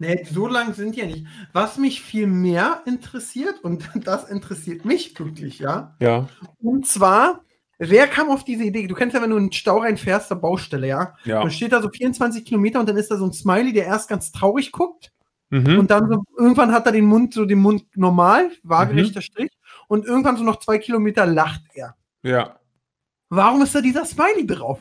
Nee, 0.00 0.24
so 0.30 0.46
lang 0.48 0.74
sind 0.74 0.96
die 0.96 1.00
ja 1.00 1.06
nicht. 1.06 1.24
Was 1.52 1.78
mich 1.78 2.02
viel 2.02 2.26
mehr 2.26 2.82
interessiert, 2.84 3.62
und 3.62 3.88
das 4.04 4.28
interessiert 4.28 4.84
mich 4.84 5.18
wirklich, 5.18 5.60
ja. 5.60 5.96
Ja, 6.00 6.28
Und 6.60 6.86
zwar, 6.86 7.44
wer 7.78 8.08
kam 8.08 8.28
auf 8.28 8.44
diese 8.44 8.64
Idee? 8.64 8.86
Du 8.88 8.94
kennst 8.94 9.14
ja, 9.14 9.22
wenn 9.22 9.30
du 9.30 9.36
in 9.36 9.46
den 9.46 9.52
Stau 9.52 9.78
reinfährst, 9.78 10.30
der 10.30 10.34
Baustelle, 10.34 10.88
ja. 10.88 11.14
ja. 11.24 11.40
Dann 11.40 11.50
steht 11.50 11.72
da 11.72 11.80
so 11.80 11.88
24 11.88 12.44
Kilometer 12.44 12.80
und 12.80 12.88
dann 12.88 12.96
ist 12.98 13.10
da 13.10 13.16
so 13.16 13.24
ein 13.24 13.32
Smiley, 13.32 13.72
der 13.72 13.86
erst 13.86 14.08
ganz 14.10 14.32
traurig 14.32 14.70
guckt 14.72 15.12
Mhm. 15.50 15.78
und 15.78 15.90
dann 15.90 16.08
so, 16.08 16.22
irgendwann 16.38 16.72
hat 16.72 16.86
er 16.86 16.92
den 16.92 17.04
Mund, 17.06 17.34
so 17.34 17.44
den 17.44 17.58
Mund 17.60 17.84
normal, 17.96 18.50
waagerechter 18.62 19.20
Strich 19.22 19.50
und 19.88 20.04
irgendwann 20.06 20.36
so 20.36 20.42
noch 20.44 20.58
zwei 20.60 20.78
Kilometer 20.78 21.26
lacht 21.26 21.62
er. 21.74 21.94
Ja. 22.22 22.58
Warum 23.28 23.62
ist 23.62 23.74
da 23.74 23.80
dieser 23.80 24.04
Smiley 24.04 24.46
drauf? 24.46 24.80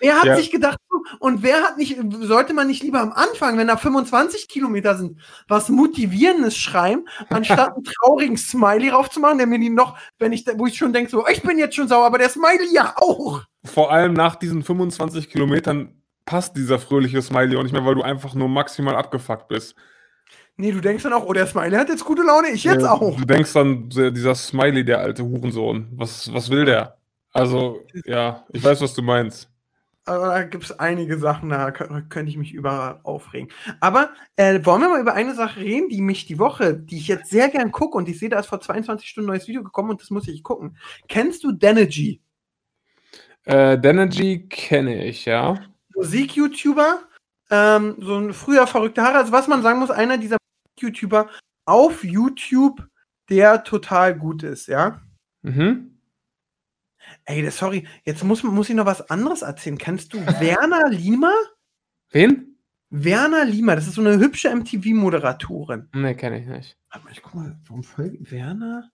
Wer 0.00 0.16
hat 0.18 0.24
Ja. 0.26 0.36
sich 0.36 0.50
gedacht, 0.50 0.78
und 1.18 1.42
wer 1.42 1.62
hat 1.62 1.78
nicht, 1.78 1.98
sollte 2.20 2.54
man 2.54 2.68
nicht 2.68 2.82
lieber 2.82 3.00
am 3.00 3.12
Anfang, 3.12 3.58
wenn 3.58 3.66
da 3.66 3.76
25 3.76 4.48
Kilometer 4.48 4.96
sind, 4.96 5.18
was 5.48 5.68
Motivierendes 5.68 6.56
schreiben, 6.56 7.06
anstatt 7.28 7.74
einen 7.74 7.84
traurigen 7.84 8.36
Smiley 8.36 8.90
raufzumachen, 8.90 9.38
der 9.38 9.46
mir 9.46 9.58
die 9.58 9.70
noch, 9.70 9.98
wenn 10.18 10.32
ich, 10.32 10.46
wo 10.56 10.66
ich 10.66 10.76
schon 10.76 10.92
denke, 10.92 11.10
so, 11.10 11.26
ich 11.26 11.42
bin 11.42 11.58
jetzt 11.58 11.74
schon 11.74 11.88
sauer, 11.88 12.06
aber 12.06 12.18
der 12.18 12.28
Smiley 12.28 12.72
ja 12.72 12.94
auch. 12.96 13.42
Vor 13.64 13.90
allem 13.92 14.12
nach 14.12 14.36
diesen 14.36 14.62
25 14.62 15.28
Kilometern 15.28 16.01
passt 16.24 16.56
dieser 16.56 16.78
fröhliche 16.78 17.20
Smiley 17.22 17.56
auch 17.56 17.62
nicht 17.62 17.72
mehr, 17.72 17.84
weil 17.84 17.94
du 17.94 18.02
einfach 18.02 18.34
nur 18.34 18.48
maximal 18.48 18.96
abgefuckt 18.96 19.48
bist. 19.48 19.74
Nee, 20.56 20.72
du 20.72 20.80
denkst 20.80 21.02
dann 21.02 21.12
auch, 21.14 21.24
oh, 21.26 21.32
der 21.32 21.46
Smiley 21.46 21.76
hat 21.76 21.88
jetzt 21.88 22.04
gute 22.04 22.22
Laune, 22.22 22.48
ich 22.50 22.64
jetzt 22.64 22.84
Äh, 22.84 22.88
auch. 22.88 23.16
Du 23.16 23.24
denkst 23.24 23.52
dann, 23.52 23.88
dieser 23.88 24.34
Smiley, 24.34 24.84
der 24.84 24.98
alte 25.00 25.24
Hurensohn, 25.24 25.88
was, 25.92 26.32
was 26.32 26.50
will 26.50 26.64
der? 26.64 26.98
Also, 27.32 27.80
ja, 28.04 28.44
ich 28.52 28.62
weiß, 28.62 28.80
was 28.82 28.94
du 28.94 29.02
meinst. 29.02 29.48
Aber 30.04 30.26
da 30.26 30.42
gibt 30.42 30.64
es 30.64 30.78
einige 30.78 31.16
Sachen, 31.16 31.50
da 31.50 31.68
kö- 31.68 32.08
könnte 32.08 32.28
ich 32.28 32.36
mich 32.36 32.52
überall 32.52 32.98
aufregen. 33.04 33.50
Aber 33.80 34.10
äh, 34.36 34.58
wollen 34.64 34.82
wir 34.82 34.88
mal 34.88 35.00
über 35.00 35.14
eine 35.14 35.34
Sache 35.34 35.60
reden, 35.60 35.88
die 35.88 36.02
mich 36.02 36.26
die 36.26 36.38
Woche, 36.40 36.74
die 36.74 36.98
ich 36.98 37.06
jetzt 37.08 37.30
sehr 37.30 37.48
gern 37.48 37.70
gucke 37.70 37.96
und 37.96 38.08
ich 38.08 38.18
sehe, 38.18 38.28
da 38.28 38.40
ist 38.40 38.46
vor 38.48 38.60
22 38.60 39.08
Stunden 39.08 39.28
ein 39.30 39.34
neues 39.34 39.46
Video 39.48 39.62
gekommen 39.62 39.90
und 39.90 40.00
das 40.02 40.10
muss 40.10 40.26
ich 40.28 40.42
gucken. 40.42 40.76
Kennst 41.08 41.44
du 41.44 41.52
Danergy? 41.52 42.20
Äh, 43.44 43.78
Denergy 43.78 44.46
kenne 44.48 45.04
ich, 45.04 45.24
ja. 45.24 45.58
Musik-YouTuber, 45.94 47.02
ähm, 47.50 47.96
so 47.98 48.16
ein 48.16 48.32
früher 48.32 48.66
verrückter 48.66 49.02
Haare. 49.04 49.18
Also 49.18 49.32
was 49.32 49.48
man 49.48 49.62
sagen 49.62 49.78
muss, 49.78 49.90
einer 49.90 50.18
dieser 50.18 50.36
YouTuber 50.78 51.28
auf 51.66 52.04
YouTube, 52.04 52.86
der 53.28 53.64
total 53.64 54.16
gut 54.18 54.42
ist, 54.42 54.66
ja. 54.66 55.00
Mhm. 55.42 55.98
Ey, 57.24 57.48
sorry, 57.50 57.86
jetzt 58.04 58.24
muss, 58.24 58.42
muss 58.42 58.68
ich 58.68 58.74
noch 58.76 58.86
was 58.86 59.10
anderes 59.10 59.42
erzählen. 59.42 59.78
Kennst 59.78 60.12
du 60.12 60.18
Werner 60.18 60.88
Lima? 60.88 61.32
Wen? 62.10 62.56
Werner 62.90 63.44
Lima, 63.44 63.74
das 63.74 63.86
ist 63.86 63.94
so 63.94 64.02
eine 64.02 64.18
hübsche 64.18 64.50
MTV-Moderatorin. 64.54 65.88
Nee, 65.94 66.14
kenne 66.14 66.40
ich 66.40 66.46
nicht. 66.46 66.76
Warte 66.90 67.04
mal, 67.04 67.12
ich 67.12 67.22
guck 67.22 67.34
mal, 67.34 67.58
warum 67.66 67.82
folgt 67.82 68.30
Werner? 68.30 68.90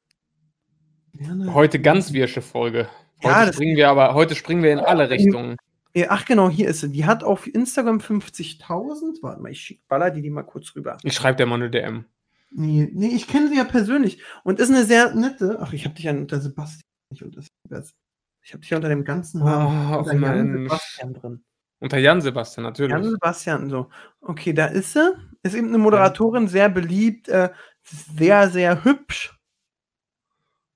Werner? 1.12 1.52
Heute 1.52 1.80
ganz 1.80 2.12
wirsche 2.12 2.42
Folge. 2.42 2.88
Heute 3.22 3.28
Ja, 3.28 3.52
springen 3.52 3.76
wir 3.76 3.88
aber, 3.88 4.14
heute 4.14 4.36
springen 4.36 4.62
wir 4.62 4.72
in 4.72 4.78
alle 4.78 5.10
Richtungen. 5.10 5.56
Ja, 5.94 6.06
Ach 6.10 6.24
genau, 6.24 6.48
hier 6.50 6.68
ist 6.68 6.80
sie. 6.80 6.90
Die 6.90 7.06
hat 7.06 7.24
auf 7.24 7.46
Instagram 7.46 7.98
50.000. 7.98 9.22
Warte 9.22 9.40
mal, 9.40 9.50
ich 9.50 9.60
schick, 9.60 9.86
baller 9.88 10.10
die 10.10 10.22
die 10.22 10.30
mal 10.30 10.42
kurz 10.42 10.74
rüber. 10.76 10.98
Ich 11.02 11.14
schreibe 11.14 11.36
dir 11.36 11.46
mal 11.46 11.56
eine 11.56 11.70
DM. 11.70 12.04
Nee, 12.50 12.88
nee, 12.92 13.08
ich 13.08 13.26
kenne 13.26 13.48
sie 13.48 13.56
ja 13.56 13.64
persönlich 13.64 14.22
und 14.42 14.58
ist 14.58 14.70
eine 14.70 14.84
sehr 14.84 15.14
nette. 15.14 15.58
Ach, 15.60 15.72
ich 15.72 15.84
habe 15.84 15.94
dich 15.94 16.04
ja 16.04 16.12
unter 16.12 16.40
Sebastian 16.40 16.88
nicht 17.10 17.22
unter 17.22 17.42
Sebastian. 17.42 17.98
Ich 18.42 18.52
habe 18.52 18.60
dich 18.60 18.70
ja 18.70 18.76
unter 18.76 18.88
dem 18.88 19.04
ganzen 19.04 19.40
Namen 19.40 19.94
Oh, 19.94 19.98
unter 19.98 20.14
Jan 20.14 20.52
Sebastian 20.64 21.14
drin. 21.14 21.44
Unter 21.80 21.98
Jan 21.98 22.20
Sebastian, 22.20 22.64
natürlich. 22.64 22.90
Jan 22.90 23.04
Sebastian, 23.04 23.70
so. 23.70 23.90
Okay, 24.20 24.52
da 24.52 24.66
ist 24.66 24.94
sie. 24.94 25.12
Ist 25.42 25.54
eben 25.54 25.68
eine 25.68 25.78
Moderatorin, 25.78 26.48
sehr 26.48 26.68
beliebt, 26.68 27.28
äh, 27.28 27.50
sehr, 27.82 28.50
sehr 28.50 28.84
hübsch. 28.84 29.38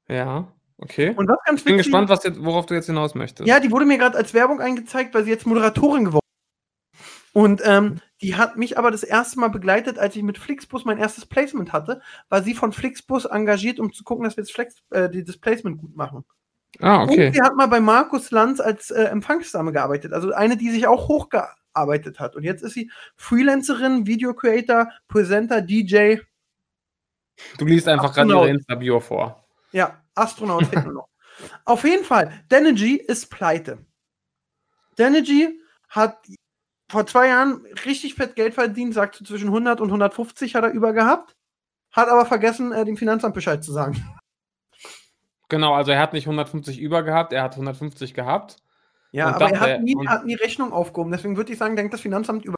Ja, 0.08 0.52
okay. 0.82 1.14
Und 1.16 1.28
was 1.28 1.38
ganz 1.46 1.60
ich 1.60 1.64
bin 1.64 1.74
witzig- 1.74 1.86
gespannt, 1.86 2.08
was 2.08 2.24
jetzt, 2.24 2.44
worauf 2.44 2.66
du 2.66 2.74
jetzt 2.74 2.86
hinaus 2.86 3.14
möchtest. 3.14 3.48
Ja, 3.48 3.60
die 3.60 3.70
wurde 3.70 3.86
mir 3.86 3.98
gerade 3.98 4.18
als 4.18 4.34
Werbung 4.34 4.60
eingezeigt, 4.60 5.14
weil 5.14 5.24
sie 5.24 5.30
jetzt 5.30 5.46
Moderatorin 5.46 6.04
geworden 6.04 6.18
ist. 6.18 6.22
Und 7.34 7.62
ähm, 7.64 8.00
die 8.20 8.36
hat 8.36 8.56
mich 8.58 8.76
aber 8.76 8.90
das 8.90 9.02
erste 9.02 9.40
Mal 9.40 9.48
begleitet, 9.48 9.98
als 9.98 10.14
ich 10.16 10.22
mit 10.22 10.36
Flixbus 10.36 10.84
mein 10.84 10.98
erstes 10.98 11.24
Placement 11.24 11.72
hatte, 11.72 12.02
war 12.28 12.42
sie 12.42 12.54
von 12.54 12.72
Flixbus 12.72 13.24
engagiert, 13.24 13.80
um 13.80 13.92
zu 13.92 14.04
gucken, 14.04 14.24
dass 14.24 14.36
wir 14.36 14.44
das, 14.44 14.50
Flex, 14.50 14.76
äh, 14.90 15.08
das 15.08 15.38
Placement 15.38 15.78
gut 15.78 15.96
machen. 15.96 16.24
Ah, 16.78 17.02
okay. 17.02 17.28
Und 17.28 17.34
sie 17.34 17.40
hat 17.42 17.56
mal 17.56 17.66
bei 17.68 17.80
Markus 17.80 18.30
Lanz 18.30 18.60
als 18.60 18.90
äh, 18.90 19.04
Empfangsdame 19.04 19.72
gearbeitet. 19.72 20.12
Also 20.12 20.32
eine, 20.32 20.56
die 20.58 20.70
sich 20.70 20.86
auch 20.86 21.08
hochgearbeitet 21.08 22.20
hat. 22.20 22.36
Und 22.36 22.44
jetzt 22.44 22.62
ist 22.62 22.74
sie 22.74 22.90
Freelancerin, 23.16 24.06
Video 24.06 24.34
Creator, 24.34 24.88
Presenter, 25.08 25.62
DJ. 25.62 26.16
Du 27.58 27.64
liest 27.64 27.88
einfach 27.88 28.14
gerade 28.14 28.30
ihre 28.30 28.50
Insta-Bio 28.50 29.00
vor. 29.00 29.44
Ja, 29.72 30.01
Astronaut 30.14 30.66
fehlt 30.66 30.84
nur 30.84 30.94
noch. 30.94 31.08
Auf 31.64 31.84
jeden 31.84 32.04
Fall, 32.04 32.44
Danergy 32.48 32.96
ist 32.96 33.30
pleite. 33.30 33.78
Danergy 34.96 35.60
hat 35.88 36.26
vor 36.90 37.06
zwei 37.06 37.28
Jahren 37.28 37.64
richtig 37.86 38.14
fett 38.14 38.36
Geld 38.36 38.54
verdient, 38.54 38.92
sagt 38.92 39.16
so 39.16 39.24
zwischen 39.24 39.48
100 39.48 39.80
und 39.80 39.88
150 39.88 40.54
hat 40.54 40.64
er 40.64 40.72
über 40.72 40.92
gehabt, 40.92 41.36
hat 41.90 42.08
aber 42.08 42.26
vergessen, 42.26 42.72
äh, 42.72 42.84
dem 42.84 42.96
Finanzamt 42.96 43.34
Bescheid 43.34 43.64
zu 43.64 43.72
sagen. 43.72 44.04
Genau, 45.48 45.74
also 45.74 45.92
er 45.92 45.98
hat 45.98 46.12
nicht 46.12 46.26
150 46.26 46.78
über 46.78 47.02
gehabt, 47.02 47.32
er 47.32 47.42
hat 47.42 47.54
150 47.54 48.14
gehabt. 48.14 48.56
Ja, 49.10 49.28
aber 49.28 49.46
er 49.46 49.50
dachte, 49.50 49.60
hat 49.60 49.82
nie, 49.82 49.96
hat 50.06 50.24
nie 50.24 50.34
Rechnung 50.34 50.72
aufgehoben. 50.72 51.12
Deswegen 51.12 51.36
würde 51.36 51.52
ich 51.52 51.58
sagen, 51.58 51.76
denkt 51.76 51.92
das 51.92 52.00
Finanzamt 52.00 52.44
über. 52.46 52.56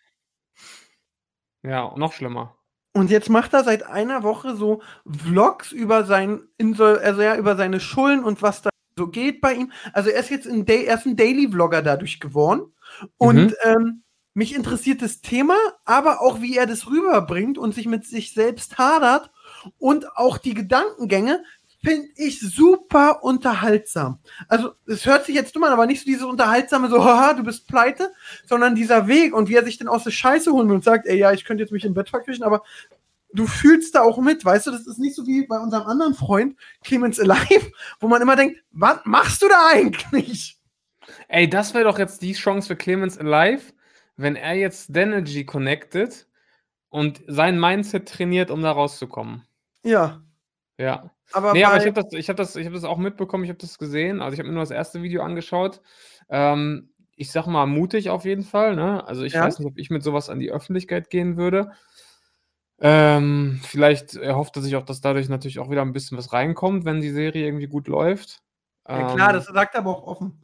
Ja, 1.63 1.93
noch 1.97 2.13
schlimmer. 2.13 2.57
Und 2.95 3.11
jetzt 3.11 3.29
macht 3.29 3.53
er 3.55 3.65
seit 3.65 3.85
einer 3.85 4.23
Woche 4.23 4.57
so 4.57 4.81
Vlogs 5.07 5.73
über 5.73 6.05
sein 6.05 6.43
Insel, 6.59 6.99
also 6.99 7.23
ja, 7.23 7.37
über 7.37 7.57
seine 7.57 7.81
Schulden 7.81 8.25
und 8.25 8.41
was 8.41 8.63
da 8.63 8.71
so 8.97 9.09
geht 9.09 9.41
bei 9.41 9.55
ihm. 9.55 9.73
Also 9.93 10.11
er 10.11 10.21
ist 10.21 10.31
jetzt 10.31 10.47
ein, 10.47 10.65
er 10.67 10.95
ist 10.95 11.05
ein 11.07 11.17
Daily 11.17 11.49
Vlogger 11.51 11.83
dadurch 11.83 12.21
geworden. 12.21 12.73
Und 13.19 13.51
Mhm. 13.51 13.55
ähm, 13.65 14.03
mich 14.35 14.55
interessiert 14.55 15.03
das 15.03 15.21
Thema, 15.21 15.57
aber 15.85 16.21
auch 16.21 16.41
wie 16.41 16.57
er 16.57 16.67
das 16.67 16.87
rüberbringt 16.89 17.59
und 17.59 17.75
sich 17.75 17.87
mit 17.87 18.05
sich 18.07 18.33
selbst 18.33 18.79
hadert 18.79 19.31
und 19.79 20.17
auch 20.17 20.39
die 20.39 20.55
Gedankengänge 20.55 21.43
finde 21.85 22.09
ich 22.17 22.41
super 22.41 23.23
unterhaltsam. 23.23 24.19
Also 24.49 24.73
es 24.87 25.05
hört 25.07 25.27
sich 25.27 25.35
jetzt 25.35 25.55
dumm 25.55 25.65
an, 25.65 25.73
aber 25.73 25.87
nicht 25.87 26.01
so 26.01 26.07
dieses 26.07 26.25
unterhaltsame 26.25 26.89
so, 26.89 27.05
haha, 27.05 27.35
du 27.35 27.45
bist 27.45 27.69
pleite, 27.69 28.13
sondern 28.47 28.75
dieser 28.75 29.07
Weg 29.07 29.35
und 29.35 29.49
wie 29.49 29.55
er 29.55 29.65
sich 29.65 29.79
dann 29.79 29.89
aus 29.89 30.05
der 30.05 30.11
Scheiße 30.11 30.51
holen 30.51 30.69
will 30.69 30.77
und 30.77 30.85
sagt, 30.85 31.07
ey, 31.07 31.19
ja, 31.19 31.33
ich 31.33 31.45
könnte 31.45 31.63
jetzt 31.63 31.73
mich 31.73 31.85
im 31.85 31.95
Bett 31.95 32.09
verkriechen, 32.09 32.45
aber 32.45 32.63
du 33.35 33.47
fühlst 33.47 33.95
da 33.95 34.03
auch 34.03 34.19
mit, 34.19 34.45
weißt 34.45 34.67
du, 34.67 34.71
das 34.71 34.87
ist 34.87 34.99
nicht 34.99 35.15
so 35.15 35.27
wie 35.27 35.47
bei 35.47 35.59
unserem 35.59 35.87
anderen 35.87 36.15
Freund 36.15 36.57
Clemens 36.83 37.21
Alive, 37.21 37.71
wo 38.01 38.09
man 38.09 38.23
immer 38.23 38.37
denkt, 38.37 38.61
was 38.73 39.01
machst 39.05 39.43
du 39.43 39.49
da 39.49 39.69
eigentlich? 39.73 40.59
Ey, 41.29 41.49
das 41.49 41.75
wäre 41.75 41.85
doch 41.85 41.99
jetzt 41.99 42.23
die 42.23 42.33
Chance 42.33 42.69
für 42.69 42.77
Clemens 42.77 43.19
Alive, 43.19 43.75
wenn 44.17 44.37
er 44.37 44.55
jetzt 44.55 44.95
Denergy 44.95 45.45
connected 45.45 46.27
und 46.89 47.23
sein 47.27 47.61
Mindset 47.61 48.09
trainiert, 48.09 48.51
um 48.51 48.63
da 48.63 48.71
rauszukommen. 48.71 49.43
Ja, 49.83 50.23
Ja. 50.79 51.11
aber, 51.33 51.53
Nee, 51.53 51.65
aber 51.65 51.77
ich 51.77 51.87
habe 51.87 52.03
das, 52.03 52.13
ich 52.13 52.29
hab 52.29 52.37
das, 52.37 52.57
ich 52.57 52.67
hab 52.67 52.73
das 52.73 52.85
auch 52.85 52.99
mitbekommen, 52.99 53.45
ich 53.45 53.51
habe 53.51 53.59
das 53.59 53.79
gesehen. 53.79 54.21
Also 54.21 54.35
ich 54.35 54.39
habe 54.41 54.49
mir 54.49 54.55
nur 54.55 54.63
das 54.63 54.71
erste 54.71 55.03
Video 55.03 55.23
angeschaut. 55.23 55.81
Ähm, 56.29 56.91
ich 57.17 57.31
sag 57.31 57.47
mal, 57.47 57.67
mutig 57.67 58.11
auf 58.11 58.25
jeden 58.25 58.43
Fall. 58.45 58.75
Ne? 58.77 59.07
Also 59.07 59.23
ich 59.25 59.35
Ja. 59.35 59.45
weiß 59.45 59.59
nicht, 59.59 59.69
ob 59.69 59.79
ich 59.79 59.91
mit 59.91 60.03
sowas 60.03 60.29
an 60.31 60.41
die 60.41 60.51
Öffentlichkeit 60.51 61.11
gehen 61.11 61.37
würde. 61.37 61.71
Ähm, 62.81 63.61
vielleicht 63.63 64.15
erhofft 64.17 64.57
er 64.57 64.63
sich 64.63 64.77
auch, 64.77 64.85
dass 64.85 65.01
dadurch 65.01 65.29
natürlich 65.29 65.59
auch 65.61 65.71
wieder 65.71 65.83
ein 65.83 65.93
bisschen 65.93 66.19
was 66.19 66.33
reinkommt, 66.33 66.85
wenn 66.85 67.01
die 67.01 67.11
Serie 67.11 67.47
irgendwie 67.47 67.69
gut 67.69 67.89
läuft. 67.89 68.43
ja, 68.91 69.05
klar, 69.05 69.33
Ähm, 69.33 69.35
das 69.35 69.47
sagt 69.47 69.75
er 69.75 69.81
aber 69.81 69.91
auch 69.97 70.03
offen. 70.07 70.41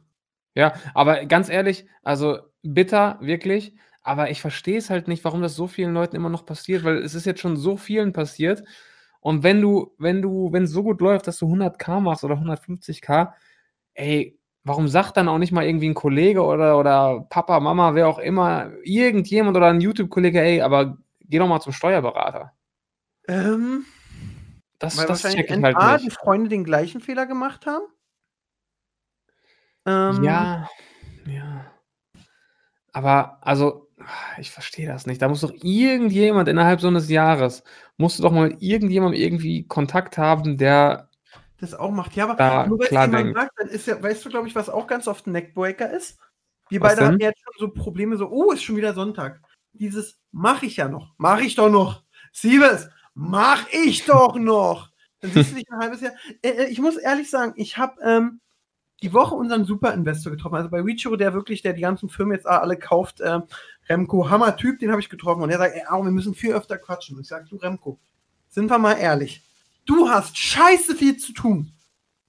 ja, 0.55 0.73
aber 0.93 1.25
ganz 1.25 1.49
ehrlich, 1.49 1.85
also 2.03 2.39
bitter, 2.63 3.17
wirklich. 3.21 3.75
Aber 4.03 4.31
ich 4.31 4.41
verstehe 4.41 4.77
es 4.79 4.89
halt 4.89 5.07
nicht, 5.07 5.23
warum 5.23 5.41
das 5.41 5.55
so 5.55 5.67
vielen 5.67 5.93
Leuten 5.93 6.15
immer 6.15 6.29
noch 6.29 6.45
passiert, 6.45 6.83
weil 6.83 6.97
es 6.97 7.13
ist 7.13 7.25
jetzt 7.25 7.39
schon 7.41 7.55
so 7.55 7.77
vielen 7.77 8.13
passiert. 8.13 8.63
Und 9.21 9.43
wenn 9.43 9.61
du, 9.61 9.93
wenn 9.97 10.21
du, 10.21 10.51
wenn 10.51 10.63
es 10.63 10.71
so 10.71 10.83
gut 10.83 10.99
läuft, 10.99 11.27
dass 11.27 11.37
du 11.37 11.45
100k 11.45 11.99
machst 12.01 12.23
oder 12.23 12.35
150k, 12.35 13.31
ey, 13.93 14.37
warum 14.63 14.87
sagt 14.87 15.15
dann 15.15 15.27
auch 15.27 15.37
nicht 15.37 15.51
mal 15.51 15.65
irgendwie 15.65 15.89
ein 15.89 15.93
Kollege 15.93 16.43
oder, 16.43 16.77
oder 16.77 17.25
Papa, 17.29 17.59
Mama, 17.59 17.95
wer 17.95 18.07
auch 18.07 18.19
immer, 18.19 18.71
irgendjemand 18.83 19.55
oder 19.55 19.67
ein 19.67 19.81
YouTube-Kollege, 19.81 20.41
ey, 20.41 20.61
aber 20.61 20.97
geh 21.21 21.37
doch 21.37 21.47
mal 21.47 21.61
zum 21.61 21.71
Steuerberater. 21.71 22.53
Ähm, 23.27 23.85
Das, 24.79 24.97
weil 24.97 25.05
das 25.05 25.23
wahrscheinlich 25.23 25.47
check 25.47 25.57
ich 25.57 25.63
halt 25.63 26.01
die 26.01 26.05
nicht. 26.05 26.17
Freunde 26.17 26.49
den 26.49 26.63
gleichen 26.63 26.99
Fehler 26.99 27.27
gemacht 27.27 27.65
haben. 27.67 27.85
Ähm, 29.85 30.23
Ja, 30.23 30.67
ja. 31.27 31.71
Aber, 32.91 33.37
also, 33.41 33.87
ich 34.37 34.51
verstehe 34.51 34.87
das 34.87 35.05
nicht. 35.05 35.21
Da 35.21 35.29
muss 35.29 35.41
doch 35.41 35.53
irgendjemand 35.61 36.47
innerhalb 36.49 36.81
so 36.81 36.87
eines 36.87 37.09
Jahres, 37.09 37.63
musst 37.97 38.19
du 38.19 38.23
doch 38.23 38.31
mal 38.31 38.55
irgendjemand 38.59 39.15
irgendwie 39.15 39.67
Kontakt 39.67 40.17
haben, 40.17 40.57
der, 40.57 41.09
das 41.61 41.75
auch 41.75 41.91
macht. 41.91 42.15
Ja, 42.15 42.23
aber 42.25 42.35
Da 42.35 42.65
nur 42.65 42.79
weil 42.79 42.89
jemand 42.89 43.35
sagt, 43.35 43.51
dann 43.57 43.67
ist 43.67 43.87
ja, 43.87 44.01
weißt 44.01 44.25
du, 44.25 44.29
glaube 44.29 44.47
ich, 44.47 44.55
was 44.55 44.67
auch 44.67 44.87
ganz 44.87 45.07
oft 45.07 45.27
ein 45.27 45.31
Neckbreaker 45.31 45.91
ist? 45.91 46.19
Wir 46.69 46.81
Was 46.81 46.95
beide 46.95 47.05
hatten 47.05 47.19
denn? 47.19 47.27
jetzt 47.27 47.41
schon 47.43 47.53
so 47.67 47.73
Probleme, 47.73 48.17
so, 48.17 48.29
oh, 48.29 48.51
ist 48.51 48.63
schon 48.63 48.77
wieder 48.77 48.93
Sonntag. 48.93 49.41
Dieses 49.73 50.19
mache 50.31 50.65
ich 50.65 50.77
ja 50.77 50.87
noch, 50.87 51.13
mache 51.17 51.43
ich 51.43 51.55
doch 51.55 51.69
noch. 51.69 52.03
Siebes, 52.31 52.89
mach 53.13 53.67
ich 53.71 54.05
doch 54.05 54.37
noch. 54.37 54.89
Dann 55.19 55.31
siehst 55.31 55.51
du 55.51 55.55
dich 55.55 55.71
ein 55.71 55.79
halbes 55.79 56.01
Jahr. 56.01 56.13
Äh, 56.41 56.49
äh, 56.49 56.65
ich 56.65 56.79
muss 56.79 56.97
ehrlich 56.97 57.29
sagen, 57.29 57.53
ich 57.55 57.77
habe 57.77 58.01
ähm, 58.01 58.41
die 59.03 59.13
Woche 59.13 59.35
unseren 59.35 59.65
Super-Investor 59.65 60.31
getroffen. 60.31 60.55
Also 60.55 60.69
bei 60.69 60.81
Reachero, 60.81 61.15
der 61.15 61.33
wirklich, 61.33 61.61
der 61.61 61.73
die 61.73 61.81
ganzen 61.81 62.09
Firmen 62.09 62.33
jetzt 62.33 62.47
alle 62.47 62.77
kauft, 62.77 63.21
ähm, 63.23 63.43
Remco, 63.91 64.29
Hammer-Typ, 64.29 64.79
den 64.79 64.91
habe 64.91 65.01
ich 65.01 65.09
getroffen. 65.09 65.41
Und 65.41 65.49
er 65.49 65.57
sagt, 65.57 65.75
ey, 65.75 65.83
Aaron, 65.85 66.05
wir 66.05 66.11
müssen 66.11 66.33
viel 66.33 66.53
öfter 66.53 66.77
quatschen. 66.77 67.17
Und 67.17 67.23
ich 67.23 67.27
sage, 67.27 67.45
du 67.49 67.57
Remco, 67.57 67.99
sind 68.49 68.69
wir 68.69 68.77
mal 68.77 68.93
ehrlich. 68.93 69.43
Du 69.85 70.09
hast 70.09 70.37
scheiße 70.37 70.95
viel 70.95 71.17
zu 71.17 71.33
tun. 71.33 71.73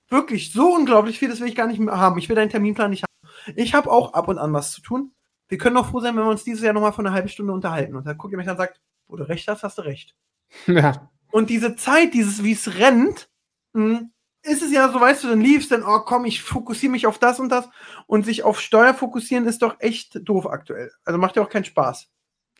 Wirklich 0.08 0.52
so 0.52 0.74
unglaublich 0.74 1.18
viel, 1.18 1.28
das 1.28 1.40
will 1.40 1.48
ich 1.48 1.54
gar 1.54 1.66
nicht 1.66 1.78
mehr 1.78 1.96
haben. 1.96 2.18
Ich 2.18 2.28
will 2.28 2.36
deinen 2.36 2.50
Terminplan 2.50 2.90
nicht 2.90 3.04
haben. 3.04 3.56
Ich 3.56 3.74
habe 3.74 3.90
auch 3.90 4.12
ab 4.14 4.28
und 4.28 4.38
an 4.38 4.52
was 4.52 4.72
zu 4.72 4.82
tun. 4.82 5.12
Wir 5.48 5.58
können 5.58 5.76
doch 5.76 5.90
froh 5.90 6.00
sein, 6.00 6.16
wenn 6.16 6.24
wir 6.24 6.30
uns 6.30 6.44
dieses 6.44 6.62
Jahr 6.62 6.72
nochmal 6.72 6.92
von 6.92 7.06
einer 7.06 7.14
halben 7.14 7.28
Stunde 7.28 7.52
unterhalten. 7.52 7.94
Und 7.94 8.06
dann 8.06 8.18
guckt 8.18 8.32
ihr 8.32 8.38
mich 8.38 8.46
an 8.48 8.52
und 8.52 8.58
sagt, 8.58 8.80
wo 9.06 9.16
du 9.16 9.28
recht 9.28 9.48
hast, 9.48 9.62
hast 9.62 9.78
du 9.78 9.82
recht. 9.82 10.14
ja, 10.66 11.10
Und 11.30 11.50
diese 11.50 11.76
Zeit, 11.76 12.14
dieses, 12.14 12.42
wie 12.42 12.52
es 12.52 12.78
rennt, 12.78 13.28
mh, 13.72 14.08
ist 14.42 14.62
es 14.62 14.72
ja 14.72 14.90
so, 14.92 15.00
weißt 15.00 15.24
du, 15.24 15.28
dann 15.28 15.40
liefst 15.40 15.70
dann, 15.72 15.82
oh 15.84 16.00
komm, 16.00 16.24
ich 16.24 16.42
fokussiere 16.42 16.92
mich 16.92 17.06
auf 17.06 17.18
das 17.18 17.40
und 17.40 17.48
das. 17.50 17.68
Und 18.06 18.24
sich 18.24 18.42
auf 18.44 18.60
Steuer 18.60 18.94
fokussieren 18.94 19.46
ist 19.46 19.62
doch 19.62 19.76
echt 19.80 20.20
doof 20.28 20.46
aktuell. 20.46 20.90
Also 21.04 21.18
macht 21.18 21.36
ja 21.36 21.42
auch 21.42 21.48
keinen 21.48 21.64
Spaß. 21.64 22.08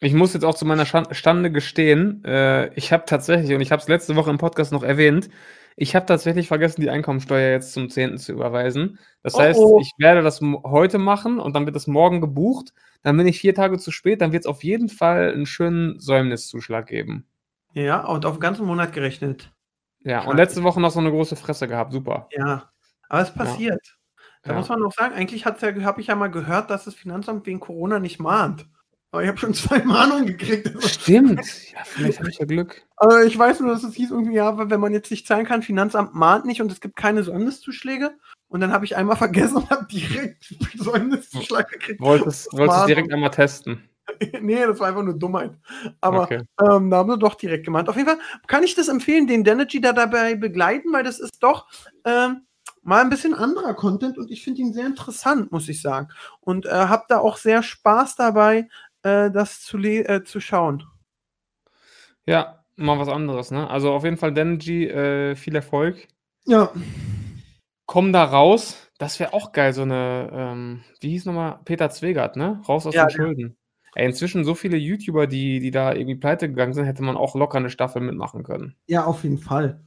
ich 0.00 0.14
muss 0.14 0.34
jetzt 0.34 0.44
auch 0.44 0.54
zu 0.54 0.64
meiner 0.64 0.86
Stande 0.86 1.52
gestehen, 1.52 2.24
äh, 2.24 2.72
ich 2.74 2.92
habe 2.92 3.04
tatsächlich, 3.06 3.54
und 3.54 3.60
ich 3.60 3.70
habe 3.72 3.80
es 3.82 3.88
letzte 3.88 4.16
Woche 4.16 4.30
im 4.30 4.38
Podcast 4.38 4.72
noch 4.72 4.82
erwähnt, 4.82 5.28
ich 5.76 5.94
habe 5.94 6.06
tatsächlich 6.06 6.48
vergessen, 6.48 6.80
die 6.82 6.90
Einkommensteuer 6.90 7.50
jetzt 7.52 7.72
zum 7.72 7.88
10. 7.88 8.18
zu 8.18 8.32
überweisen. 8.32 8.98
Das 9.22 9.38
Oh, 9.38 9.40
heißt, 9.40 9.58
oh. 9.58 9.80
ich 9.80 9.92
werde 9.98 10.22
das 10.22 10.40
heute 10.64 10.98
machen 10.98 11.38
und 11.40 11.54
dann 11.56 11.64
wird 11.66 11.76
es 11.76 11.86
morgen 11.86 12.20
gebucht. 12.20 12.74
Dann 13.02 13.16
bin 13.16 13.26
ich 13.26 13.40
vier 13.40 13.54
Tage 13.54 13.78
zu 13.78 13.90
spät, 13.90 14.20
dann 14.20 14.32
wird 14.32 14.44
es 14.44 14.46
auf 14.46 14.62
jeden 14.64 14.88
Fall 14.90 15.32
einen 15.32 15.46
schönen 15.46 15.98
Säumniszuschlag 15.98 16.86
geben. 16.88 17.26
Ja, 17.74 18.04
und 18.06 18.24
auf 18.26 18.36
den 18.36 18.40
ganzen 18.40 18.64
Monat 18.66 18.92
gerechnet. 18.94 19.52
Ja, 20.04 20.22
und 20.24 20.36
letzte 20.36 20.62
Woche 20.62 20.80
noch 20.80 20.90
so 20.90 21.00
eine 21.00 21.10
große 21.10 21.36
Fresse 21.36 21.68
gehabt. 21.68 21.92
Super. 21.92 22.28
Ja. 22.32 22.70
Aber 23.08 23.22
es 23.22 23.32
passiert. 23.32 23.80
Da 24.42 24.52
Ja. 24.52 24.58
muss 24.58 24.68
man 24.68 24.82
auch 24.82 24.92
sagen, 24.92 25.14
eigentlich 25.14 25.42
ja, 25.44 25.54
habe 25.84 26.00
ich 26.00 26.06
ja 26.08 26.16
mal 26.16 26.28
gehört, 26.30 26.70
dass 26.70 26.84
das 26.84 26.94
Finanzamt 26.94 27.46
wegen 27.46 27.60
Corona 27.60 27.98
nicht 28.00 28.18
mahnt. 28.18 28.66
Aber 29.12 29.22
ich 29.22 29.28
habe 29.28 29.38
schon 29.38 29.54
zwei 29.54 29.82
Mahnungen 29.84 30.26
gekriegt. 30.26 30.70
Stimmt. 30.84 31.40
Ja, 31.72 31.80
vielleicht 31.84 32.18
habe 32.18 32.28
ich 32.30 32.38
ja 32.38 32.44
Glück. 32.44 32.82
Also 32.96 33.18
ich 33.20 33.38
weiß 33.38 33.60
nur, 33.60 33.70
dass 33.70 33.82
es 33.82 33.94
hieß 33.94 34.10
irgendwie, 34.10 34.34
ja, 34.34 34.70
wenn 34.70 34.80
man 34.80 34.92
jetzt 34.92 35.10
nicht 35.10 35.26
zahlen 35.26 35.46
kann, 35.46 35.62
Finanzamt 35.62 36.14
mahnt 36.14 36.44
nicht 36.44 36.60
und 36.60 36.70
es 36.70 36.80
gibt 36.80 36.96
keine 36.96 37.22
Säumniszuschläge. 37.22 38.10
Und 38.48 38.60
dann 38.60 38.72
habe 38.72 38.84
ich 38.84 38.96
einmal 38.96 39.16
vergessen 39.16 39.56
und 39.58 39.70
habe 39.70 39.86
direkt 39.86 40.44
Säumniszuschlag 40.76 41.68
gekriegt. 41.70 42.00
Wolltest, 42.00 42.52
wolltest 42.52 42.60
es 42.60 42.66
Mahnung. 42.68 42.86
direkt 42.86 43.12
einmal 43.12 43.30
testen. 43.30 43.88
nee, 44.40 44.64
das 44.66 44.80
war 44.80 44.88
einfach 44.88 45.02
nur 45.02 45.18
Dummheit. 45.18 45.58
Aber 46.00 46.24
Okay. 46.24 46.42
ähm, 46.60 46.90
da 46.90 46.98
haben 46.98 47.10
sie 47.10 47.18
doch 47.18 47.34
direkt 47.34 47.64
gemeint. 47.64 47.88
Auf 47.88 47.96
jeden 47.96 48.08
Fall 48.08 48.18
kann 48.46 48.62
ich 48.62 48.74
das 48.74 48.88
empfehlen, 48.88 49.26
den 49.26 49.44
Denergy 49.44 49.80
da 49.80 49.92
dabei 49.92 50.34
begleiten, 50.34 50.92
weil 50.92 51.04
das 51.04 51.18
ist 51.20 51.42
doch 51.42 51.66
ähm, 52.04 52.46
mal 52.82 53.00
ein 53.02 53.10
bisschen 53.10 53.34
anderer 53.34 53.74
Content 53.74 54.18
und 54.18 54.30
ich 54.30 54.42
finde 54.42 54.62
ihn 54.62 54.72
sehr 54.72 54.86
interessant, 54.86 55.52
muss 55.52 55.68
ich 55.68 55.80
sagen. 55.82 56.08
Und 56.40 56.66
äh, 56.66 56.70
habe 56.70 57.04
da 57.08 57.18
auch 57.18 57.36
sehr 57.36 57.62
Spaß 57.62 58.16
dabei, 58.16 58.68
äh, 59.02 59.30
das 59.30 59.60
zu, 59.60 59.78
äh, 59.78 60.24
zu 60.24 60.40
schauen. 60.40 60.84
Ja, 62.26 62.64
mal 62.76 62.98
was 62.98 63.08
anderes, 63.08 63.50
ne? 63.50 63.68
Also 63.68 63.92
auf 63.92 64.04
jeden 64.04 64.16
Fall, 64.16 64.32
Denji, 64.32 64.86
äh, 64.86 65.34
viel 65.36 65.54
Erfolg. 65.56 66.08
Ja, 66.46 66.72
Komm 67.86 68.12
da 68.12 68.24
raus. 68.24 68.76
Das 68.98 69.18
wäre 69.20 69.32
auch 69.34 69.52
geil, 69.52 69.72
so 69.74 69.82
eine, 69.82 70.30
ähm, 70.32 70.84
wie 71.00 71.10
hieß 71.10 71.26
nochmal? 71.26 71.58
Peter 71.64 71.90
Zwegert, 71.90 72.36
ne? 72.36 72.62
Raus 72.68 72.86
aus 72.86 72.94
Ja, 72.94 73.06
den 73.06 73.10
Schulden. 73.10 73.56
Ey, 73.94 74.06
inzwischen 74.06 74.44
so 74.44 74.54
viele 74.54 74.76
YouTuber, 74.78 75.26
die, 75.26 75.60
die 75.60 75.70
da 75.70 75.92
irgendwie 75.92 76.14
pleite 76.16 76.48
gegangen 76.48 76.72
sind, 76.72 76.86
hätte 76.86 77.02
man 77.02 77.16
auch 77.16 77.34
locker 77.34 77.58
eine 77.58 77.68
Staffel 77.70 78.00
mitmachen 78.00 78.42
können. 78.42 78.74
ja, 78.86 79.04
auf 79.04 79.22
jeden 79.22 79.38
Fall. 79.38 79.80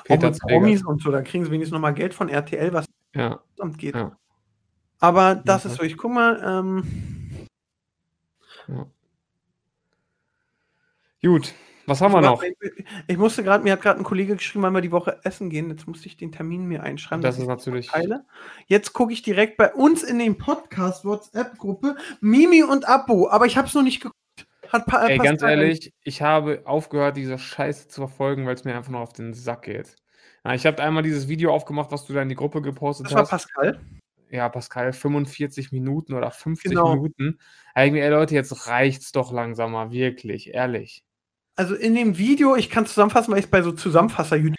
Auch 0.00 0.04
Peter 0.04 0.26
mit 0.28 0.36
Zwegert. 0.36 0.60
Promis 0.60 0.84
und 0.84 1.00
so, 1.02 1.10
da 1.12 1.22
kriegen 1.22 1.44
sie 1.44 1.50
wenigstens 1.50 1.72
nochmal 1.72 1.94
Geld 1.94 2.12
von 2.14 2.28
RTL, 2.28 2.72
was 2.72 2.86
Ja. 3.14 3.40
Geht. 3.78 3.94
Ja. 3.94 4.16
Aber 4.98 5.36
das 5.36 5.64
Ja. 5.64 5.70
ist 5.70 5.76
so, 5.76 5.84
ich 5.84 5.96
guck 5.96 6.12
mal, 6.12 6.42
ähm, 6.44 6.82
Gut, 11.22 11.54
was 11.86 12.00
haben 12.00 12.12
wir 12.12 12.20
noch? 12.20 12.42
Ich, 12.42 12.54
ich 13.08 13.16
musste 13.16 13.42
gerade, 13.42 13.64
mir 13.64 13.72
hat 13.72 13.82
gerade 13.82 14.00
ein 14.00 14.04
Kollege 14.04 14.36
geschrieben, 14.36 14.62
wann 14.62 14.72
wir 14.72 14.80
die 14.80 14.92
Woche 14.92 15.20
essen 15.24 15.50
gehen. 15.50 15.70
Jetzt 15.70 15.86
musste 15.86 16.06
ich 16.06 16.16
den 16.16 16.32
Termin 16.32 16.66
mir 16.66 16.82
einschreiben. 16.82 17.22
Das 17.22 17.36
ist 17.36 17.42
ich 17.42 17.48
natürlich. 17.48 17.88
teile. 17.88 18.24
Jetzt 18.66 18.92
gucke 18.92 19.12
ich 19.12 19.22
direkt 19.22 19.56
bei 19.56 19.72
uns 19.72 20.02
in 20.02 20.18
den 20.18 20.38
Podcast 20.38 21.04
WhatsApp-Gruppe 21.04 21.96
Mimi 22.20 22.62
und 22.62 22.88
Abo, 22.88 23.28
aber 23.28 23.46
ich 23.46 23.56
habe 23.56 23.68
es 23.68 23.74
noch 23.74 23.82
nicht 23.82 24.00
geguckt. 24.00 24.16
Hat 24.68 24.86
pa 24.86 25.06
Ey, 25.06 25.18
ganz 25.18 25.42
ehrlich, 25.42 25.92
ich 26.02 26.22
habe 26.22 26.62
aufgehört, 26.64 27.16
diese 27.16 27.36
Scheiße 27.38 27.88
zu 27.88 28.00
verfolgen, 28.00 28.46
weil 28.46 28.54
es 28.54 28.64
mir 28.64 28.74
einfach 28.74 28.90
nur 28.90 29.00
auf 29.00 29.12
den 29.12 29.34
Sack 29.34 29.62
geht. 29.62 29.96
Ja, 30.44 30.54
ich 30.54 30.64
habe 30.66 30.82
einmal 30.82 31.02
dieses 31.02 31.28
Video 31.28 31.52
aufgemacht, 31.52 31.90
was 31.92 32.06
du 32.06 32.14
da 32.14 32.22
in 32.22 32.28
die 32.28 32.34
Gruppe 32.34 32.62
gepostet 32.62 33.06
Das 33.06 33.12
war 33.14 33.22
hast. 33.22 33.30
Pascal. 33.30 33.80
Ja, 34.30 34.48
Pascal, 34.48 34.94
45 34.94 35.72
Minuten 35.72 36.14
oder 36.14 36.30
50 36.30 36.70
Genau. 36.70 36.94
Minuten. 36.94 37.38
Eigentlich, 37.74 38.02
ey 38.02 38.08
Leute, 38.10 38.34
jetzt 38.34 38.66
reicht's 38.66 39.12
doch 39.12 39.30
langsamer, 39.30 39.92
wirklich, 39.92 40.54
ehrlich. 40.54 41.04
Also 41.56 41.74
in 41.74 41.94
dem 41.94 42.16
Video, 42.18 42.56
ich 42.56 42.70
kann 42.70 42.86
zusammenfassen, 42.86 43.32
weil 43.32 43.38
ich 43.38 43.46
es 43.46 43.50
bei 43.50 43.62
so 43.62 43.72
Zusammenfasser 43.72 44.36
YouTube 44.36 44.56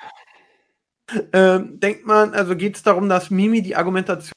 ähm, 1.34 1.80
denkt 1.80 2.06
man, 2.06 2.34
also 2.34 2.56
geht 2.56 2.76
es 2.76 2.84
darum, 2.84 3.10
dass 3.10 3.30
Mimi 3.30 3.62
die 3.62 3.76
Argumentation 3.76 4.34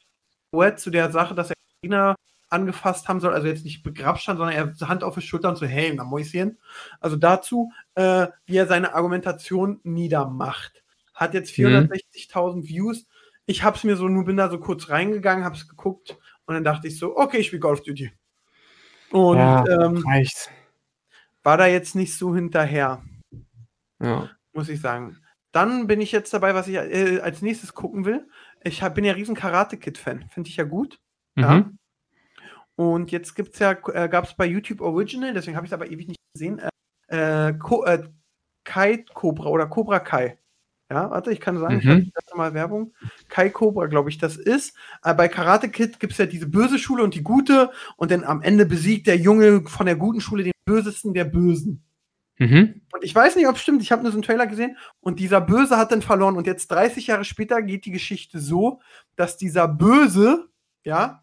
zu 0.77 0.91
der 0.91 1.11
Sache, 1.11 1.35
dass 1.35 1.51
er 1.51 1.57
Kinder 1.83 2.17
angefasst 2.49 3.09
haben 3.09 3.21
soll, 3.21 3.35
also 3.35 3.47
jetzt 3.47 3.65
nicht 3.65 3.83
begrapscht 3.83 4.29
hat, 4.29 4.39
sondern 4.39 4.55
er 4.57 4.89
Hand 4.89 5.05
auf 5.05 5.15
die 5.15 5.21
Schulter 5.21 5.49
und 5.49 5.57
so, 5.57 5.67
hey, 5.67 5.93
na 5.95 6.05
Mäuschen. 6.05 6.59
Also 7.01 7.17
dazu, 7.17 7.73
äh, 7.95 8.29
wie 8.47 8.57
er 8.57 8.67
seine 8.67 8.95
Argumentation 8.95 9.81
niedermacht. 9.83 10.83
Hat 11.15 11.35
jetzt 11.35 11.51
Mhm. 11.51 11.55
460.000 11.55 12.69
Views. 12.69 13.07
Ich 13.47 13.63
hab's 13.63 13.85
mir 13.85 13.97
so, 13.97 14.09
nur 14.09 14.25
bin 14.25 14.37
da 14.37 14.49
so 14.49 14.59
kurz 14.59 14.89
reingegangen, 14.89 15.45
hab's 15.45 15.69
geguckt 15.69 16.17
und 16.47 16.55
dann 16.55 16.65
dachte 16.65 16.89
ich 16.89 16.99
so, 16.99 17.17
okay, 17.17 17.39
ich 17.39 17.49
spiele 17.49 17.69
of 17.69 17.83
Duty. 17.83 18.13
Und 19.11 19.39
Ja. 19.39 19.65
ähm, 19.67 20.03
Reicht. 20.07 20.51
War 21.47 21.57
da 21.57 21.67
jetzt 21.67 21.95
nicht 21.95 22.13
so 22.19 22.35
hinterher 22.35 23.03
Ja. 24.03 24.29
muss 24.53 24.69
ich 24.69 24.81
sagen. 24.81 25.17
Dann 25.53 25.87
bin 25.87 26.01
ich 26.01 26.11
jetzt 26.11 26.35
dabei, 26.35 26.55
was 26.55 26.67
ich 26.67 26.75
äh, 26.75 27.21
als 27.21 27.41
nächstes 27.41 27.73
gucken 27.73 28.05
will. 28.05 28.29
Ich 28.65 28.83
hab, 28.83 28.97
bin 28.97 29.05
ja 29.05 29.13
riesen 29.13 29.37
Karate 29.37 29.77
Kid-Fan. 29.79 30.29
Finde 30.29 30.51
ich 30.51 30.57
ja 30.57 30.65
gut. 30.65 30.99
Ja. 31.37 31.55
Mhm. 31.55 31.79
Und 32.75 33.11
jetzt 33.13 33.35
gibt's 33.37 33.61
ja, 33.61 33.71
äh, 33.95 34.09
gab 34.09 34.25
es 34.25 34.35
bei 34.35 34.45
YouTube 34.45 34.81
Original, 34.81 35.33
deswegen 35.33 35.57
habe 35.57 35.65
ich 35.67 35.71
es 35.71 35.75
aber 35.75 35.89
ewig 35.91 36.09
nicht 36.09 36.21
gesehen, 36.35 36.59
äh, 36.59 36.69
äh, 37.11 37.49
äh, 37.51 38.03
Kai 38.65 39.05
Cobra 39.15 39.49
oder 39.49 39.67
Cobra 39.67 40.01
Kai. 40.01 40.39
Ja, 40.91 41.11
warte, 41.11 41.31
ich 41.33 41.41
kann 41.41 41.59
sagen, 41.59 41.79
ich 41.79 41.85
Mhm. 41.85 41.99
ich 41.99 42.13
dachte 42.13 42.37
mal 42.37 42.53
Werbung. 42.55 42.93
Kai 43.29 43.51
Cobra, 43.51 43.87
glaube 43.87 44.11
ich, 44.11 44.19
das 44.19 44.37
ist. 44.37 44.77
Äh, 45.05 45.15
bei 45.15 45.29
Karate 45.29 45.69
Kid 45.71 46.01
gibt 46.01 46.13
es 46.13 46.19
ja 46.19 46.27
diese 46.27 46.49
böse 46.49 46.79
Schule 46.79 47.03
und 47.05 47.15
die 47.15 47.23
gute. 47.23 47.71
Und 47.97 48.11
dann 48.11 48.25
am 48.25 48.43
Ende 48.43 48.67
besiegt 48.67 49.07
der 49.07 49.17
Junge 49.17 49.63
von 49.69 49.87
der 49.87 49.97
guten 49.97 50.21
Schule 50.21 50.43
den 50.43 50.53
bösesten 50.67 51.15
der 51.15 51.25
Bösen. 51.25 51.83
Mhm. 52.39 52.83
Und 52.93 53.03
ich 53.03 53.15
weiß 53.15 53.37
nicht, 53.37 53.49
ob 53.49 53.57
es 53.57 53.63
stimmt, 53.63 53.81
ich 53.81 53.91
habe 53.93 54.03
nur 54.03 54.13
so 54.13 54.17
einen 54.17 54.23
Trailer 54.23 54.47
gesehen 54.47 54.77
und 55.01 55.19
dieser 55.21 55.41
Böse 55.41 55.79
hat 55.79 55.91
dann 55.93 56.03
verloren. 56.03 56.37
Und 56.37 56.47
jetzt 56.47 56.71
30 56.71 57.07
Jahre 57.07 57.25
später 57.25 57.63
geht 57.63 57.87
die 57.87 57.93
Geschichte 57.93 58.39
so, 58.41 58.81
dass 59.17 59.39
dieser 59.39 59.69
Böse, 59.69 60.51
ja, 60.85 61.23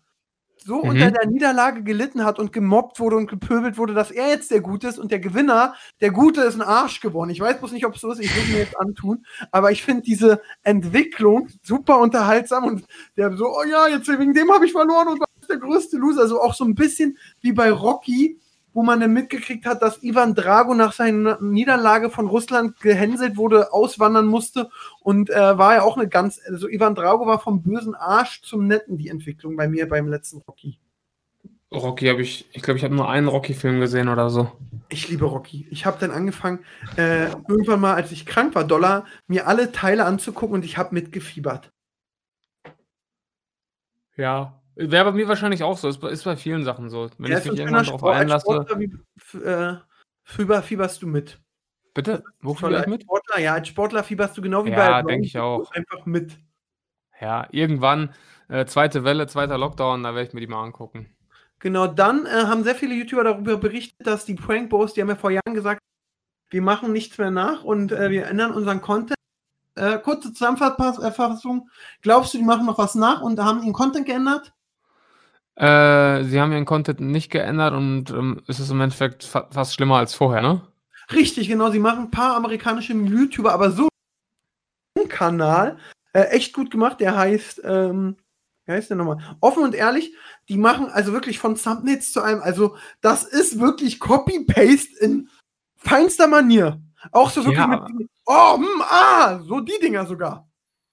so 0.65 0.81
Mhm. 0.81 0.89
unter 0.89 1.11
der 1.11 1.27
Niederlage 1.27 1.83
gelitten 1.83 2.23
hat 2.23 2.39
und 2.39 2.53
gemobbt 2.53 2.99
wurde 2.99 3.17
und 3.17 3.29
gepöbelt 3.29 3.77
wurde, 3.77 3.93
dass 3.93 4.11
er 4.11 4.29
jetzt 4.29 4.49
der 4.49 4.61
Gute 4.61 4.87
ist 4.87 4.97
und 4.97 5.11
der 5.11 5.19
Gewinner, 5.19 5.75
der 5.99 6.11
Gute 6.11 6.41
ist 6.41 6.55
ein 6.55 6.61
Arsch 6.61 7.01
geworden. 7.01 7.29
Ich 7.31 7.41
weiß 7.41 7.59
bloß 7.59 7.73
nicht, 7.73 7.85
ob 7.85 7.95
es 7.95 8.01
so 8.01 8.11
ist, 8.11 8.21
ich 8.21 8.33
will 8.33 8.53
mir 8.53 8.59
jetzt 8.61 8.79
antun, 8.79 9.25
aber 9.51 9.71
ich 9.71 9.83
finde 9.83 10.03
diese 10.03 10.41
Entwicklung 10.63 11.49
super 11.63 11.99
unterhaltsam 11.99 12.63
und 12.63 12.85
der 13.17 13.35
so, 13.35 13.47
oh 13.49 13.63
ja, 13.69 13.87
jetzt 13.89 14.07
wegen 14.07 14.33
dem 14.33 14.51
habe 14.51 14.65
ich 14.65 14.71
verloren 14.71 15.09
und 15.09 15.19
war 15.19 15.27
der 15.49 15.57
größte 15.57 15.97
Loser. 15.97 16.21
Also 16.21 16.41
auch 16.41 16.53
so 16.53 16.63
ein 16.63 16.75
bisschen 16.75 17.17
wie 17.41 17.51
bei 17.51 17.69
Rocky, 17.69 18.39
wo 18.73 18.83
man 18.83 18.99
dann 18.99 19.13
mitgekriegt 19.13 19.65
hat, 19.65 19.81
dass 19.81 20.03
Ivan 20.03 20.35
Drago 20.35 20.73
nach 20.73 20.93
seiner 20.93 21.39
Niederlage 21.41 22.09
von 22.09 22.27
Russland 22.27 22.79
gehänselt 22.79 23.37
wurde, 23.37 23.71
auswandern 23.71 24.25
musste 24.25 24.69
und 25.01 25.29
äh, 25.29 25.57
war 25.57 25.75
ja 25.75 25.81
auch 25.83 25.97
eine 25.97 26.07
ganz, 26.07 26.39
also 26.47 26.67
Ivan 26.67 26.95
Drago 26.95 27.25
war 27.25 27.39
vom 27.39 27.61
bösen 27.61 27.95
Arsch 27.95 28.41
zum 28.41 28.67
netten 28.67 28.97
die 28.97 29.09
Entwicklung 29.09 29.55
bei 29.55 29.67
mir 29.67 29.87
beim 29.87 30.07
letzten 30.07 30.39
Rocky. 30.39 30.79
Rocky 31.71 32.07
habe 32.07 32.21
ich, 32.21 32.47
ich 32.51 32.61
glaube, 32.61 32.77
ich 32.77 32.83
habe 32.83 32.95
nur 32.95 33.09
einen 33.09 33.27
Rocky-Film 33.27 33.79
gesehen 33.79 34.07
oder 34.07 34.29
so. 34.29 34.51
Ich 34.89 35.09
liebe 35.09 35.25
Rocky. 35.25 35.67
Ich 35.71 35.85
habe 35.85 35.97
dann 35.99 36.11
angefangen, 36.11 36.59
äh, 36.97 37.31
irgendwann 37.47 37.79
mal, 37.79 37.95
als 37.95 38.11
ich 38.11 38.27
krank 38.27 38.53
war, 38.53 38.63
Dollar, 38.63 39.05
mir 39.27 39.47
alle 39.47 39.71
Teile 39.71 40.05
anzugucken 40.05 40.55
und 40.55 40.65
ich 40.65 40.77
habe 40.77 40.93
mitgefiebert. 40.93 41.71
Ja. 44.15 44.62
Wäre 44.75 45.05
bei 45.05 45.11
mir 45.11 45.27
wahrscheinlich 45.27 45.63
auch 45.63 45.77
so. 45.77 45.87
Ist, 45.87 45.99
bei- 45.99 46.09
ist 46.09 46.23
bei 46.23 46.35
vielen 46.35 46.63
Sachen 46.63 46.89
so. 46.89 47.09
Wenn 47.17 47.31
Er 47.31 47.39
ich 47.39 47.45
mich 47.45 47.59
irgendwann 47.59 47.87
als 47.87 48.03
einlasse. 48.03 48.65
Äh, 49.43 49.75
fieber, 50.23 50.63
fieberst 50.63 51.01
du 51.01 51.07
mit. 51.07 51.39
Bitte? 51.93 52.23
Wofür 52.41 52.69
Toll, 52.69 52.79
ich 52.81 52.87
mit? 52.87 53.03
Sportler, 53.03 53.39
ja, 53.39 53.53
als 53.53 53.67
Sportler 53.67 54.03
fieberst 54.03 54.35
du 54.37 54.41
genau 54.41 54.65
wie 54.65 54.71
Ja, 54.71 55.01
bei 55.01 55.07
denk 55.11 55.25
ich 55.25 55.33
Brown, 55.33 55.61
auch. 55.61 55.71
einfach 55.73 56.05
mit. 56.05 56.39
Ja, 57.21 57.47
irgendwann, 57.51 58.13
äh, 58.49 58.65
zweite 58.65 59.03
Welle, 59.03 59.27
zweiter 59.27 59.59
Lockdown, 59.59 60.01
da 60.01 60.15
werde 60.15 60.27
ich 60.27 60.33
mir 60.33 60.39
die 60.41 60.47
mal 60.47 60.63
angucken. 60.63 61.15
Genau, 61.59 61.85
dann 61.87 62.25
äh, 62.25 62.29
haben 62.29 62.63
sehr 62.63 62.75
viele 62.75 62.95
YouTuber 62.95 63.23
darüber 63.23 63.57
berichtet, 63.57 64.07
dass 64.07 64.25
die 64.25 64.33
Prank 64.33 64.69
Bros, 64.71 64.93
die 64.93 65.01
haben 65.01 65.09
ja 65.09 65.15
vor 65.15 65.29
Jahren 65.31 65.53
gesagt, 65.53 65.79
wir 66.49 66.61
machen 66.63 66.91
nichts 66.91 67.17
mehr 67.19 67.31
nach 67.31 67.63
und 67.63 67.91
äh, 67.91 68.09
wir 68.09 68.25
ändern 68.25 68.51
unseren 68.53 68.81
Content. 68.81 69.15
Äh, 69.75 69.99
kurze 69.99 70.33
Zusammenfassung. 70.33 71.69
Glaubst 72.01 72.33
du, 72.33 72.37
die 72.39 72.43
machen 72.43 72.65
noch 72.65 72.77
was 72.77 72.95
nach 72.95 73.21
und 73.21 73.39
haben 73.39 73.61
ihren 73.61 73.73
Content 73.73 74.05
geändert? 74.05 74.53
Äh, 75.55 76.23
sie 76.23 76.41
haben 76.41 76.51
ihren 76.51 76.65
Content 76.65 76.99
nicht 76.99 77.31
geändert 77.31 77.73
und 77.73 78.09
ähm, 78.09 78.41
es 78.47 78.59
ist 78.59 78.71
im 78.71 78.81
Endeffekt 78.81 79.23
fa 79.23 79.47
fast 79.51 79.75
schlimmer 79.75 79.97
als 79.97 80.15
vorher, 80.15 80.41
ne? 80.41 80.61
Richtig, 81.11 81.47
genau. 81.47 81.69
Sie 81.69 81.79
machen 81.79 82.05
ein 82.05 82.11
paar 82.11 82.35
amerikanische 82.35 82.93
YouTuber, 82.93 83.53
aber 83.53 83.71
so 83.71 83.87
ein 84.99 85.09
Kanal, 85.09 85.77
äh, 86.13 86.23
echt 86.29 86.53
gut 86.53 86.71
gemacht. 86.71 86.99
Der 86.99 87.15
heißt, 87.15 87.61
ähm, 87.65 88.17
wie 88.65 88.71
heißt 88.71 88.89
der 88.89 88.97
nochmal? 88.97 89.17
Offen 89.41 89.63
und 89.63 89.75
ehrlich, 89.75 90.15
die 90.49 90.57
machen 90.57 90.87
also 90.87 91.13
wirklich 91.13 91.37
von 91.37 91.55
Thumbnails 91.55 92.11
zu 92.11 92.21
einem, 92.21 92.41
also 92.41 92.77
das 93.01 93.23
ist 93.23 93.59
wirklich 93.59 93.99
Copy-Paste 93.99 94.97
in 95.01 95.29
feinster 95.75 96.27
Manier. 96.27 96.81
Auch 97.11 97.29
so 97.29 97.43
wirklich 97.43 97.57
Ja, 97.59 97.67
mit, 97.67 98.09
oh, 98.25 98.55
hm, 98.55 98.81
ah, 98.81 99.39
so 99.43 99.59
die 99.59 99.77
Dinger 99.81 100.05
sogar. 100.05 100.47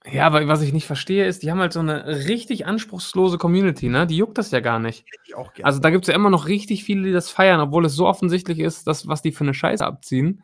Ja, 0.07 0.25
aber 0.25 0.47
was 0.47 0.61
ich 0.63 0.73
nicht 0.73 0.87
verstehe, 0.87 1.27
ist, 1.27 1.43
die 1.43 1.51
haben 1.51 1.59
halt 1.59 1.73
so 1.73 1.79
eine 1.79 2.07
richtig 2.27 2.65
anspruchslose 2.65 3.37
Community, 3.37 3.87
ne? 3.87 4.07
Die 4.07 4.17
juckt 4.17 4.37
das 4.37 4.49
ja 4.49 4.59
gar 4.59 4.79
nicht. 4.79 5.05
Hätte 5.05 5.23
ich 5.25 5.35
auch 5.35 5.53
gerne. 5.53 5.65
Also 5.65 5.79
da 5.79 5.91
gibt 5.91 6.05
es 6.05 6.07
ja 6.07 6.15
immer 6.15 6.31
noch 6.31 6.47
richtig 6.47 6.83
viele, 6.83 7.03
die 7.03 7.11
das 7.11 7.29
feiern, 7.29 7.59
obwohl 7.59 7.85
es 7.85 7.93
so 7.93 8.07
offensichtlich 8.07 8.59
ist, 8.59 8.87
dass, 8.87 9.07
was 9.07 9.21
die 9.21 9.31
für 9.31 9.43
eine 9.43 9.53
Scheiße 9.53 9.85
abziehen. 9.85 10.43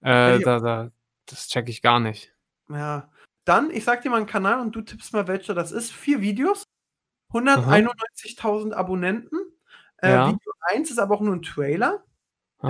Äh, 0.00 0.40
da, 0.40 0.60
da, 0.60 0.90
das 1.26 1.48
check 1.48 1.68
ich 1.68 1.82
gar 1.82 2.00
nicht. 2.00 2.32
ja. 2.70 3.10
Dann, 3.44 3.70
ich 3.70 3.84
sag 3.84 4.02
dir 4.02 4.10
mal 4.10 4.18
einen 4.18 4.26
Kanal 4.26 4.60
und 4.60 4.76
du 4.76 4.82
tippst 4.82 5.14
mal, 5.14 5.26
welcher 5.26 5.54
das 5.54 5.72
ist. 5.72 5.90
Vier 5.90 6.20
Videos, 6.20 6.64
191.000 7.32 8.74
Abonnenten. 8.74 9.38
Äh, 9.98 10.10
Ja. 10.12 10.26
Video 10.28 10.52
1 10.70 10.90
ist 10.90 10.98
aber 10.98 11.14
auch 11.14 11.22
nur 11.22 11.34
ein 11.34 11.40
Trailer. 11.42 12.04
Äh, 12.62 12.66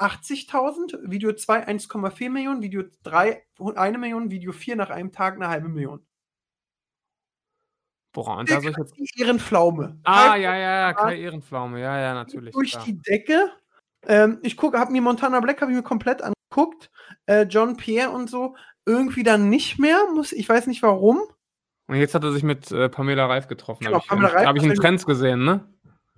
Aha. 0.00 0.16
180.000, 0.16 1.10
Video 1.10 1.32
2 1.32 1.68
1,4 1.68 2.30
Millionen, 2.30 2.62
Video 2.62 2.84
3 3.02 3.42
1 3.58 3.98
Million, 3.98 4.30
Video 4.30 4.52
4 4.52 4.76
nach 4.76 4.90
einem 4.90 5.12
Tag 5.12 5.34
eine 5.34 5.48
halbe 5.48 5.68
Million. 5.68 6.04
Boah, 8.12 8.38
und 8.38 8.50
da 8.50 8.60
soll 8.60 8.72
ich 8.72 8.76
jetzt. 8.76 8.96
Die 8.96 9.22
Ehrenpflaume. 9.22 10.00
Ah, 10.02 10.30
Hype 10.30 10.42
ja, 10.42 10.56
ja, 10.56 10.80
ja, 10.80 10.92
Kai 10.94 11.20
Ehrenpflaume, 11.20 11.80
ja, 11.80 12.00
ja, 12.00 12.14
natürlich. 12.14 12.52
Durch 12.52 12.72
klar. 12.72 12.84
die 12.84 12.98
Decke. 12.98 13.52
Ähm, 14.06 14.38
ich 14.42 14.56
gucke, 14.56 14.78
habe 14.78 14.90
mir 14.90 15.02
Montana 15.02 15.38
Black 15.40 15.60
habe 15.60 15.70
ich 15.70 15.76
mir 15.76 15.82
komplett 15.82 16.22
angeguckt. 16.22 16.90
Äh, 17.26 17.42
John 17.42 17.76
Pierre 17.76 18.10
und 18.10 18.28
so 18.28 18.56
irgendwie 18.86 19.22
dann 19.22 19.48
nicht 19.48 19.78
mehr. 19.78 19.98
Muss, 20.14 20.32
ich 20.32 20.48
weiß 20.48 20.66
nicht 20.66 20.82
warum. 20.82 21.20
Und 21.86 21.96
jetzt 21.96 22.14
hat 22.14 22.24
er 22.24 22.32
sich 22.32 22.42
mit 22.42 22.70
äh, 22.72 22.88
Pamela 22.88 23.26
Reif 23.26 23.46
getroffen. 23.46 23.84
Genau, 23.84 24.00
Habe 24.08 24.24
ich, 24.24 24.32
Reif 24.32 24.46
hab 24.46 24.56
ich 24.56 24.62
in 24.62 24.74
Trends 24.74 25.06
gesehen, 25.06 25.44
ne? 25.44 25.68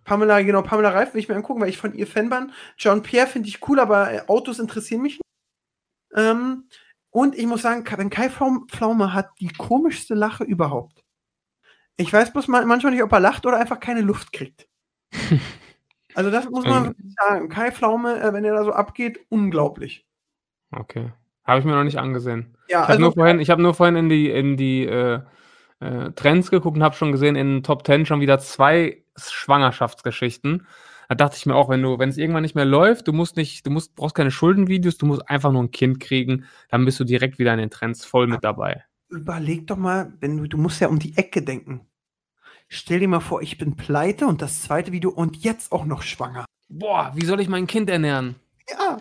Pamela, 0.04 0.42
genau, 0.42 0.62
Pamela 0.62 0.90
Reif 0.90 1.14
will 1.14 1.20
ich 1.20 1.28
mir 1.28 1.36
angucken, 1.36 1.60
weil 1.60 1.68
ich 1.68 1.78
von 1.78 1.94
ihr 1.94 2.06
Fan 2.06 2.28
bin. 2.28 2.52
John 2.76 3.02
Pierre 3.02 3.26
finde 3.26 3.48
ich 3.48 3.66
cool, 3.68 3.78
aber 3.78 4.12
äh, 4.12 4.22
Autos 4.26 4.58
interessieren 4.58 5.02
mich 5.02 5.18
nicht. 5.18 5.22
Ähm, 6.14 6.64
und 7.10 7.36
ich 7.36 7.46
muss 7.46 7.62
sagen, 7.62 7.84
Ben 7.84 8.10
Kai 8.10 8.30
Pflaume 8.30 9.12
hat 9.12 9.30
die 9.40 9.52
komischste 9.52 10.14
Lache 10.14 10.44
überhaupt. 10.44 11.04
Ich 11.96 12.12
weiß 12.12 12.32
bloß 12.32 12.48
manchmal 12.48 12.90
nicht, 12.90 13.02
ob 13.02 13.12
er 13.12 13.20
lacht 13.20 13.44
oder 13.44 13.58
einfach 13.58 13.80
keine 13.80 14.00
Luft 14.00 14.32
kriegt. 14.32 14.66
also 16.14 16.30
das 16.30 16.48
muss 16.48 16.64
man 16.64 16.86
wirklich 16.86 17.14
sagen. 17.18 17.48
Kai 17.48 17.70
Pflaume, 17.70 18.20
äh, 18.20 18.32
wenn 18.32 18.44
er 18.44 18.54
da 18.54 18.64
so 18.64 18.72
abgeht, 18.72 19.20
unglaublich. 19.28 20.06
Okay. 20.74 21.12
Habe 21.44 21.58
ich 21.58 21.64
mir 21.64 21.72
noch 21.72 21.84
nicht 21.84 21.98
angesehen. 21.98 22.56
Ja, 22.68 22.78
ich 22.78 22.82
habe 22.82 22.88
also, 22.88 23.00
nur, 23.02 23.12
vorhin, 23.12 23.40
ich 23.40 23.50
hab 23.50 23.58
nur 23.58 23.74
vorhin 23.74 23.96
in 23.96 24.08
die, 24.08 24.30
in 24.30 24.56
die 24.56 24.86
äh, 24.86 25.20
äh, 25.80 26.12
Trends 26.12 26.50
geguckt 26.50 26.76
und 26.76 26.82
habe 26.82 26.94
schon 26.94 27.12
gesehen, 27.12 27.36
in 27.36 27.56
den 27.56 27.62
Top 27.62 27.86
10 27.86 28.06
schon 28.06 28.20
wieder 28.20 28.38
zwei 28.38 29.01
Schwangerschaftsgeschichten. 29.16 30.66
Da 31.08 31.14
dachte 31.14 31.36
ich 31.36 31.46
mir 31.46 31.54
auch, 31.54 31.68
wenn 31.68 31.82
du, 31.82 31.98
wenn 31.98 32.08
es 32.08 32.16
irgendwann 32.16 32.42
nicht 32.42 32.54
mehr 32.54 32.64
läuft, 32.64 33.08
du 33.08 33.12
musst 33.12 33.36
nicht, 33.36 33.66
du 33.66 33.70
musst, 33.70 33.94
brauchst 33.94 34.14
keine 34.14 34.30
Schuldenvideos, 34.30 34.96
du 34.96 35.06
musst 35.06 35.28
einfach 35.28 35.52
nur 35.52 35.62
ein 35.62 35.70
Kind 35.70 36.00
kriegen, 36.00 36.46
dann 36.68 36.84
bist 36.84 36.98
du 37.00 37.04
direkt 37.04 37.38
wieder 37.38 37.52
in 37.52 37.58
den 37.58 37.70
Trends 37.70 38.04
voll 38.04 38.26
mit 38.26 38.42
dabei. 38.44 38.84
Überleg 39.10 39.66
doch 39.66 39.76
mal, 39.76 40.14
wenn 40.20 40.38
du, 40.38 40.46
du 40.46 40.56
musst 40.56 40.80
ja 40.80 40.88
um 40.88 40.98
die 40.98 41.16
Ecke 41.18 41.42
denken. 41.42 41.86
Stell 42.68 43.00
dir 43.00 43.08
mal 43.08 43.20
vor, 43.20 43.42
ich 43.42 43.58
bin 43.58 43.76
pleite 43.76 44.26
und 44.26 44.40
das 44.40 44.62
zweite 44.62 44.92
Video 44.92 45.10
und 45.10 45.36
jetzt 45.36 45.72
auch 45.72 45.84
noch 45.84 46.00
schwanger. 46.00 46.46
Boah, 46.70 47.12
wie 47.14 47.26
soll 47.26 47.40
ich 47.40 47.48
mein 47.48 47.66
Kind 47.66 47.90
ernähren? 47.90 48.36
Ja. 48.70 48.96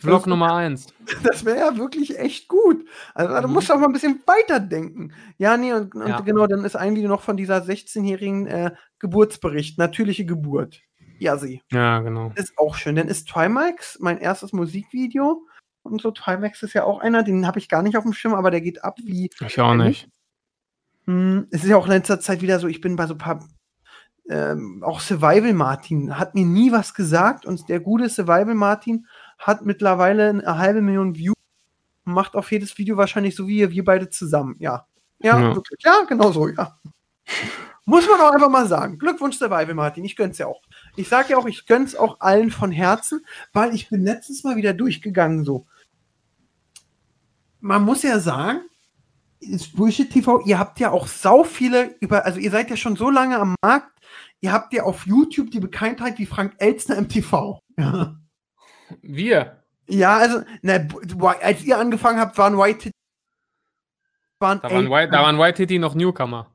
Vlog 0.00 0.26
Nummer 0.26 0.54
eins. 0.54 0.86
Das 1.22 1.44
wäre 1.44 1.58
ja 1.58 1.76
wirklich 1.76 2.18
echt 2.18 2.48
gut. 2.48 2.86
Also 3.14 3.40
du 3.40 3.48
Mhm. 3.48 3.54
musst 3.54 3.70
auch 3.70 3.78
mal 3.78 3.86
ein 3.86 3.92
bisschen 3.92 4.20
weiterdenken. 4.26 5.12
Ja, 5.38 5.56
nee, 5.56 5.72
und, 5.72 5.94
und 5.94 6.08
Ja. 6.08 6.20
genau, 6.20 6.46
dann 6.46 6.64
ist 6.64 6.76
ein 6.76 6.94
Video 6.94 7.08
noch 7.08 7.22
von 7.22 7.36
dieser 7.36 7.58
16-jährigen 7.58 8.46
äh, 8.46 8.70
Geburtsbericht, 8.98 9.78
natürliche 9.78 10.24
Geburt. 10.24 10.80
Ja, 11.18 11.36
sie. 11.36 11.62
Ja, 11.70 12.00
genau. 12.00 12.32
Ist 12.34 12.56
auch 12.58 12.74
schön. 12.74 12.96
Dann 12.96 13.08
ist 13.08 13.28
Trimax 13.28 13.98
mein 14.00 14.18
erstes 14.18 14.52
Musikvideo. 14.52 15.46
Und 15.82 16.00
so, 16.00 16.10
Trimax 16.10 16.62
ist 16.62 16.74
ja 16.74 16.84
auch 16.84 17.00
einer, 17.00 17.22
den 17.22 17.46
habe 17.46 17.58
ich 17.58 17.68
gar 17.68 17.82
nicht 17.82 17.96
auf 17.96 18.04
dem 18.04 18.12
Schirm, 18.12 18.34
aber 18.34 18.50
der 18.50 18.60
geht 18.60 18.82
ab 18.84 18.96
wie. 19.02 19.30
Ich 19.40 19.60
auch 19.60 19.74
nicht. 19.74 20.08
Hm, 21.06 21.48
es 21.50 21.64
ist 21.64 21.70
ja 21.70 21.76
auch 21.76 21.86
in 21.86 21.92
letzter 21.92 22.20
Zeit 22.20 22.40
wieder 22.42 22.58
so, 22.60 22.68
ich 22.68 22.80
bin 22.80 22.96
bei 22.96 23.06
so 23.06 23.14
ein 23.14 23.18
paar. 23.18 23.48
Ähm, 24.28 24.84
auch 24.86 25.00
Survival 25.00 25.52
Martin 25.52 26.16
hat 26.16 26.36
mir 26.36 26.44
nie 26.44 26.70
was 26.70 26.94
gesagt 26.94 27.44
und 27.44 27.68
der 27.68 27.80
gute 27.80 28.08
Survival 28.08 28.54
Martin 28.54 29.06
hat 29.42 29.64
mittlerweile 29.66 30.30
eine 30.30 30.58
halbe 30.58 30.80
Million 30.80 31.16
Views 31.16 31.36
macht 32.04 32.34
auf 32.34 32.50
jedes 32.50 32.76
Video 32.78 32.96
wahrscheinlich 32.96 33.36
so 33.36 33.46
wie 33.46 33.70
wir 33.70 33.84
beide 33.84 34.08
zusammen. 34.08 34.56
Ja. 34.58 34.86
Ja, 35.20 35.40
Ja. 35.40 35.54
wirklich. 35.54 35.80
Ja, 35.84 36.02
genau 36.08 36.32
so, 36.32 36.48
ja. 36.48 36.78
Muss 37.84 38.08
man 38.08 38.20
auch 38.20 38.32
einfach 38.32 38.48
mal 38.50 38.66
sagen. 38.66 38.98
Glückwunsch 38.98 39.36
Survival 39.38 39.74
Martin, 39.74 40.04
ich 40.04 40.16
gönn's 40.16 40.38
ja 40.38 40.46
auch. 40.46 40.62
Ich 40.96 41.08
sag 41.08 41.30
ja 41.30 41.36
auch, 41.36 41.46
ich 41.46 41.66
gönn's 41.66 41.94
auch 41.96 42.20
allen 42.20 42.50
von 42.50 42.70
Herzen, 42.72 43.24
weil 43.52 43.74
ich 43.74 43.88
bin 43.88 44.04
letztens 44.04 44.44
mal 44.44 44.56
wieder 44.56 44.72
durchgegangen 44.72 45.44
so. 45.44 45.66
Man 47.60 47.82
muss 47.84 48.02
ja 48.02 48.18
sagen, 48.18 48.60
ist 49.40 49.76
Bullshit 49.76 50.10
TV, 50.10 50.40
ihr 50.44 50.58
habt 50.58 50.80
ja 50.80 50.90
auch 50.90 51.06
sau 51.06 51.44
viele 51.44 51.94
über, 52.00 52.24
also 52.24 52.38
ihr 52.38 52.50
seid 52.50 52.70
ja 52.70 52.76
schon 52.76 52.96
so 52.96 53.10
lange 53.10 53.38
am 53.38 53.54
Markt, 53.62 53.90
ihr 54.40 54.52
habt 54.52 54.72
ja 54.72 54.84
auf 54.84 55.06
YouTube 55.06 55.50
die 55.50 55.60
Bekanntheit 55.60 56.18
wie 56.18 56.26
Frank 56.26 56.54
Elstner 56.58 56.96
im 56.96 57.08
TV. 57.08 57.60
Ja, 57.78 58.16
Wir. 59.02 59.62
ja 59.88 60.16
also, 60.18 60.42
bu- 60.62 61.26
als 61.26 61.62
ihr 61.64 61.78
angefangen 61.78 62.20
habt, 62.20 62.36
waren 62.38 62.56
White 62.58 62.90
waren 64.40 64.60
Da 64.60 64.70
waren, 64.70 64.90
White, 64.90 65.12
da 65.12 65.22
waren 65.22 65.38
White 65.38 65.56
Titty 65.58 65.78
noch 65.78 65.94
Newcomer. 65.94 66.48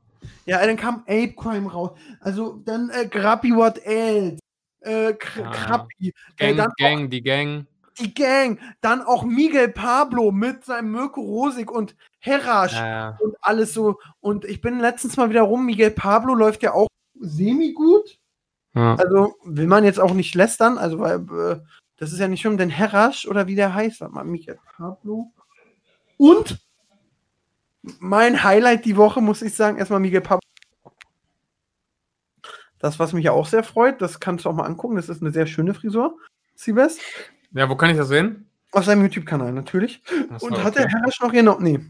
Ja, 0.44 0.64
dann 0.64 0.76
kam 0.76 1.00
Ape 1.06 1.34
Crime 1.34 1.70
raus. 1.70 1.90
Also 2.20 2.60
dann 2.64 2.90
äh, 2.90 3.06
Grappi 3.06 3.54
What 3.54 3.78
Else. 3.84 4.38
Äh, 4.80 5.04
Ja. 5.10 5.12
Krappi. 5.12 6.12
Äh, 6.38 6.54
Gang, 6.54 6.56
dann 6.56 6.72
Gang, 6.78 7.10
die 7.10 7.22
Gang. 7.22 7.66
die 7.98 8.12
Gang. 8.14 8.58
Dann 8.80 9.02
auch 9.02 9.24
Miguel 9.24 9.68
Pablo 9.68 10.30
mit 10.32 10.64
seinem 10.64 10.92
Mirko 10.92 11.20
Rosig 11.20 11.70
und 11.70 11.96
Herasch 12.20 12.74
Ja, 12.74 12.86
ja. 12.86 13.18
und 13.20 13.36
alles 13.40 13.72
so. 13.74 13.98
Und 14.20 14.44
ich 14.44 14.60
bin 14.60 14.80
letztens 14.80 15.16
mal 15.16 15.30
wieder 15.30 15.42
rum. 15.42 15.64
Miguel 15.66 15.90
Pablo 15.90 16.34
läuft 16.34 16.62
ja 16.62 16.72
auch 16.74 16.88
semi-gut. 17.18 18.18
ja. 18.74 18.94
Also 18.96 19.34
will 19.44 19.66
man 19.66 19.84
jetzt 19.84 20.00
auch 20.00 20.12
nicht 20.14 20.34
lästern. 20.34 20.78
Also, 20.78 20.98
weil 20.98 21.20
äh, 21.20 21.60
das 21.98 22.12
ist 22.12 22.20
ja 22.20 22.28
nicht 22.28 22.40
schlimm, 22.40 22.56
denn 22.56 22.70
Herasch 22.70 23.26
oder 23.26 23.46
wie 23.46 23.56
der 23.56 23.74
heißt. 23.74 24.00
Warte 24.00 24.14
mal, 24.14 24.24
Miguel 24.24 24.58
Pablo. 24.76 25.32
Und 26.16 26.58
mein 27.98 28.42
Highlight 28.42 28.84
die 28.84 28.96
Woche, 28.96 29.20
muss 29.20 29.42
ich 29.42 29.54
sagen, 29.54 29.78
erstmal 29.78 30.00
Miguel 30.00 30.20
Pablo. 30.20 30.40
Das, 32.78 33.00
was 33.00 33.12
mich 33.12 33.24
ja 33.24 33.32
auch 33.32 33.46
sehr 33.46 33.64
freut, 33.64 34.00
das 34.00 34.20
kannst 34.20 34.44
du 34.44 34.50
auch 34.50 34.54
mal 34.54 34.64
angucken. 34.64 34.94
Das 34.94 35.08
ist 35.08 35.20
eine 35.20 35.32
sehr 35.32 35.46
schöne 35.46 35.74
Frisur. 35.74 36.16
Siebes. 36.54 36.98
ja, 37.52 37.68
wo 37.68 37.74
kann 37.74 37.90
ich 37.90 37.96
das 37.96 38.08
sehen? 38.08 38.48
Auf 38.70 38.84
seinem 38.84 39.02
YouTube-Kanal 39.02 39.52
natürlich. 39.52 40.02
So, 40.38 40.46
Und 40.46 40.62
hat 40.62 40.74
okay. 40.74 40.82
der 40.82 40.88
Herasch 40.88 41.20
noch 41.20 41.32
genau. 41.32 41.58
Nee. 41.58 41.80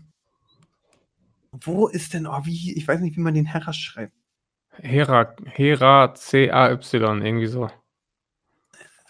Wo 1.53 1.89
ist 1.89 2.15
denn, 2.15 2.27
oh, 2.27 2.41
wie, 2.45 2.75
ich 2.77 2.89
weiß 2.89 3.01
nicht, 3.01 3.17
wie 3.17 3.21
man 3.21 3.35
den 3.35 3.47
Herasch 3.47 3.81
schreibt. 3.81 4.15
Hera, 4.71 5.35
Hera 5.45 6.15
C-A-Y, 6.15 7.23
irgendwie 7.23 7.47
so. 7.47 7.69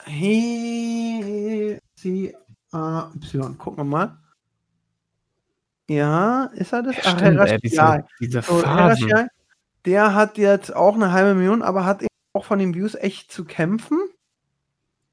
He 0.04 1.78
C 1.96 2.36
A 2.72 3.10
Y. 3.14 3.58
Gucken 3.58 3.78
wir 3.78 3.84
mal. 3.84 4.18
Ja, 5.88 6.44
ist 6.54 6.72
er 6.72 6.82
das? 6.82 6.96
Ach, 7.04 7.20
Herasch, 7.20 7.50
ey, 7.50 7.58
diese, 7.58 7.76
ja. 7.76 8.04
diese 8.20 8.42
So, 8.42 8.62
ja, 8.62 9.26
der 9.84 10.14
hat 10.14 10.36
jetzt 10.38 10.74
auch 10.74 10.94
eine 10.94 11.12
halbe 11.12 11.34
Million, 11.34 11.62
aber 11.62 11.84
hat 11.84 12.02
eben 12.02 12.08
auch 12.34 12.44
von 12.44 12.58
den 12.58 12.74
Views 12.74 12.94
echt 12.94 13.32
zu 13.32 13.44
kämpfen. 13.44 13.98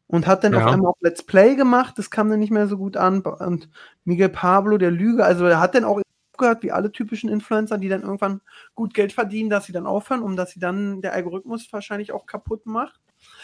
Und 0.07 0.27
hat 0.27 0.43
dann 0.43 0.53
Ja. 0.53 0.65
auf 0.65 0.71
einmal 0.71 0.91
auch 0.91 0.97
Let's 1.01 1.23
Play 1.23 1.55
gemacht, 1.55 1.97
das 1.97 2.11
kam 2.11 2.29
dann 2.29 2.39
nicht 2.39 2.51
mehr 2.51 2.67
so 2.67 2.77
gut 2.77 2.95
an. 2.95 3.21
Und 3.21 3.69
Miguel 4.03 4.29
Pablo, 4.29 4.77
der 4.77 4.91
Lüge, 4.91 5.25
also 5.25 5.45
er 5.45 5.59
hat 5.59 5.73
dann 5.73 5.83
auch 5.83 5.99
aufgehört, 6.33 6.61
wie 6.61 6.71
alle 6.71 6.91
typischen 6.91 7.27
Influencer, 7.27 7.79
die 7.79 7.89
dann 7.89 8.03
irgendwann 8.03 8.41
gut 8.75 8.93
Geld 8.93 9.13
verdienen, 9.13 9.49
dass 9.49 9.65
sie 9.65 9.71
dann 9.71 9.87
aufhören, 9.87 10.21
um 10.21 10.35
dass 10.35 10.51
sie 10.51 10.59
dann 10.59 11.01
der 11.01 11.13
Algorithmus 11.13 11.73
wahrscheinlich 11.73 12.11
auch 12.11 12.27
kaputt 12.27 12.67
macht. 12.67 12.99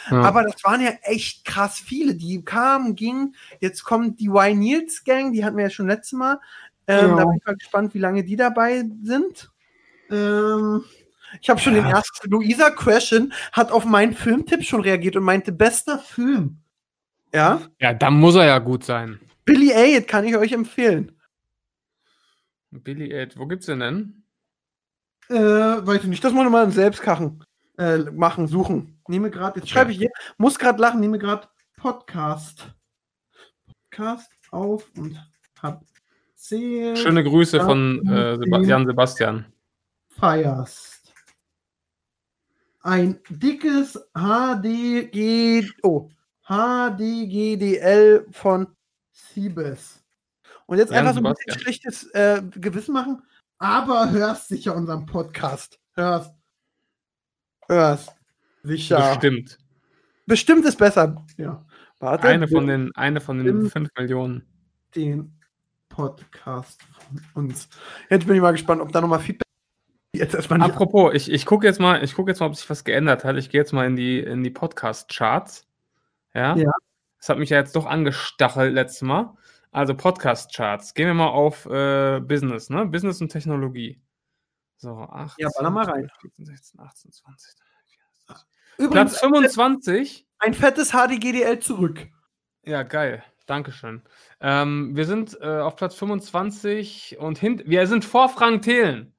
Ja. 0.10 0.22
Aber 0.22 0.43
das 0.43 0.64
waren 0.64 0.82
ja 0.82 0.91
echt 1.04 1.45
krass 1.45 1.80
viele, 1.80 2.16
die 2.16 2.43
kamen, 2.43 2.95
gingen. 2.95 3.36
Jetzt 3.60 3.84
kommt 3.84 4.20
die 4.20 4.28
Y 4.28 4.58
Nils 4.58 5.04
Gang, 5.04 5.32
die 5.34 5.45
hatten 5.45 5.58
wir 5.58 5.66
ja 5.66 5.70
schon 5.70 5.88
letztes 5.88 6.14
Mal. 6.18 6.39
Ähm, 6.88 7.10
Ja. 7.12 7.16
Da 7.18 7.26
bin 7.26 7.38
ich 7.38 7.45
mal 7.45 7.56
gespannt, 7.56 7.93
wie 7.93 7.99
lange 7.99 8.24
die 8.24 8.36
dabei 8.36 8.84
sind. 9.04 9.52
Ähm, 10.10 10.84
ich 11.41 11.49
habe 11.49 11.60
schon 11.60 11.76
den 11.76 11.86
Ja. 11.86 11.97
ersten. 11.97 12.30
Luisa 12.30 12.72
Question 12.72 13.32
hat 13.52 13.72
auf 13.72 13.86
meinen 13.86 14.14
Filmtipp 14.14 14.64
schon 14.64 14.82
reagiert 14.82 15.16
und 15.16 15.24
meinte, 15.24 15.52
bester 15.52 15.99
Film. 15.99 16.58
Ja, 17.34 17.62
ja, 17.80 17.93
dann 17.93 18.16
muss 18.20 18.36
er 18.36 18.45
ja 18.45 18.60
gut 18.60 18.84
sein. 18.84 19.20
Billy 19.45 19.72
Elliot 19.72 20.08
kann 20.08 20.26
ich 20.26 20.36
euch 20.36 20.52
empfehlen. 20.52 21.14
Billy 22.72 23.12
Ed, 23.12 23.38
wo 23.38 23.45
gibt's 23.47 23.66
den 23.68 23.80
denn? 23.80 24.24
Äh, 25.30 25.36
weiß 25.36 26.02
ich 26.04 26.10
nicht, 26.10 26.24
das 26.24 26.34
muss 26.34 26.43
man 26.43 26.52
mal 26.52 26.72
selbst 26.72 27.02
kachen, 27.02 27.43
äh, 27.82 27.97
machen, 28.11 28.47
suchen. 28.47 28.99
Nehme 29.07 29.32
gerade, 29.32 29.59
jetzt 29.59 29.69
schreibe 29.69 29.91
ich 29.91 29.97
hier, 29.97 30.11
muss 30.38 30.59
gerade 30.59 30.79
lachen, 30.79 30.99
nehme 30.99 31.17
gerade 31.17 31.47
Podcast. 31.77 32.73
Podcast 33.89 34.32
auf 34.51 34.89
und 34.95 35.17
hab 35.61 35.84
zählt. 36.36 36.99
Schöne 36.99 37.23
Grüße 37.23 37.59
von 37.59 38.05
äh, 38.07 38.38
Seba 38.38 38.59
den- 38.59 38.69
Jan 38.69 38.86
Sebastian. 38.86 39.45
feierst. 40.09 41.13
Ein 42.84 43.19
dickes 43.29 43.99
HDG, 44.15 45.67
oh, 45.84 46.09
HDGDL 46.47 48.25
von 48.32 48.67
Siebes. 49.11 50.03
Und 50.65 50.77
jetzt 50.79 50.91
Jan 50.91 51.05
einfach 51.07 51.13
so 51.13 51.19
ein 51.27 51.34
bisschen 51.34 51.51
Sebastian. 51.51 51.59
schlechtes 51.61 52.03
äh, 52.11 52.41
Gewissen 52.59 52.93
machen, 52.93 53.21
aber 53.59 54.09
hörst 54.11 54.47
sicher 54.49 54.75
unseren 54.75 55.05
Podcast. 55.05 55.79
Hörst. 55.93 56.32
Hörst. 57.72 58.13
Sicher. 58.63 58.97
Bestimmt. 59.13 59.57
Bestimmt 60.26 60.65
ist 60.65 60.78
besser. 60.78 61.24
Ja. 61.38 61.65
Warte. 61.99 62.28
Eine 62.28 62.47
von 62.49 62.67
den, 62.67 62.91
eine 62.95 63.22
von 63.22 63.38
den 63.38 63.47
Im- 63.47 63.69
5 63.69 63.89
Millionen. 63.97 64.43
den 64.95 65.39
Podcast 65.88 66.82
von 67.34 67.45
uns. 67.45 67.69
Jetzt 68.09 68.28
bin 68.28 68.36
ich 68.36 68.41
mal 68.41 68.51
gespannt, 68.51 68.82
ob 68.82 68.91
da 68.91 68.99
nochmal 68.99 69.19
Feedback. 69.19 69.47
Jetzt 70.13 70.36
erstmal. 70.36 70.61
Apropos, 70.61 71.13
ich, 71.13 71.32
ich 71.32 71.45
gucke 71.45 71.65
jetzt 71.65 71.80
mal, 71.80 72.03
ich 72.03 72.13
gucke 72.13 72.30
jetzt 72.32 72.39
mal, 72.41 72.47
ob 72.47 72.55
sich 72.55 72.69
was 72.69 72.84
geändert 72.84 73.24
hat. 73.24 73.38
Ich 73.38 73.49
gehe 73.49 73.61
jetzt 73.61 73.72
mal 73.72 73.88
in 73.88 73.95
die, 73.95 74.19
in 74.19 74.43
die 74.43 74.49
Podcast-Charts. 74.49 75.65
Ja? 76.34 76.55
Ja. 76.57 76.72
Das 77.19 77.30
hat 77.30 77.38
mich 77.38 77.51
ja 77.51 77.57
jetzt 77.57 77.76
doch 77.78 77.86
angestachelt 77.86 78.74
letztes 78.74 79.03
Mal. 79.03 79.34
Also 79.72 79.95
Podcast-Charts. 79.95 80.93
Gehen 80.93 81.07
wir 81.07 81.13
mal 81.13 81.28
auf 81.30 81.65
äh, 81.67 82.19
Business, 82.19 82.69
ne? 82.69 82.86
Business 82.86 83.22
und 83.22 83.30
Technologie. 83.30 84.01
So, 84.82 84.97
18, 84.97 85.36
Ja, 85.43 85.49
baller 85.55 85.69
mal 85.69 85.86
rein. 85.86 86.09
15, 86.21 86.45
16, 86.45 86.79
18, 86.79 87.11
20. 87.11 87.53
Übrigens, 88.77 89.11
Platz 89.11 89.19
25. 89.19 90.27
ein 90.39 90.53
fettes 90.55 90.91
HDGDL 90.91 91.59
zurück. 91.59 92.07
Ja, 92.63 92.82
geil. 92.84 93.23
Dankeschön. 93.45 94.01
Ähm, 94.39 94.95
wir 94.95 95.05
sind 95.05 95.38
äh, 95.39 95.59
auf 95.59 95.75
Platz 95.75 95.93
25 95.95 97.17
und 97.19 97.38
hint 97.38 97.63
wir 97.67 97.86
sind 97.86 98.05
vor 98.05 98.29
Frank 98.29 98.63
Thelen. 98.63 99.13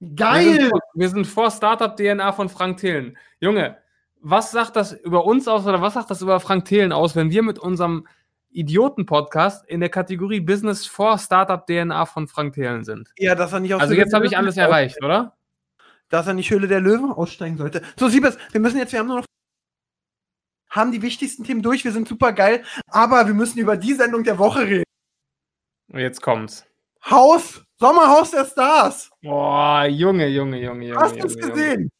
Wir 0.00 0.14
Geil! 0.16 0.54
sind, 0.54 0.70
vor- 0.70 0.80
wir 0.94 1.08
sind 1.10 1.26
vor 1.26 1.50
Startup 1.52 1.96
DNA 1.96 2.32
von 2.32 2.48
Frank 2.48 2.78
Thelen. 2.78 3.16
Junge, 3.38 3.78
was 4.20 4.50
sagt 4.50 4.74
das 4.74 4.92
über 4.92 5.24
uns 5.26 5.46
aus 5.46 5.64
oder 5.64 5.80
was 5.80 5.94
sagt 5.94 6.10
das 6.10 6.22
über 6.22 6.40
Frank 6.40 6.64
Thelen 6.64 6.92
aus, 6.92 7.14
wenn 7.14 7.30
wir 7.30 7.42
mit 7.44 7.58
unserem 7.60 8.08
Idioten-Podcast 8.52 9.66
in 9.66 9.80
der 9.80 9.88
Kategorie 9.88 10.40
Business 10.40 10.86
for 10.86 11.18
Startup 11.18 11.66
DNA 11.66 12.06
von 12.06 12.28
Frank 12.28 12.54
Thelen 12.54 12.84
sind? 12.84 13.10
Ja, 13.18 13.34
dass 13.34 13.52
er 13.52 13.60
nicht 13.60 13.74
aus 13.74 13.80
Also 13.82 13.94
jetzt 13.94 14.12
habe 14.14 14.26
ich 14.26 14.36
alles 14.36 14.56
erreicht, 14.56 15.02
oder? 15.02 15.36
Dass 16.08 16.26
er 16.26 16.34
nicht 16.34 16.50
Höhle 16.50 16.68
der 16.68 16.80
Löwen 16.80 17.10
aussteigen 17.10 17.56
sollte. 17.56 17.82
So, 17.96 18.08
Siebes, 18.08 18.36
wir 18.50 18.60
müssen 18.60 18.78
jetzt, 18.78 18.92
wir 18.92 19.00
haben 19.00 19.08
nur 19.08 19.18
noch 19.18 19.26
haben 20.70 20.90
die 20.90 21.02
wichtigsten 21.02 21.44
Themen 21.44 21.62
durch, 21.62 21.84
wir 21.84 21.92
sind 21.92 22.08
super 22.08 22.32
geil, 22.32 22.64
aber 22.86 23.26
wir 23.26 23.34
müssen 23.34 23.58
über 23.58 23.76
die 23.76 23.92
Sendung 23.92 24.24
der 24.24 24.38
Woche 24.38 24.62
reden. 24.66 24.84
Jetzt 25.88 26.22
kommt's. 26.22 26.66
Haus, 27.10 27.62
Sommerhaus 27.78 28.30
der 28.30 28.46
Stars. 28.46 29.10
Boah, 29.22 29.84
Junge, 29.84 30.28
Junge, 30.28 30.58
Junge, 30.58 30.88
Junge. 30.88 31.00
Hast 31.00 31.16
du 31.16 31.26
es 31.26 31.36
gesehen? 31.36 31.90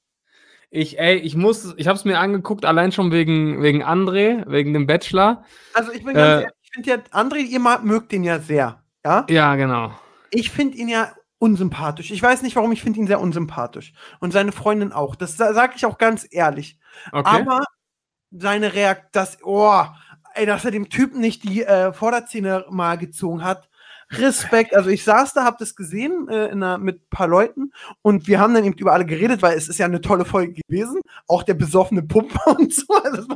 Ich, 0.75 0.99
ey, 0.99 1.17
ich 1.17 1.37
muss, 1.37 1.75
ich 1.77 1.87
habe 1.87 1.99
es 1.99 2.07
mir 2.07 2.19
angeguckt, 2.19 2.65
allein 2.65 2.93
schon 2.93 3.13
wegen, 3.13 3.63
wegen 3.63 3.85
André, 3.85 4.43
wegen 4.51 4.73
dem 4.73 4.87
Bachelor. 4.87 5.45
Also 5.75 5.93
ich 5.93 6.03
bin 6.03 6.17
Äh. 6.17 6.19
ganz 6.19 6.43
ehrlich, 6.45 6.57
ich 6.63 6.71
finde 6.73 6.91
ja, 6.91 6.97
André, 7.11 7.41
ihr 7.41 7.61
mögt 7.61 8.11
den 8.11 8.25
ja 8.25 8.39
sehr. 8.39 8.83
Ja? 9.05 9.27
Ja, 9.29 9.55
genau. 9.57 9.93
Ich 10.31 10.51
finde 10.51 10.79
ihn 10.79 10.89
ja 10.89 11.13
unsympathisch. 11.39 12.11
Ich 12.11 12.23
weiß 12.23 12.41
nicht 12.41 12.57
warum, 12.57 12.73
ich 12.73 12.83
finde 12.83 13.01
ihn 13.01 13.07
sehr 13.07 13.21
unsympathisch. 13.21 13.93
Und 14.19 14.33
seine 14.33 14.51
Freundin 14.51 14.93
auch. 14.93 15.15
Das 15.15 15.37
sage 15.37 15.75
ich 15.77 15.85
auch 15.85 15.99
ganz 15.99 16.27
ehrlich. 16.31 16.79
Okay. 17.13 17.29
Aber 17.29 17.65
seine 18.31 18.73
Reaktion, 18.73 19.11
das, 19.13 19.39
oh, 19.43 19.85
ey, 20.35 20.47
dass 20.47 20.65
er 20.65 20.71
dem 20.71 20.89
Typen 20.89 21.21
nicht 21.21 21.45
die 21.45 21.65
äh, 21.65 21.93
Vorderzähne 21.93 22.65
mal 22.71 22.97
gezogen 22.97 23.45
hat. 23.45 23.69
Respekt. 24.13 24.75
Also 24.77 24.91
ich 24.91 25.05
saß 25.05 25.33
da, 25.35 25.45
hab 25.45 25.59
das 25.59 25.75
gesehen 25.75 26.29
äh, 26.29 26.47
in 26.47 26.63
einer, 26.63 26.79
mit 26.79 27.03
ein 27.03 27.07
paar 27.11 27.29
Leuten 27.29 27.73
und 28.03 28.27
wir 28.27 28.39
haben 28.41 28.55
dann 28.55 28.65
eben 28.65 28.77
über 28.77 28.93
alle 28.93 29.07
geredet, 29.07 29.43
weil 29.43 29.57
es 29.57 29.69
ist 29.69 29.79
ja 29.79 29.87
eine 29.87 30.01
tolle 30.01 30.25
Folge 30.25 30.61
gewesen. 30.69 31.01
Auch 31.29 31.43
der 31.43 31.55
besoffene 31.55 32.03
Pumper 32.03 32.57
und 32.59 32.75
so. 32.75 32.87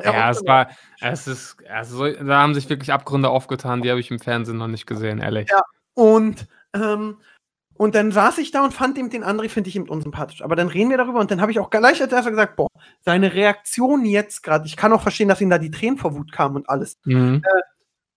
Ja, 0.05 0.27
auch 0.27 0.31
es 0.31 0.45
war, 0.47 0.69
es 1.01 1.27
ist, 1.27 1.57
also, 1.69 1.97
so- 1.99 2.13
da 2.25 2.41
haben 2.41 2.55
sich 2.55 2.69
wirklich 2.69 2.93
Abgründe 2.93 3.29
aufgetan, 3.29 3.83
die 3.83 3.91
habe 3.91 4.01
ich 4.01 4.11
im 4.11 4.19
Fernsehen 4.19 4.59
noch 4.59 4.69
nicht 4.69 4.87
gesehen, 4.87 5.19
ehrlich. 5.19 5.49
Ja. 5.51 5.63
Und, 5.95 6.47
ähm, 6.75 7.19
und 7.79 7.95
dann 7.95 8.11
saß 8.11 8.39
ich 8.39 8.51
da 8.53 8.65
und 8.65 8.73
fand 8.73 8.97
eben 8.97 9.11
den 9.11 9.23
André, 9.23 9.51
finde 9.51 9.69
ich 9.69 9.77
eben 9.77 9.89
unsympathisch. 9.89 10.43
Aber 10.43 10.57
dann 10.57 10.69
reden 10.69 10.89
wir 10.91 10.97
darüber 10.97 11.21
und 11.21 11.31
dann 11.31 11.43
habe 11.43 11.53
ich 11.53 11.59
auch 11.59 11.69
gleich 11.69 12.01
als 12.01 12.13
erster 12.13 12.31
gesagt, 12.31 12.57
boah, 12.57 12.69
seine 13.03 13.35
Reaktion 13.35 14.05
jetzt 14.07 14.43
gerade, 14.43 14.67
ich 14.67 14.77
kann 14.77 14.93
auch 14.95 15.03
verstehen, 15.03 15.29
dass 15.29 15.41
ihm 15.43 15.51
da 15.51 15.59
die 15.59 15.71
Tränen 15.71 15.99
vor 15.99 16.15
Wut 16.15 16.33
kamen 16.33 16.57
und 16.57 16.71
alles. 16.71 16.97
Mhm. 17.05 17.43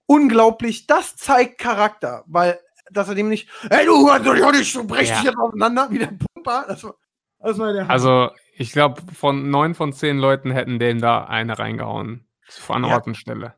Unglaublich, 0.10 0.88
das 0.88 1.16
zeigt 1.18 1.60
Charakter, 1.60 2.24
weil, 2.26 2.60
dass 2.92 3.08
er 3.10 3.14
dem 3.16 3.30
nicht, 3.30 3.48
ey 3.70 3.86
du, 3.86 4.10
also, 4.10 4.34
ich 4.34 4.52
nicht, 4.54 4.76
du 4.76 4.84
brechst 4.88 5.12
Ja. 5.12 5.16
dich 5.18 5.26
jetzt 5.26 5.38
auseinander, 5.38 5.88
wie 5.92 6.00
der 6.00 6.08
Pumper. 6.34 6.66
Das 6.68 6.84
war, 6.84 6.96
das 7.38 7.60
war 7.60 7.74
der. 7.74 7.88
Also, 7.88 8.32
ich 8.58 8.72
glaube, 8.72 9.04
von 9.14 9.52
neun 9.52 9.76
von 9.76 9.94
zehn 9.94 10.18
Leuten 10.18 10.50
hätten 10.50 10.80
dem 10.80 11.00
da 11.00 11.26
eine 11.26 11.60
reingehauen. 11.60 12.26
An. 12.70 12.84
Ort 12.86 13.06
und 13.06 13.16
Stelle. 13.16 13.54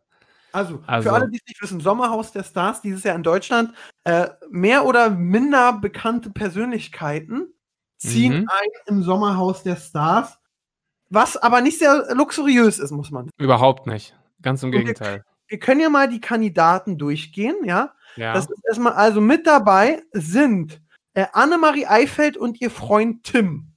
Also, 0.52 0.84
Also- 0.86 1.08
für 1.08 1.16
alle, 1.16 1.30
die 1.30 1.38
es 1.38 1.48
nicht 1.48 1.62
wissen, 1.62 1.80
Sommerhaus 1.80 2.34
der 2.34 2.44
Stars, 2.44 2.82
dieses 2.82 3.04
Jahr 3.06 3.16
in 3.16 3.24
Deutschland, 3.24 3.74
äh, 4.04 4.28
mehr 4.50 4.86
oder 4.86 5.10
minder 5.10 5.72
bekannte 5.72 6.32
Persönlichkeiten 6.32 7.54
ziehen 7.98 8.42
Mhm. 8.42 8.50
ein 8.50 8.70
im 8.88 9.04
Sommerhaus 9.04 9.64
der 9.64 9.78
Stars, 9.78 10.38
was 11.10 11.38
aber 11.38 11.62
nicht 11.62 11.80
sehr 11.80 12.14
luxuriös 12.14 12.78
ist, 12.80 12.92
muss 12.92 13.10
man. 13.10 13.30
Überhaupt 13.38 13.88
nicht. 13.88 14.14
Ganz 14.42 14.62
im 14.64 14.72
Gegenteil. 14.72 15.24
Wir 15.52 15.60
können 15.60 15.82
ja 15.82 15.90
mal 15.90 16.08
die 16.08 16.22
Kandidaten 16.22 16.98
durchgehen, 16.98 17.58
ja. 17.66 17.94
Ja. 18.16 18.34
Das 18.34 18.50
ist 18.50 18.64
erstmal, 18.66 18.94
also 18.94 19.20
mit 19.20 19.46
dabei 19.46 20.02
sind 20.14 20.82
äh, 21.14 21.26
Annemarie 21.34 21.88
Eifeld 21.88 22.38
und 22.38 22.62
ihr 22.62 22.72
Freund 22.72 23.26
Tim. 23.26 23.68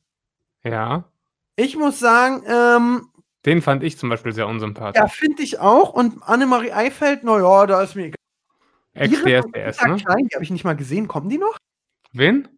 ja. 0.63 1.05
Ich 1.57 1.77
muss 1.77 1.99
sagen, 2.01 2.43
ähm, 2.49 3.09
Den 3.45 3.61
fand 3.63 3.83
ich 3.85 3.97
zum 3.99 4.09
Beispiel 4.09 4.33
sehr 4.33 4.47
unsympathisch. 4.49 5.01
ja, 5.01 5.07
finde 5.09 5.43
ich 5.43 5.59
auch. 5.61 5.93
Und 5.93 6.23
Annemarie 6.23 6.73
Eifeld, 6.73 7.23
naja, 7.25 7.67
da 7.67 7.83
ist 7.83 7.95
mir 7.97 8.07
egal. 8.07 8.17
Ex-DSDS, 8.95 9.83
ne? 9.85 9.97
Klein, 9.97 10.29
die 10.29 10.35
habe 10.35 10.43
ich 10.45 10.51
nicht 10.51 10.65
mal 10.65 10.75
gesehen. 10.77 11.07
Kommen 11.09 11.29
die 11.29 11.39
noch? 11.39 11.57
Wen? 12.13 12.49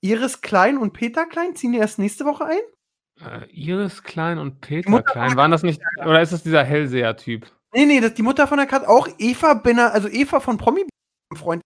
Iris 0.00 0.40
Klein 0.40 0.78
und 0.78 0.92
Peter 0.94 1.26
Klein 1.26 1.56
ziehen 1.56 1.72
die 1.72 1.78
erst 1.78 1.98
nächste 1.98 2.24
Woche 2.24 2.46
ein? 2.46 2.60
Äh, 3.20 3.46
Iris 3.50 4.02
Klein 4.02 4.38
und 4.38 4.60
Peter 4.62 5.02
Klein. 5.02 5.36
Waren 5.36 5.50
das 5.50 5.62
nicht, 5.62 5.80
oder 5.98 6.20
ist 6.22 6.32
das 6.32 6.42
dieser 6.42 6.64
Hellseher-Typ? 6.64 7.46
Nee, 7.74 7.86
nee, 7.86 8.00
das 8.00 8.14
die 8.14 8.22
Mutter 8.22 8.46
von 8.46 8.58
der 8.58 8.66
Katze. 8.66 8.88
Auch 8.88 9.08
Eva 9.18 9.54
Binner, 9.54 9.92
also 9.92 10.08
Eva 10.08 10.40
von 10.40 10.58
Promi 10.58 10.86
Freund. 11.34 11.62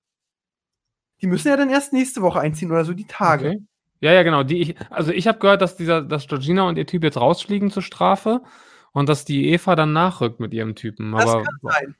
Die 1.20 1.26
müssen 1.26 1.48
ja 1.48 1.56
dann 1.56 1.70
erst 1.70 1.92
nächste 1.92 2.22
Woche 2.22 2.40
einziehen 2.40 2.70
oder 2.70 2.84
so 2.84 2.92
die 2.92 3.06
Tage. 3.06 3.48
Okay. 3.48 3.62
Ja, 4.00 4.12
ja, 4.12 4.22
genau. 4.22 4.42
Die 4.42 4.60
ich, 4.60 4.76
also 4.90 5.10
ich 5.10 5.26
habe 5.26 5.38
gehört, 5.38 5.62
dass 5.62 5.76
dieser, 5.76 6.02
dass 6.02 6.28
Georgina 6.28 6.68
und 6.68 6.76
ihr 6.76 6.86
Typ 6.86 7.02
jetzt 7.02 7.16
rausfliegen 7.16 7.70
zur 7.70 7.82
Strafe 7.82 8.42
und 8.92 9.08
dass 9.08 9.24
die 9.24 9.50
Eva 9.50 9.74
dann 9.74 9.92
nachrückt 9.92 10.38
mit 10.38 10.52
ihrem 10.54 10.74
Typen. 10.74 11.12
Das 11.12 11.22
Aber 11.22 11.42
kann 11.42 11.58
sein. 11.62 11.96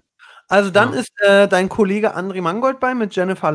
Also 0.48 0.70
dann 0.70 0.92
Ja. 0.92 1.00
ist 1.00 1.10
äh, 1.22 1.48
dein 1.48 1.68
Kollege 1.68 2.16
André 2.16 2.42
Mangold 2.42 2.78
bei 2.78 2.94
mit 2.94 3.16
Jennifer. 3.16 3.54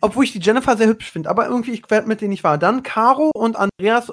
Obwohl 0.00 0.24
ich 0.24 0.32
die 0.32 0.40
Jennifer 0.40 0.76
sehr 0.76 0.88
hübsch 0.88 1.10
finde, 1.10 1.28
aber 1.28 1.46
irgendwie, 1.46 1.72
ich 1.72 1.90
werde 1.90 2.08
mit 2.08 2.20
denen 2.20 2.30
nicht 2.30 2.44
wahr. 2.44 2.58
Dann 2.58 2.82
Caro 2.82 3.30
und 3.34 3.56
Andreas 3.56 4.12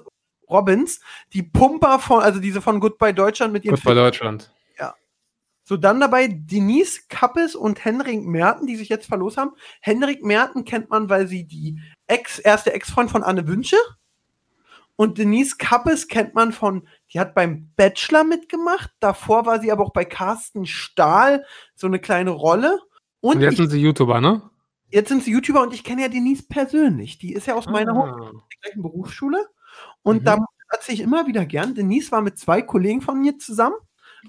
Robbins, 0.50 1.00
die 1.34 1.42
Pumper 1.44 2.00
von, 2.00 2.22
also 2.22 2.40
diese 2.40 2.62
von 2.62 2.80
Goodbye 2.80 3.14
Deutschland 3.14 3.54
mit 3.54 3.66
ihren 3.66 3.76
gut 3.76 3.84
bei 3.84 3.94
Deutschland. 3.94 4.53
So, 5.64 5.78
dann 5.78 6.00
dabei 6.00 6.28
Denise 6.28 7.02
Kappes 7.08 7.56
und 7.56 7.84
Henrik 7.86 8.26
Merten, 8.26 8.68
die 8.68 8.76
sich 8.76 8.90
jetzt 8.90 9.08
verlost 9.08 9.38
haben. 9.38 9.52
Henrik 9.82 10.24
Merten 10.24 10.66
kennt 10.66 10.90
man, 10.90 11.10
weil 11.10 11.28
sie 11.28 11.46
die 11.46 11.80
Ex, 12.08 12.38
erste 12.40 12.74
Ex-Freund 12.74 13.10
von 13.10 13.24
Anne 13.24 13.48
Wünsche. 13.48 13.78
Und 14.96 15.18
Denise 15.18 15.56
Kappes 15.58 16.08
kennt 16.08 16.36
man 16.36 16.52
von, 16.52 16.88
die 17.12 17.20
hat 17.20 17.34
beim 17.34 17.72
Bachelor 17.76 18.24
mitgemacht. 18.24 18.92
Davor 19.00 19.46
war 19.46 19.60
sie 19.60 19.72
aber 19.72 19.84
auch 19.86 19.94
bei 19.94 20.06
Carsten 20.06 20.66
Stahl 20.66 21.46
so 21.76 21.88
eine 21.88 22.00
kleine 22.00 22.30
Rolle. 22.32 22.80
Und, 23.22 23.38
Und 23.38 23.42
jetzt 23.42 23.54
ich, 23.54 23.58
sind 23.58 23.70
sie 23.72 23.80
YouTuber, 23.82 24.22
ne? 24.22 24.42
jetzt 24.92 25.10
sind 25.10 25.24
sie 25.24 25.32
YouTuber 25.32 25.62
und 25.64 25.74
ich 25.74 25.84
kenne 25.84 26.04
ja 26.04 26.10
Denise 26.10 26.44
persönlich. 26.48 27.18
Die 27.18 27.34
ist 27.34 27.48
ja 27.48 27.56
aus 27.56 27.66
meiner 27.66 27.94
Ah. 27.96 28.32
gleichen 28.62 28.82
Berufsschule. 28.84 29.48
Und 30.04 30.22
Mhm. 30.22 30.26
da 30.26 30.46
erzähle 30.70 30.96
ich 30.96 31.02
immer 31.02 31.26
wieder 31.26 31.46
gern. 31.46 31.74
Denise 31.74 32.12
war 32.12 32.22
mit 32.22 32.38
zwei 32.38 32.62
Kollegen 32.62 33.02
von 33.02 33.20
mir 33.20 33.38
zusammen. 33.40 33.76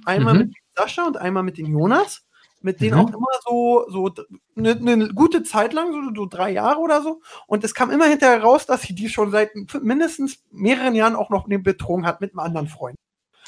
Einmal 0.07 0.35
Mhm. 0.35 0.41
mit 0.41 0.55
Sascha 0.77 1.05
und 1.07 1.17
einmal 1.17 1.43
mit 1.43 1.59
dem 1.59 1.67
Jonas. 1.67 2.25
Mit 2.61 2.81
denen 2.81 2.95
Mhm. 2.99 3.05
auch 3.05 3.09
immer 3.11 3.27
so, 3.45 3.85
so 3.91 4.11
eine 4.57 4.75
ne 4.77 5.09
gute 5.15 5.43
Zeit 5.43 5.75
lang, 5.75 5.93
so, 5.93 6.01
so 6.15 6.25
drei 6.27 6.51
Jahre 6.51 6.79
oder 6.81 7.03
so. 7.03 7.21
Und 7.47 7.63
es 7.63 7.75
kam 7.75 7.91
immer 7.91 8.07
hinterher 8.07 8.43
raus, 8.43 8.65
dass 8.65 8.81
sie 8.83 8.95
die 8.95 9.11
schon 9.11 9.31
seit 9.31 9.51
mindestens 9.83 10.43
mehreren 10.51 10.95
Jahren 10.95 11.15
auch 11.15 11.29
noch 11.29 11.47
betrogen 11.47 12.07
hat 12.07 12.23
mit 12.23 12.31
einem 12.33 12.39
anderen 12.39 12.69
Freund. 12.69 12.97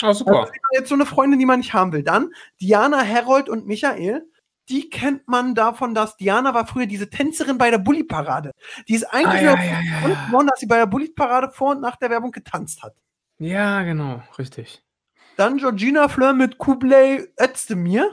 Ah, 0.03 0.09
Also 0.09 0.25
super. 0.27 0.45
ist 0.45 0.53
jetzt 0.73 0.89
so 0.91 0.95
eine 0.95 1.07
Freundin, 1.07 1.39
die 1.39 1.47
man 1.47 1.61
nicht 1.61 1.73
haben 1.73 1.93
will. 1.93 2.03
Dann 2.03 2.31
Diana, 2.61 3.01
Herold 3.01 3.49
und 3.49 3.67
Michael. 3.67 4.29
Die 4.69 4.91
kennt 4.91 5.29
man 5.29 5.55
davon, 5.55 5.95
dass 5.95 6.17
Diana 6.19 6.53
war 6.53 6.67
früher 6.67 6.87
diese 6.87 7.09
Tänzerin 7.09 7.57
bei 7.57 7.71
der 7.71 7.79
Bulli-Parade. 7.79 8.51
Die 8.89 8.95
ist 8.97 9.05
eigentlich 9.05 9.49
Ah, 9.49 9.55
ja, 9.55 9.63
ja, 9.63 9.81
ja. 10.09 10.27
geworden, 10.27 10.49
dass 10.49 10.59
sie 10.61 10.67
bei 10.67 10.77
der 10.77 10.87
Bulli-Parade 10.87 11.53
vor 11.53 11.71
und 11.71 11.81
nach 11.81 11.97
der 11.97 12.11
Werbung 12.11 12.33
getanzt 12.33 12.83
hat. 12.83 12.93
Ja, 13.39 13.83
genau, 13.85 14.23
richtig. 14.39 14.83
Dann 15.37 15.59
Georgina 15.59 16.09
Fleur 16.09 16.33
mit 16.33 16.59
Kublai 16.59 17.27
Özdemir. 17.41 18.11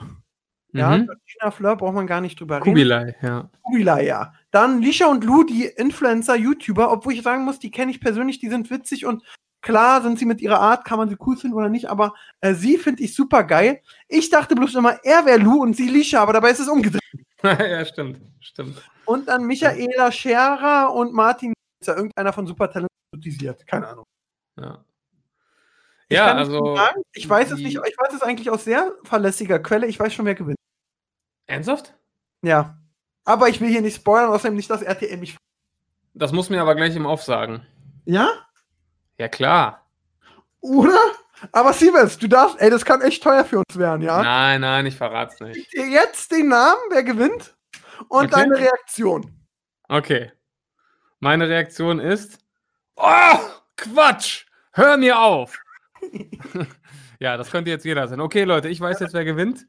Ja, 0.72 0.96
Mhm. 0.96 1.06
Georgina 1.06 1.50
Fleur 1.52 1.76
braucht 1.76 1.94
man 1.94 2.06
gar 2.06 2.20
nicht 2.20 2.40
drüber 2.40 2.56
reden. 2.56 2.64
Kubilai, 2.64 3.16
ja. 3.22 3.48
Kubilai, 3.62 4.06
ja. 4.06 4.34
Dann 4.50 4.82
Lisha 4.82 5.06
und 5.06 5.22
Lou, 5.22 5.44
die 5.44 5.66
Influencer, 5.66 6.34
YouTuber, 6.34 6.90
obwohl 6.90 7.12
ich 7.12 7.22
sagen 7.22 7.44
muss, 7.44 7.60
die 7.60 7.70
kenne 7.70 7.92
ich 7.92 8.00
persönlich, 8.00 8.40
die 8.40 8.48
sind 8.48 8.70
witzig 8.70 9.06
und 9.06 9.22
klar 9.62 10.02
sind 10.02 10.18
sie 10.18 10.26
mit 10.26 10.40
ihrer 10.40 10.58
Art, 10.58 10.84
kann 10.84 10.98
man 10.98 11.08
sie 11.08 11.16
cool 11.24 11.36
finden 11.36 11.56
oder 11.56 11.68
nicht, 11.68 11.88
aber 11.88 12.12
äh, 12.40 12.54
sie 12.54 12.76
finde 12.76 13.04
ich 13.04 13.14
super 13.14 13.44
geil. 13.44 13.80
Ich 14.08 14.30
dachte 14.30 14.56
bloß 14.56 14.74
immer, 14.74 14.98
er 15.04 15.24
wäre 15.24 15.38
Lou 15.38 15.62
und 15.62 15.76
sie 15.76 15.88
Lisha, 15.88 16.20
aber 16.20 16.32
dabei 16.32 16.50
ist 16.50 16.60
es 16.60 16.68
umgedreht. 16.68 17.00
ja, 17.42 17.84
stimmt, 17.84 18.20
stimmt. 18.40 18.82
Und 19.06 19.28
dann 19.28 19.44
Michaela 19.44 20.10
Scherer 20.10 20.92
und 20.92 21.12
Martin, 21.12 21.52
ist 21.80 21.86
ja 21.86 21.94
irgendeiner 21.94 22.32
von 22.32 22.46
Supertalent 22.48 22.90
kritisiert. 23.12 23.64
Keine 23.66 23.88
Ahnung. 23.88 24.04
Ja, 24.58 24.84
Ich 26.08 26.16
ja 26.16 26.34
also. 26.34 26.76
sagen, 26.76 27.02
ich 27.12 27.28
weiß 27.28 27.50
es 27.52 27.58
nicht, 27.58 27.76
ich 27.76 27.98
weiß 27.98 28.14
es 28.14 28.22
eigentlich 28.22 28.50
aus 28.50 28.64
sehr 28.64 28.92
verlässlicher 29.04 29.58
Quelle, 29.58 29.86
ich 29.86 29.98
weiß 29.98 30.12
schon, 30.12 30.26
wer 30.26 30.34
gewinnt. 30.34 30.58
Ernsthaft? 31.46 31.94
Ja. 32.42 32.76
Aber 33.24 33.48
ich 33.48 33.60
will 33.60 33.68
hier 33.70 33.80
nicht 33.80 33.96
spoilern, 33.96 34.30
außerdem 34.30 34.54
nicht, 34.54 34.68
dass 34.68 34.82
RTL 34.82 35.16
mich. 35.16 35.36
Das 36.12 36.32
muss 36.32 36.50
mir 36.50 36.60
aber 36.60 36.74
gleich 36.74 36.94
im 36.94 37.06
Off 37.06 37.22
sagen. 37.22 37.66
Ja? 38.04 38.28
Ja, 39.18 39.28
klar. 39.28 39.86
Oder? 40.60 40.98
Aber 41.52 41.72
Siemens, 41.72 42.18
du 42.18 42.28
darfst, 42.28 42.60
ey, 42.60 42.70
das 42.70 42.84
kann 42.84 43.00
echt 43.00 43.22
teuer 43.22 43.44
für 43.44 43.58
uns 43.58 43.76
werden, 43.78 44.02
ja? 44.02 44.22
Nein, 44.22 44.60
nein, 44.60 44.86
ich 44.86 44.96
verrat's 44.96 45.40
nicht. 45.40 45.72
Jetzt 45.72 46.30
den 46.30 46.48
Namen, 46.48 46.80
wer 46.90 47.02
gewinnt 47.02 47.54
und 48.08 48.26
Okay. 48.26 48.30
deine 48.30 48.56
Reaktion. 48.56 49.34
Okay. 49.88 50.32
Meine 51.20 51.48
Reaktion 51.48 52.00
ist: 52.00 52.38
Oh, 52.96 53.38
Quatsch! 53.76 54.46
Hör 54.72 54.96
mir 54.96 55.18
auf! 55.18 55.58
ja, 57.20 57.36
das 57.36 57.50
könnte 57.50 57.70
jetzt 57.70 57.84
jeder 57.84 58.06
sein. 58.08 58.20
Okay, 58.20 58.44
Leute, 58.44 58.68
ich 58.68 58.80
weiß 58.80 59.00
jetzt, 59.00 59.14
wer 59.14 59.24
gewinnt. 59.24 59.66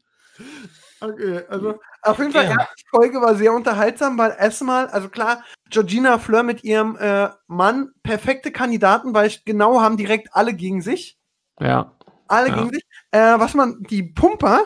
Okay, 1.01 1.43
also 1.49 1.79
auf 2.01 2.17
jeden 2.19 2.31
Fall, 2.31 2.45
Ja. 2.45 2.67
die 2.77 2.83
Folge 2.89 3.21
war 3.21 3.35
sehr 3.35 3.53
unterhaltsam, 3.53 4.17
weil 4.17 4.35
erstmal, 4.39 4.87
also 4.87 5.09
klar, 5.09 5.43
Georgina 5.69 6.19
Fleur 6.19 6.43
mit 6.43 6.63
ihrem 6.63 6.95
äh, 6.97 7.29
Mann, 7.47 7.91
perfekte 8.03 8.51
Kandidaten, 8.51 9.13
weil 9.13 9.27
ich 9.27 9.45
genau 9.45 9.81
haben 9.81 9.97
direkt 9.97 10.29
alle 10.33 10.53
gegen 10.53 10.81
sich. 10.81 11.17
Ja. 11.59 11.93
Alle 12.27 12.49
Ja. 12.49 12.55
gegen 12.55 12.69
sich. 12.73 12.83
Äh, 13.11 13.39
was 13.39 13.53
man, 13.53 13.81
die 13.89 14.03
Pumper 14.03 14.61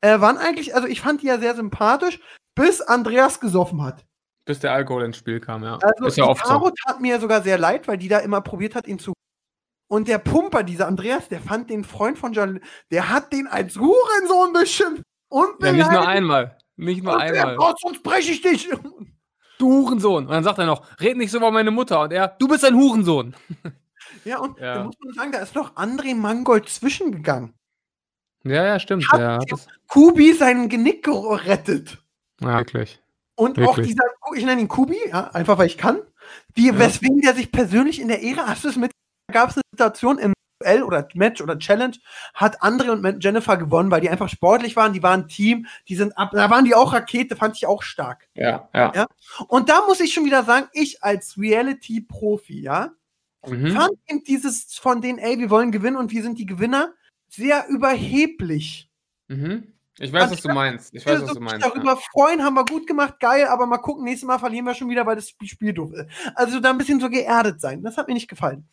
äh, 0.00 0.20
waren 0.20 0.38
eigentlich, 0.38 0.74
also 0.74 0.86
ich 0.88 1.00
fand 1.00 1.22
die 1.22 1.26
ja 1.26 1.38
sehr 1.38 1.54
sympathisch, 1.54 2.20
bis 2.54 2.80
Andreas 2.80 3.40
gesoffen 3.40 3.82
hat. 3.82 4.04
Bis 4.44 4.60
der 4.60 4.72
Alkohol 4.72 5.04
ins 5.04 5.16
Spiel 5.16 5.40
kam, 5.40 5.62
ja. 5.64 5.78
Also 5.78 6.04
ist 6.06 6.16
ja 6.16 6.24
oft 6.24 6.42
Caro 6.44 6.66
so. 6.66 6.74
tat 6.86 7.00
mir 7.00 7.18
sogar 7.18 7.42
sehr 7.42 7.58
leid, 7.58 7.88
weil 7.88 7.96
die 7.96 8.08
da 8.08 8.18
immer 8.18 8.40
probiert 8.42 8.74
hat, 8.74 8.86
ihn 8.86 8.98
zu. 8.98 9.14
Und 9.94 10.08
der 10.08 10.18
Pumper, 10.18 10.64
dieser 10.64 10.88
Andreas, 10.88 11.28
der 11.28 11.40
fand 11.40 11.70
den 11.70 11.84
Freund 11.84 12.18
von 12.18 12.32
Jan, 12.32 12.60
der 12.90 13.10
hat 13.10 13.32
den 13.32 13.46
als 13.46 13.76
Hurensohn 13.76 14.52
beschimpft. 14.52 15.02
Und 15.28 15.62
Ja, 15.62 15.72
nicht 15.72 15.90
nur 15.90 16.06
einmal. 16.08 16.58
Nicht 16.76 17.04
nur 17.04 17.12
Und 17.14 17.20
der, 17.20 17.28
einmal. 17.46 17.56
Gott, 17.56 17.78
sonst 17.80 18.02
breche 18.02 18.32
ich 18.32 18.42
dich. 18.42 18.68
Du 19.58 19.70
Hurensohn. 19.70 20.24
Und 20.26 20.32
dann 20.32 20.42
sagt 20.42 20.58
er 20.58 20.66
noch, 20.66 20.84
red 21.00 21.16
nicht 21.16 21.30
so 21.30 21.38
über 21.38 21.52
meine 21.52 21.70
Mutter. 21.70 22.00
Und 22.00 22.12
er, 22.12 22.26
du 22.26 22.48
bist 22.48 22.64
ein 22.64 22.74
Hurensohn. 22.74 23.34
Ja, 24.24 24.38
und 24.38 24.58
Ja. 24.58 24.74
da 24.74 24.84
muss 24.84 24.96
man 25.02 25.14
sagen, 25.14 25.32
da 25.32 25.38
ist 25.38 25.54
noch 25.54 25.76
André 25.76 26.14
Mangold 26.14 26.68
zwischengegangen. 26.68 27.54
Ja, 28.44 28.64
ja, 28.64 28.78
stimmt. 28.78 29.10
Hat 29.10 29.20
Ja, 29.20 29.38
Kubi 29.88 30.32
seinen 30.34 30.68
Genick 30.68 31.04
gerettet. 31.04 31.98
ja 32.40 32.58
wirklich. 32.58 33.02
Und 33.34 33.58
auch 33.58 33.76
Wirklich. 33.76 33.88
dieser, 33.88 34.04
ich 34.36 34.44
nenne 34.44 34.60
ihn 34.60 34.68
Kubi, 34.68 34.98
ja, 35.08 35.28
einfach 35.32 35.56
weil 35.58 35.66
ich 35.66 35.78
kann, 35.78 36.00
die, 36.56 36.66
Ja. 36.68 36.78
weswegen 36.78 37.20
der 37.22 37.34
sich 37.34 37.50
persönlich 37.50 38.00
in 38.00 38.08
der 38.08 38.20
Ehre, 38.22 38.46
hast 38.46 38.64
du 38.64 38.68
es 38.68 38.76
mit, 38.76 38.92
gab 39.34 39.50
es 39.50 39.56
eine 39.56 39.62
Situation 39.72 40.18
im 40.18 40.32
Duell 40.60 40.82
oder 40.82 41.06
Match 41.14 41.42
oder 41.42 41.58
Challenge, 41.58 41.96
hat 42.32 42.62
André 42.62 42.88
und 42.90 43.22
Jennifer 43.22 43.56
gewonnen, 43.56 43.90
weil 43.90 44.00
die 44.00 44.08
einfach 44.08 44.28
sportlich 44.28 44.76
waren, 44.76 44.92
die 44.92 45.02
waren 45.02 45.22
ein 45.22 45.28
Team, 45.28 45.66
die 45.88 45.96
sind 45.96 46.16
ab, 46.16 46.30
da 46.32 46.48
waren 46.48 46.64
die 46.64 46.74
auch 46.74 46.92
Rakete, 46.94 47.36
fand 47.36 47.56
ich 47.56 47.66
auch 47.66 47.82
stark. 47.82 48.28
Ja, 48.34 48.68
ja. 48.72 48.92
Ja. 48.94 49.06
Und 49.48 49.68
da 49.68 49.84
muss 49.86 50.00
ich 50.00 50.14
schon 50.14 50.24
wieder 50.24 50.44
sagen, 50.44 50.68
ich 50.72 51.02
als 51.02 51.36
Reality-Profi, 51.36 52.60
ja, 52.60 52.92
Mhm. 53.46 53.72
fand 53.72 53.92
eben 54.08 54.24
dieses 54.24 54.74
von 54.78 55.02
denen, 55.02 55.18
ey, 55.18 55.38
wir 55.38 55.50
wollen 55.50 55.70
gewinnen 55.70 55.98
und 55.98 56.12
wir 56.12 56.22
sind 56.22 56.38
die 56.38 56.46
Gewinner, 56.46 56.94
sehr 57.28 57.66
überheblich. 57.68 58.88
Mhm. 59.28 59.74
Ich 59.98 60.12
weiß, 60.12 60.30
was 60.30 60.40
du 60.40 60.48
meinst. 60.48 60.94
Ich 60.94 61.04
weiß, 61.06 61.22
was 61.22 61.34
du 61.34 61.40
meinst. 61.40 61.64
Ja. 61.64 61.70
darüber 61.70 61.96
freuen, 61.96 62.42
haben 62.42 62.54
wir 62.54 62.64
gut 62.64 62.86
gemacht, 62.86 63.20
geil, 63.20 63.46
aber 63.46 63.66
mal 63.66 63.78
gucken, 63.78 64.04
nächstes 64.04 64.26
Mal 64.26 64.38
verlieren 64.38 64.64
wir 64.64 64.74
schon 64.74 64.88
wieder, 64.88 65.04
weil 65.06 65.16
das 65.16 65.34
Spiel 65.44 65.72
doof 65.72 65.92
ist. 65.92 66.06
Also 66.34 66.58
da 66.58 66.70
ein 66.70 66.78
bisschen 66.78 67.00
so 67.00 67.10
geerdet 67.10 67.60
sein. 67.60 67.82
Das 67.82 67.96
hat 67.96 68.08
mir 68.08 68.14
nicht 68.14 68.28
gefallen. 68.28 68.66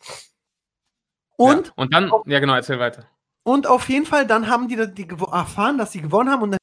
Und, 1.36 1.68
ja. 1.68 1.72
und 1.76 1.92
dann, 1.94 2.10
ja 2.26 2.40
genau, 2.40 2.54
erzähl 2.54 2.78
weiter. 2.78 3.06
und 3.44 3.66
auf 3.66 3.88
jeden 3.88 4.06
Fall, 4.06 4.26
dann 4.26 4.48
haben 4.48 4.68
die, 4.68 4.76
die 4.94 5.08
erfahren, 5.30 5.78
dass 5.78 5.92
sie 5.92 6.00
gewonnen 6.02 6.30
haben 6.30 6.42
und 6.42 6.50
dann 6.52 6.58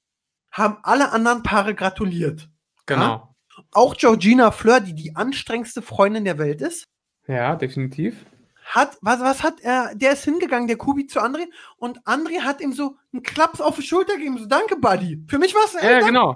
haben 0.51 0.77
alle 0.83 1.11
anderen 1.11 1.43
Paare 1.43 1.75
gratuliert. 1.75 2.49
Genau. 2.85 3.35
Auch 3.71 3.95
Georgina 3.97 4.51
Fleur, 4.51 4.79
die 4.79 4.93
die 4.95 5.15
anstrengendste 5.15 5.81
Freundin 5.81 6.23
der 6.25 6.37
Welt 6.37 6.61
ist, 6.61 6.85
Ja, 7.27 7.55
definitiv. 7.55 8.25
hat, 8.65 8.97
was, 9.01 9.19
was 9.19 9.43
hat 9.43 9.59
er, 9.61 9.93
der 9.95 10.13
ist 10.13 10.23
hingegangen, 10.23 10.67
der 10.67 10.77
Kubi 10.77 11.07
zu 11.07 11.19
André 11.19 11.45
und 11.77 11.99
André 12.05 12.41
hat 12.41 12.61
ihm 12.61 12.71
so 12.73 12.95
einen 13.11 13.23
Klaps 13.23 13.59
auf 13.61 13.75
die 13.75 13.81
Schulter 13.83 14.15
gegeben, 14.15 14.37
so 14.37 14.45
danke, 14.45 14.75
Buddy. 14.77 15.23
Für 15.27 15.39
mich 15.39 15.53
war 15.53 15.63
es, 15.65 15.73
Ja, 15.81 15.99
genau. 15.99 16.35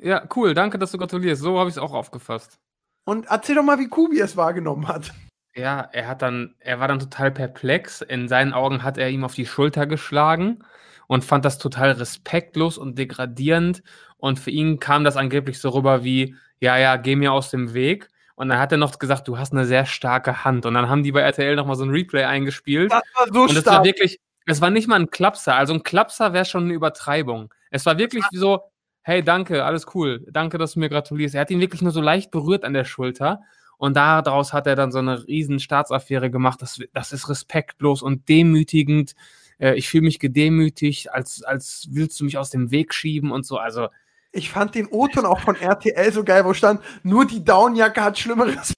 Ja, 0.00 0.28
cool. 0.36 0.54
Danke, 0.54 0.78
dass 0.78 0.92
du 0.92 0.98
gratulierst. 0.98 1.40
So 1.42 1.58
habe 1.58 1.70
ich 1.70 1.76
es 1.76 1.82
auch 1.82 1.94
aufgefasst. 1.94 2.58
Und 3.04 3.26
erzähl 3.26 3.54
doch 3.54 3.62
mal, 3.62 3.78
wie 3.78 3.88
Kubi 3.88 4.20
es 4.20 4.36
wahrgenommen 4.36 4.86
hat. 4.86 5.12
Ja, 5.58 5.88
er 5.92 6.06
hat 6.06 6.22
dann, 6.22 6.54
er 6.60 6.78
war 6.78 6.86
dann 6.86 7.00
total 7.00 7.32
perplex. 7.32 8.00
In 8.00 8.28
seinen 8.28 8.52
Augen 8.52 8.84
hat 8.84 8.96
er 8.96 9.10
ihm 9.10 9.24
auf 9.24 9.34
die 9.34 9.46
Schulter 9.46 9.88
geschlagen 9.88 10.60
und 11.08 11.24
fand 11.24 11.44
das 11.44 11.58
total 11.58 11.90
respektlos 11.92 12.78
und 12.78 12.96
degradierend. 12.96 13.82
Und 14.18 14.38
für 14.38 14.52
ihn 14.52 14.78
kam 14.78 15.02
das 15.02 15.16
angeblich 15.16 15.58
so 15.58 15.70
rüber 15.70 16.04
wie, 16.04 16.36
ja, 16.60 16.78
ja, 16.78 16.96
geh 16.96 17.16
mir 17.16 17.32
aus 17.32 17.50
dem 17.50 17.74
Weg. 17.74 18.08
Und 18.36 18.50
dann 18.50 18.60
hat 18.60 18.70
er 18.70 18.78
noch 18.78 19.00
gesagt, 19.00 19.26
du 19.26 19.36
hast 19.36 19.52
eine 19.52 19.64
sehr 19.64 19.84
starke 19.84 20.44
Hand. 20.44 20.64
Und 20.64 20.74
dann 20.74 20.88
haben 20.88 21.02
die 21.02 21.10
bei 21.10 21.22
RTL 21.22 21.56
nochmal 21.56 21.74
so 21.74 21.84
ein 21.84 21.90
Replay 21.90 22.22
eingespielt. 22.22 22.92
Das 22.92 23.02
war 23.16 23.26
so 23.32 23.42
Und 23.42 23.56
es 23.56 23.66
war 23.66 23.82
wirklich, 23.82 24.20
es 24.46 24.60
war 24.60 24.70
nicht 24.70 24.86
mal 24.86 25.00
ein 25.00 25.10
Klapser. 25.10 25.56
Also 25.56 25.74
ein 25.74 25.82
Klapser 25.82 26.32
wäre 26.32 26.44
schon 26.44 26.64
eine 26.64 26.74
Übertreibung. 26.74 27.52
Es 27.72 27.84
war 27.84 27.98
wirklich 27.98 28.24
so, 28.30 28.60
hey, 29.02 29.24
danke, 29.24 29.64
alles 29.64 29.86
cool. 29.94 30.24
Danke, 30.30 30.56
dass 30.56 30.74
du 30.74 30.78
mir 30.78 30.88
gratulierst. 30.88 31.34
Er 31.34 31.40
hat 31.40 31.50
ihn 31.50 31.58
wirklich 31.58 31.82
nur 31.82 31.90
so 31.90 32.00
leicht 32.00 32.30
berührt 32.30 32.64
an 32.64 32.74
der 32.74 32.84
Schulter. 32.84 33.40
Und 33.78 33.96
daraus 33.96 34.52
hat 34.52 34.66
er 34.66 34.76
dann 34.76 34.92
so 34.92 34.98
eine 34.98 35.26
riesen 35.26 35.60
Staatsaffäre 35.60 36.30
gemacht. 36.30 36.60
Das, 36.60 36.78
das 36.92 37.12
ist 37.12 37.28
respektlos 37.30 38.02
und 38.02 38.28
demütigend. 38.28 39.14
Äh, 39.58 39.74
Ich 39.76 39.88
fühle 39.88 40.02
mich 40.04 40.18
gedemütigt, 40.18 41.10
als, 41.12 41.42
als 41.44 41.86
willst 41.90 42.18
du 42.20 42.24
mich 42.24 42.36
aus 42.38 42.50
dem 42.50 42.70
Weg 42.70 42.92
schieben 42.92 43.30
und 43.30 43.46
so. 43.46 43.56
Also, 43.56 43.88
Ich 44.32 44.50
fand 44.50 44.74
den 44.74 44.88
O-Ton 44.88 45.24
auch 45.24 45.40
von 45.40 45.54
RTL 45.56 46.12
so 46.12 46.24
geil, 46.24 46.44
wo 46.44 46.52
stand, 46.54 46.80
nur 47.04 47.24
die 47.24 47.42
Downjacke 47.44 48.02
hat 48.02 48.18
Schlimmeres. 48.18 48.74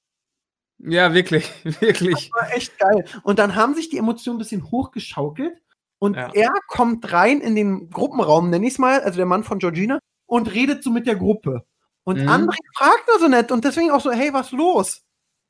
ja, 0.78 1.12
wirklich, 1.14 1.50
wirklich. 1.80 2.30
war 2.32 2.52
echt 2.54 2.78
geil. 2.78 3.04
Und 3.22 3.38
dann 3.38 3.54
haben 3.56 3.74
sich 3.74 3.88
die 3.88 3.98
Emotionen 3.98 4.36
ein 4.36 4.42
bisschen 4.42 4.70
hochgeschaukelt 4.70 5.54
und 5.98 6.16
Ja. 6.16 6.30
er 6.34 6.52
kommt 6.68 7.10
rein 7.12 7.40
in 7.40 7.54
den 7.54 7.90
Gruppenraum, 7.90 8.50
nenn 8.50 8.62
ich 8.62 8.74
es 8.74 8.78
mal, 8.78 9.00
also 9.00 9.16
der 9.16 9.26
Mann 9.26 9.44
von 9.44 9.58
Georgina, 9.58 9.98
und 10.26 10.52
redet 10.54 10.84
so 10.84 10.90
mit 10.90 11.06
der 11.06 11.16
Gruppe. 11.16 11.64
Und 12.10 12.22
Mhm. 12.22 12.28
André 12.28 12.56
fragt 12.76 13.08
nur 13.08 13.20
so 13.20 13.28
nett 13.28 13.52
und 13.52 13.64
deswegen 13.64 13.90
auch 13.90 14.00
so, 14.00 14.10
hey, 14.10 14.32
was 14.32 14.50
los? 14.52 15.02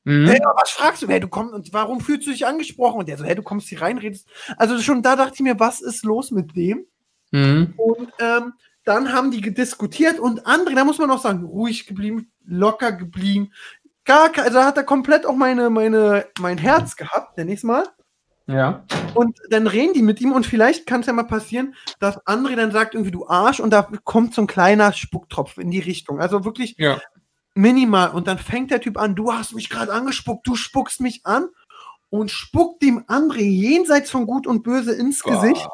Mhm. 0.03 0.27
Hey, 0.27 0.39
was 0.59 0.71
fragst 0.71 1.01
du? 1.01 1.07
Hey, 1.07 1.19
du 1.19 1.27
kommst, 1.27 1.53
und 1.53 1.73
warum 1.73 2.01
fühlst 2.01 2.27
du 2.27 2.31
dich 2.31 2.45
angesprochen? 2.45 2.99
Und 2.99 3.09
der 3.09 3.17
so, 3.17 3.23
hey, 3.23 3.35
du 3.35 3.43
kommst 3.43 3.67
hier 3.69 3.81
rein, 3.81 3.97
redest. 3.97 4.27
Also 4.57 4.79
schon 4.79 5.01
da 5.01 5.15
dachte 5.15 5.33
ich 5.35 5.39
mir, 5.41 5.59
was 5.59 5.81
ist 5.81 6.03
los 6.05 6.31
mit 6.31 6.55
dem? 6.55 6.85
Mhm. 7.31 7.73
Und 7.77 8.11
ähm, 8.19 8.53
dann 8.83 9.13
haben 9.13 9.31
die 9.31 9.41
diskutiert 9.53 10.19
und 10.19 10.45
André, 10.45 10.75
da 10.75 10.83
muss 10.83 10.97
man 10.97 11.07
noch 11.07 11.21
sagen, 11.21 11.45
ruhig 11.45 11.85
geblieben, 11.85 12.31
locker 12.45 12.91
geblieben. 12.91 13.51
Gar 14.05 14.31
also 14.37 14.53
da 14.55 14.65
hat 14.65 14.77
er 14.77 14.83
komplett 14.83 15.25
auch 15.25 15.35
meine, 15.35 15.69
meine, 15.69 16.25
mein 16.39 16.57
Herz 16.57 16.95
gehabt, 16.95 17.37
nenn 17.37 17.49
ich's 17.49 17.63
mal. 17.63 17.87
Ja. 18.47 18.83
Und 19.13 19.37
dann 19.49 19.67
reden 19.67 19.93
die 19.93 20.01
mit 20.01 20.19
ihm 20.21 20.31
und 20.31 20.45
vielleicht 20.45 20.85
kann 20.85 21.01
es 21.01 21.07
ja 21.07 21.13
mal 21.13 21.23
passieren, 21.23 21.75
dass 21.99 22.17
André 22.25 22.55
dann 22.55 22.71
sagt, 22.71 22.95
irgendwie 22.95 23.11
du 23.11 23.27
Arsch 23.27 23.59
und 23.59 23.69
da 23.71 23.83
kommt 24.03 24.33
so 24.33 24.41
ein 24.41 24.47
kleiner 24.47 24.93
Spucktropf 24.93 25.57
in 25.57 25.71
die 25.71 25.79
Richtung. 25.79 26.19
Also 26.19 26.43
wirklich 26.43 26.75
Ja. 26.77 26.99
minimal. 27.53 28.09
Und 28.11 28.27
dann 28.27 28.37
fängt 28.37 28.71
der 28.71 28.81
Typ 28.81 28.97
an, 28.97 29.15
du 29.15 29.33
hast 29.33 29.53
mich 29.53 29.69
gerade 29.69 29.93
angespuckt, 29.93 30.47
du 30.47 30.55
spuckst 30.55 31.01
mich 31.01 31.21
an 31.25 31.47
und 32.09 32.29
spuckt 32.29 32.81
dem 32.81 33.05
André 33.05 33.41
jenseits 33.43 34.11
von 34.11 34.25
Gut 34.25 34.47
und 34.47 34.63
Böse 34.63 34.93
ins 34.93 35.23
Gesicht. 35.23 35.67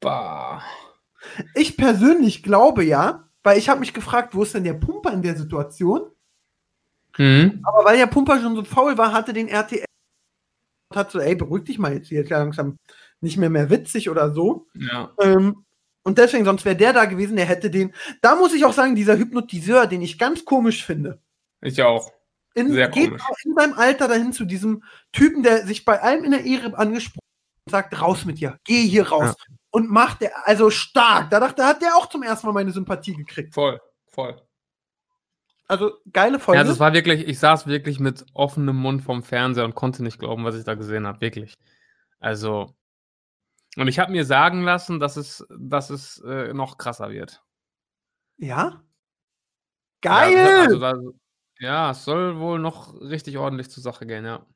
Bah. 0.00 0.62
Ich 1.54 1.76
persönlich 1.76 2.42
glaube 2.42 2.84
ja, 2.84 3.24
weil 3.42 3.58
ich 3.58 3.68
habe 3.68 3.80
mich 3.80 3.94
gefragt, 3.94 4.34
wo 4.34 4.42
ist 4.42 4.54
denn 4.54 4.64
der 4.64 4.74
Pumper 4.74 5.12
in 5.12 5.22
der 5.22 5.36
Situation? 5.36 6.02
Mhm. 7.16 7.62
Aber 7.64 7.84
weil 7.84 7.96
der 7.96 8.06
Pumper 8.06 8.38
schon 8.40 8.54
so 8.54 8.64
faul 8.64 8.98
war, 8.98 9.12
hatte 9.12 9.32
den 9.32 9.48
RTL 9.48 9.85
hat 10.94 11.10
so, 11.10 11.18
ey, 11.18 11.34
beruhig 11.34 11.64
dich 11.64 11.78
mal 11.78 11.94
jetzt, 11.94 12.08
hier 12.08 12.22
ist 12.22 12.30
ja 12.30 12.38
langsam 12.38 12.78
nicht 13.20 13.36
mehr 13.36 13.50
mehr 13.50 13.70
witzig 13.70 14.10
oder 14.10 14.32
so. 14.32 14.66
Ja. 14.74 15.12
Ähm, 15.20 15.64
und 16.02 16.18
deswegen, 16.18 16.44
sonst 16.44 16.64
wäre 16.64 16.76
der 16.76 16.92
da 16.92 17.04
gewesen, 17.06 17.36
der 17.36 17.46
hätte 17.46 17.70
den. 17.70 17.92
Da 18.22 18.36
muss 18.36 18.54
ich 18.54 18.64
auch 18.64 18.72
sagen, 18.72 18.94
dieser 18.94 19.18
Hypnotiseur, 19.18 19.86
den 19.86 20.02
ich 20.02 20.18
ganz 20.18 20.44
komisch 20.44 20.84
finde. 20.84 21.20
Ich 21.60 21.82
auch. 21.82 22.12
In, 22.54 22.72
Sehr 22.72 22.88
geht 22.88 23.08
komisch. 23.08 23.22
auch 23.22 23.36
in 23.44 23.54
seinem 23.56 23.72
Alter 23.74 24.06
dahin 24.06 24.32
zu 24.32 24.44
diesem 24.44 24.84
Typen, 25.12 25.42
der 25.42 25.66
sich 25.66 25.84
bei 25.84 26.00
allem 26.00 26.24
in 26.24 26.30
der 26.30 26.44
Ehre 26.44 26.78
angesprochen 26.78 27.18
hat 27.18 27.66
und 27.66 27.70
sagt, 27.72 28.00
raus 28.00 28.24
mit 28.24 28.38
dir, 28.38 28.58
geh 28.64 28.86
hier 28.86 29.08
raus. 29.08 29.34
Und 29.70 29.90
macht 29.90 30.20
der, 30.20 30.46
also 30.46 30.70
stark. 30.70 31.28
Da 31.30 31.40
dachte, 31.40 31.66
hat 31.66 31.82
der 31.82 31.96
auch 31.96 32.08
zum 32.08 32.22
ersten 32.22 32.46
Mal 32.46 32.52
meine 32.52 32.70
Sympathie 32.70 33.14
gekriegt. 33.14 33.52
Voll. 33.52 33.80
Voll. 34.08 34.40
Also 35.68 35.92
geile 36.12 36.38
Ja, 36.38 36.38
Folge. 36.38 36.60
also 36.60 36.72
es 36.72 36.80
war 36.80 36.92
wirklich, 36.94 37.26
ich 37.26 37.38
saß 37.38 37.66
wirklich 37.66 37.98
mit 38.00 38.24
offenem 38.34 38.76
Mund 38.76 39.02
vorm 39.02 39.22
Fernseher 39.22 39.64
und 39.64 39.74
konnte 39.74 40.02
nicht 40.02 40.18
glauben, 40.18 40.44
was 40.44 40.54
ich 40.56 40.64
da 40.64 40.74
gesehen 40.74 41.06
habe, 41.06 41.20
wirklich. 41.20 41.54
Also, 42.20 42.74
und 43.76 43.88
ich 43.88 43.98
habe 43.98 44.12
mir 44.12 44.24
sagen 44.24 44.62
lassen, 44.62 45.00
dass 45.00 45.16
es, 45.16 45.46
dass 45.58 45.90
es 45.90 46.18
äh, 46.26 46.52
noch 46.54 46.78
krasser 46.78 47.10
wird. 47.10 47.42
ja? 48.38 48.82
Ja, 50.04 50.30
Geil! 50.30 50.60
also 50.60 50.78
da, 50.78 50.94
ja, 51.58 51.90
es 51.90 52.04
soll 52.04 52.38
wohl 52.38 52.58
noch 52.58 52.94
richtig 53.00 53.38
ordentlich 53.38 53.70
zur 53.70 53.82
Sache 53.82 54.06
gehen, 54.06 54.24
ja. 54.24 54.46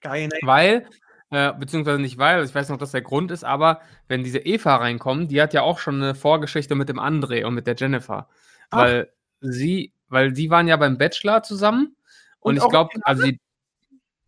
Geil, 0.00 0.28
ne? 0.28 0.38
Weil, 0.42 0.86
äh, 1.30 1.52
beziehungsweise 1.54 2.00
nicht 2.00 2.18
weil, 2.18 2.44
ich 2.44 2.54
weiß 2.54 2.68
noch, 2.68 2.78
dass 2.78 2.92
der 2.92 3.02
Grund 3.02 3.30
ist, 3.30 3.44
aber 3.44 3.80
wenn 4.08 4.22
diese 4.22 4.38
Eva 4.38 4.76
reinkommt, 4.76 5.30
die 5.30 5.40
hat 5.42 5.54
ja 5.54 5.62
auch 5.62 5.78
schon 5.78 5.96
eine 6.02 6.14
Vorgeschichte 6.14 6.74
mit 6.74 6.88
dem 6.88 7.00
André 7.00 7.44
und 7.44 7.54
mit 7.54 7.66
der 7.66 7.74
Jennifer. 7.76 8.28
Ach. 8.70 8.78
Weil 8.78 9.12
sie, 9.40 9.92
weil 10.12 10.32
die 10.32 10.50
waren 10.50 10.68
ja 10.68 10.76
beim 10.76 10.98
Bachelor 10.98 11.42
zusammen 11.42 11.96
und, 12.38 12.58
Und 12.58 12.64
ich 12.64 12.70
glaube, 12.70 12.90
also 13.02 13.22
die, 13.22 13.40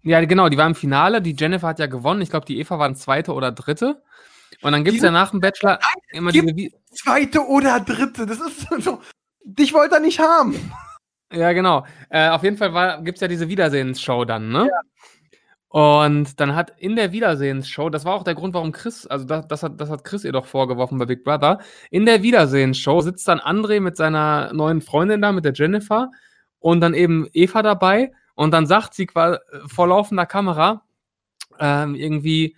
ja, 0.02 0.24
genau, 0.24 0.48
die 0.48 0.56
war 0.56 0.66
im 0.66 0.74
Finale, 0.74 1.20
die 1.20 1.34
Jennifer 1.36 1.68
hat 1.68 1.78
ja 1.78 1.86
gewonnen, 1.86 2.22
ich 2.22 2.30
glaube, 2.30 2.46
die 2.46 2.58
Eva 2.58 2.78
waren 2.78 2.94
zweite 2.94 3.32
oder 3.32 3.52
dritte. 3.52 4.02
Und 4.62 4.72
dann 4.72 4.84
gibt 4.84 4.98
es 4.98 5.02
ja 5.02 5.10
nach 5.10 5.30
dem 5.30 5.40
Bachelor 5.40 5.80
immer 6.12 6.30
diese, 6.30 6.70
Zweite 6.92 7.40
oder 7.46 7.80
dritte, 7.80 8.24
das 8.26 8.38
ist 8.40 8.68
so. 8.84 9.00
Dich 9.44 9.74
wollte 9.74 9.96
er 9.96 10.00
nicht 10.00 10.20
haben. 10.20 10.72
Ja, 11.32 11.52
genau. 11.52 11.84
Äh, 12.08 12.28
auf 12.28 12.42
jeden 12.44 12.56
Fall 12.56 13.02
gibt 13.02 13.16
es 13.16 13.20
ja 13.20 13.28
diese 13.28 13.48
Wiedersehensshow 13.48 14.24
dann, 14.24 14.50
ne? 14.50 14.70
Und 15.74 16.38
dann 16.38 16.54
hat 16.54 16.72
in 16.78 16.94
der 16.94 17.10
Wiedersehensshow, 17.10 17.90
das 17.90 18.04
war 18.04 18.14
auch 18.14 18.22
der 18.22 18.36
Grund, 18.36 18.54
warum 18.54 18.70
Chris, 18.70 19.08
also 19.08 19.24
das, 19.24 19.48
das, 19.48 19.64
hat, 19.64 19.80
das 19.80 19.90
hat 19.90 20.04
Chris 20.04 20.22
ihr 20.22 20.30
doch 20.30 20.46
vorgeworfen 20.46 20.98
bei 20.98 21.04
Big 21.04 21.24
Brother, 21.24 21.58
in 21.90 22.06
der 22.06 22.22
Wiedersehensshow 22.22 23.00
sitzt 23.00 23.26
dann 23.26 23.40
André 23.40 23.80
mit 23.80 23.96
seiner 23.96 24.52
neuen 24.52 24.82
Freundin 24.82 25.20
da, 25.20 25.32
mit 25.32 25.44
der 25.44 25.52
Jennifer 25.52 26.12
und 26.60 26.80
dann 26.80 26.94
eben 26.94 27.26
Eva 27.32 27.62
dabei 27.62 28.12
und 28.36 28.52
dann 28.54 28.66
sagt 28.66 28.94
sie 28.94 29.08
vor 29.66 29.88
laufender 29.88 30.26
Kamera 30.26 30.82
ähm, 31.58 31.96
irgendwie, 31.96 32.54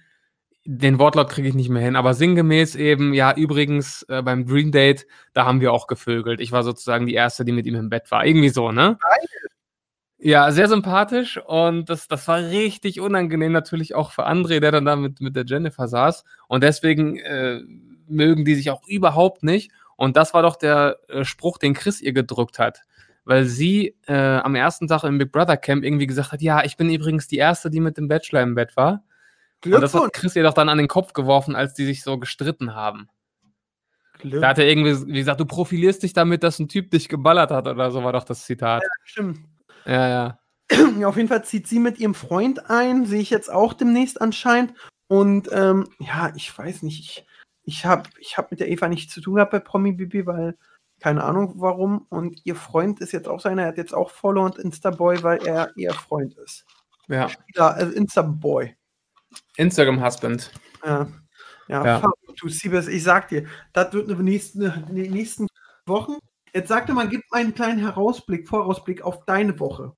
den 0.67 0.99
Wortlaut 0.99 1.31
kriege 1.31 1.49
ich 1.49 1.55
nicht 1.55 1.71
mehr 1.71 1.81
hin, 1.81 1.97
aber 1.97 2.13
sinngemäß 2.13 2.75
eben, 2.75 3.15
ja, 3.15 3.35
übrigens 3.35 4.03
äh, 4.11 4.21
beim 4.21 4.45
Dream 4.45 4.73
Date, 4.73 5.07
da 5.33 5.47
haben 5.47 5.63
wir 5.63 5.73
auch 5.73 5.87
gevögelt. 5.87 6.43
Ich 6.43 6.53
war 6.53 6.63
sozusagen 6.63 7.07
die 7.07 7.15
Erste, 7.15 7.47
die 7.47 7.53
mit 7.53 7.65
ihm 7.65 7.77
im 7.77 7.89
Bett 7.89 8.11
war. 8.11 8.27
Irgendwie 8.27 8.51
so, 8.51 8.73
ne? 8.73 8.99
Ja, 10.27 10.51
sehr 10.51 10.67
sympathisch 10.67 11.39
und 11.47 11.89
das, 11.89 12.09
das 12.09 12.27
war 12.27 12.39
richtig 12.39 12.99
unangenehm 12.99 13.53
natürlich 13.53 13.95
auch 13.95 14.11
für 14.11 14.27
André, 14.27 14.59
der 14.59 14.73
dann 14.73 14.85
da 14.85 14.97
mit, 14.97 15.21
mit 15.21 15.37
der 15.37 15.45
Jennifer 15.47 15.87
saß. 15.87 16.25
Und 16.49 16.65
deswegen 16.65 17.17
äh, 17.21 17.61
mögen 18.09 18.45
die 18.45 18.57
sich 18.57 18.71
auch 18.71 18.85
überhaupt 18.89 19.45
nicht. 19.45 19.71
Und 19.95 20.17
das 20.17 20.35
war 20.35 20.43
doch 20.43 20.57
der 20.57 20.97
äh, 21.07 21.25
Spruch, 21.25 21.59
den 21.59 21.75
Chris 21.75 22.01
ihr 22.01 22.13
gedrückt 22.13 22.59
hat. 22.59 22.83
Weil 23.25 23.45
sie 23.45 23.95
äh, 24.09 24.39
am 24.39 24.57
ersten 24.57 24.89
Tag 24.89 25.05
im 25.05 25.19
Big 25.19 25.31
Brother 25.31 25.57
Camp 25.57 25.85
irgendwie 25.85 26.09
gesagt 26.09 26.33
hat, 26.33 26.43
ja, 26.43 26.65
ich 26.65 26.77
bin 26.77 26.91
übrigens 26.91 27.29
die 27.29 27.37
Erste, 27.37 27.71
die 27.71 27.79
mit 27.79 27.97
dem 27.97 28.09
Bachelor 28.09 28.43
im 28.43 28.57
Bett 28.57 28.77
war. 28.77 29.05
Und 29.65 29.81
das 29.81 29.95
hat 29.95 30.13
Chris 30.13 30.35
ihr 30.35 30.43
doch 30.43 30.55
dann 30.55 30.69
an 30.69 30.79
den 30.79 30.89
Kopf 30.89 31.13
geworfen, 31.13 31.55
als 31.55 31.75
die 31.75 31.87
sich 31.87 32.03
so 32.03 32.19
gestritten 32.19 32.75
haben. 32.75 33.09
Glück. 34.19 34.43
Da 34.43 34.49
hat 34.49 34.59
er 34.59 34.67
irgendwie 34.67 35.07
wie 35.07 35.19
gesagt, 35.21 35.39
du 35.39 35.47
profilierst 35.47 36.03
dich 36.03 36.15
damit, 36.15 36.43
dass 36.43 36.59
ein 36.59 36.67
Typ 36.67 36.91
dich 36.91 37.09
geballert 37.09 37.53
hat 37.53 37.69
oder 37.69 37.93
so 37.93 38.03
war 38.03 38.13
doch 38.13 38.25
das 38.25 38.45
Zitat. 38.45 38.83
Ja, 38.83 38.89
stimmt. 39.05 39.39
Ja, 39.87 40.09
ja. 40.09 40.39
Ja, 40.99 41.09
auf 41.09 41.17
jeden 41.17 41.29
Fall 41.29 41.45
zieht 41.45 41.69
sie 41.69 41.79
mit 41.79 41.99
ihrem 41.99 42.15
Freund 42.15 42.71
ein, 42.71 43.07
sehe 43.07 43.21
ich 43.21 43.31
jetzt 43.31 43.51
auch 43.51 43.73
demnächst 43.73 44.21
anscheinend. 44.21 44.75
Und 45.09 45.49
ähm, 45.53 45.89
ja, 46.01 46.33
ich 46.35 46.57
weiß 46.57 46.83
nicht, 46.83 47.01
ich, 47.01 47.27
ich 47.63 47.87
habe 47.87 48.09
ich 48.19 48.37
hab 48.37 48.51
mit 48.51 48.61
der 48.61 48.69
Eva 48.69 48.89
nichts 48.89 49.13
zu 49.15 49.21
tun 49.21 49.37
gehabt 49.37 49.53
bei 49.53 49.61
Promi 49.61 49.93
Bibi, 49.93 50.27
weil 50.27 50.57
keine 51.01 51.23
Ahnung 51.25 51.55
warum. 51.57 52.07
Und 52.09 52.41
ihr 52.45 52.57
Freund 52.57 53.01
ist 53.01 53.13
jetzt 53.13 53.29
auch 53.29 53.41
seiner, 53.41 53.63
er 53.63 53.69
hat 53.69 53.77
jetzt 53.77 53.95
auch 53.95 54.11
Follow 54.11 54.45
und 54.45 54.59
Instaboy, 54.59 55.23
weil 55.23 55.47
er 55.47 55.71
ihr 55.77 55.93
Freund 55.93 56.35
ist. 56.39 56.65
ja. 57.09 57.29
Ja, 57.55 57.69
also 57.69 57.93
Instaboy. 57.93 58.75
Instagram 59.57 60.05
Husband. 60.05 60.51
Ja, 60.85 61.07
ja, 61.69 61.85
Ja. 61.85 62.13
du 62.41 62.49
Siebes, 62.49 62.89
ich 62.89 63.03
sag 63.03 63.29
dir, 63.29 63.47
das 63.73 63.93
wird 63.93 64.09
in 64.09 64.17
den 64.17 64.25
nächsten, 64.25 64.63
in 64.63 64.97
den 64.97 65.13
nächsten 65.13 65.47
Wochen. 65.87 66.17
Jetzt 66.57 66.69
sag 66.69 66.87
dir 66.87 66.95
mal, 66.95 67.07
gib 67.07 67.21
einen 67.33 67.53
kleinen 67.53 67.79
Herausblick, 67.79 68.49
Vorausblick 68.49 69.03
auf 69.03 69.27
deine 69.27 69.61
Woche. 69.61 69.93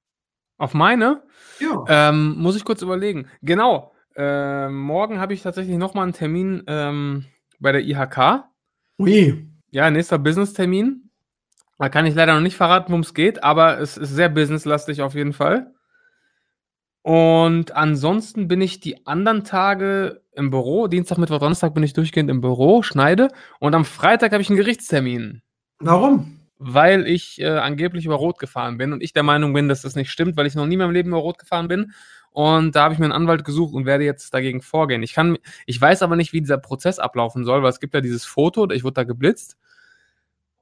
Auf 0.56 0.74
meine? 0.74 1.22
Ja. 1.60 1.84
Ähm, 1.86 2.34
muss 2.36 2.56
ich 2.56 2.64
kurz 2.64 2.82
überlegen. 2.82 3.28
Genau. 3.42 3.92
Ähm, 4.16 4.76
morgen 4.76 5.20
habe 5.20 5.34
ich 5.34 5.42
tatsächlich 5.42 5.76
nochmal 5.76 6.02
einen 6.02 6.14
Termin 6.14 6.64
ähm, 6.66 7.26
bei 7.60 7.70
der 7.70 7.82
IHK. 7.82 8.42
Ui. 8.98 9.48
Ja, 9.70 9.88
nächster 9.88 10.18
Business-Termin. 10.18 11.08
Da 11.78 11.88
kann 11.88 12.06
ich 12.06 12.16
leider 12.16 12.34
noch 12.34 12.40
nicht 12.40 12.56
verraten, 12.56 12.88
worum 12.88 13.02
es 13.02 13.14
geht, 13.14 13.44
aber 13.44 13.78
es 13.78 13.96
ist 13.96 14.16
sehr 14.16 14.28
businesslastig 14.28 15.00
auf 15.02 15.14
jeden 15.14 15.34
Fall. 15.34 15.72
Und 17.02 17.70
ansonsten 17.76 18.48
bin 18.48 18.60
ich 18.60 18.80
die 18.80 19.06
anderen 19.06 19.44
Tage 19.44 20.22
im 20.32 20.50
Büro. 20.50 20.88
Dienstag, 20.88 21.18
Mittwoch, 21.18 21.38
Donnerstag 21.38 21.72
bin 21.72 21.84
ich 21.84 21.92
durchgehend 21.92 22.28
im 22.30 22.40
Büro, 22.40 22.82
schneide. 22.82 23.28
Und 23.60 23.76
am 23.76 23.84
Freitag 23.84 24.32
habe 24.32 24.42
ich 24.42 24.50
einen 24.50 24.58
Gerichtstermin, 24.58 25.42
Warum? 25.80 26.37
Weil 26.58 27.06
ich 27.06 27.40
äh, 27.40 27.46
angeblich 27.46 28.04
über 28.04 28.16
Rot 28.16 28.38
gefahren 28.38 28.78
bin 28.78 28.92
und 28.92 29.02
ich 29.02 29.12
der 29.12 29.22
Meinung 29.22 29.52
bin, 29.52 29.68
dass 29.68 29.82
das 29.82 29.94
nicht 29.94 30.10
stimmt, 30.10 30.36
weil 30.36 30.46
ich 30.46 30.54
noch 30.54 30.66
nie 30.66 30.74
in 30.74 30.80
meinem 30.80 30.92
Leben 30.92 31.10
über 31.10 31.18
Rot 31.18 31.38
gefahren 31.38 31.68
bin. 31.68 31.92
Und 32.30 32.76
da 32.76 32.84
habe 32.84 32.94
ich 32.94 33.00
mir 33.00 33.06
einen 33.06 33.12
Anwalt 33.12 33.44
gesucht 33.44 33.74
und 33.74 33.86
werde 33.86 34.04
jetzt 34.04 34.34
dagegen 34.34 34.60
vorgehen. 34.60 35.02
Ich 35.02 35.12
kann, 35.12 35.38
ich 35.66 35.80
weiß 35.80 36.02
aber 36.02 36.16
nicht, 36.16 36.32
wie 36.32 36.40
dieser 36.40 36.58
Prozess 36.58 36.98
ablaufen 36.98 37.44
soll, 37.44 37.62
weil 37.62 37.70
es 37.70 37.80
gibt 37.80 37.94
ja 37.94 38.00
dieses 38.00 38.24
Foto, 38.24 38.70
ich 38.70 38.84
wurde 38.84 38.94
da 38.94 39.04
geblitzt. 39.04 39.56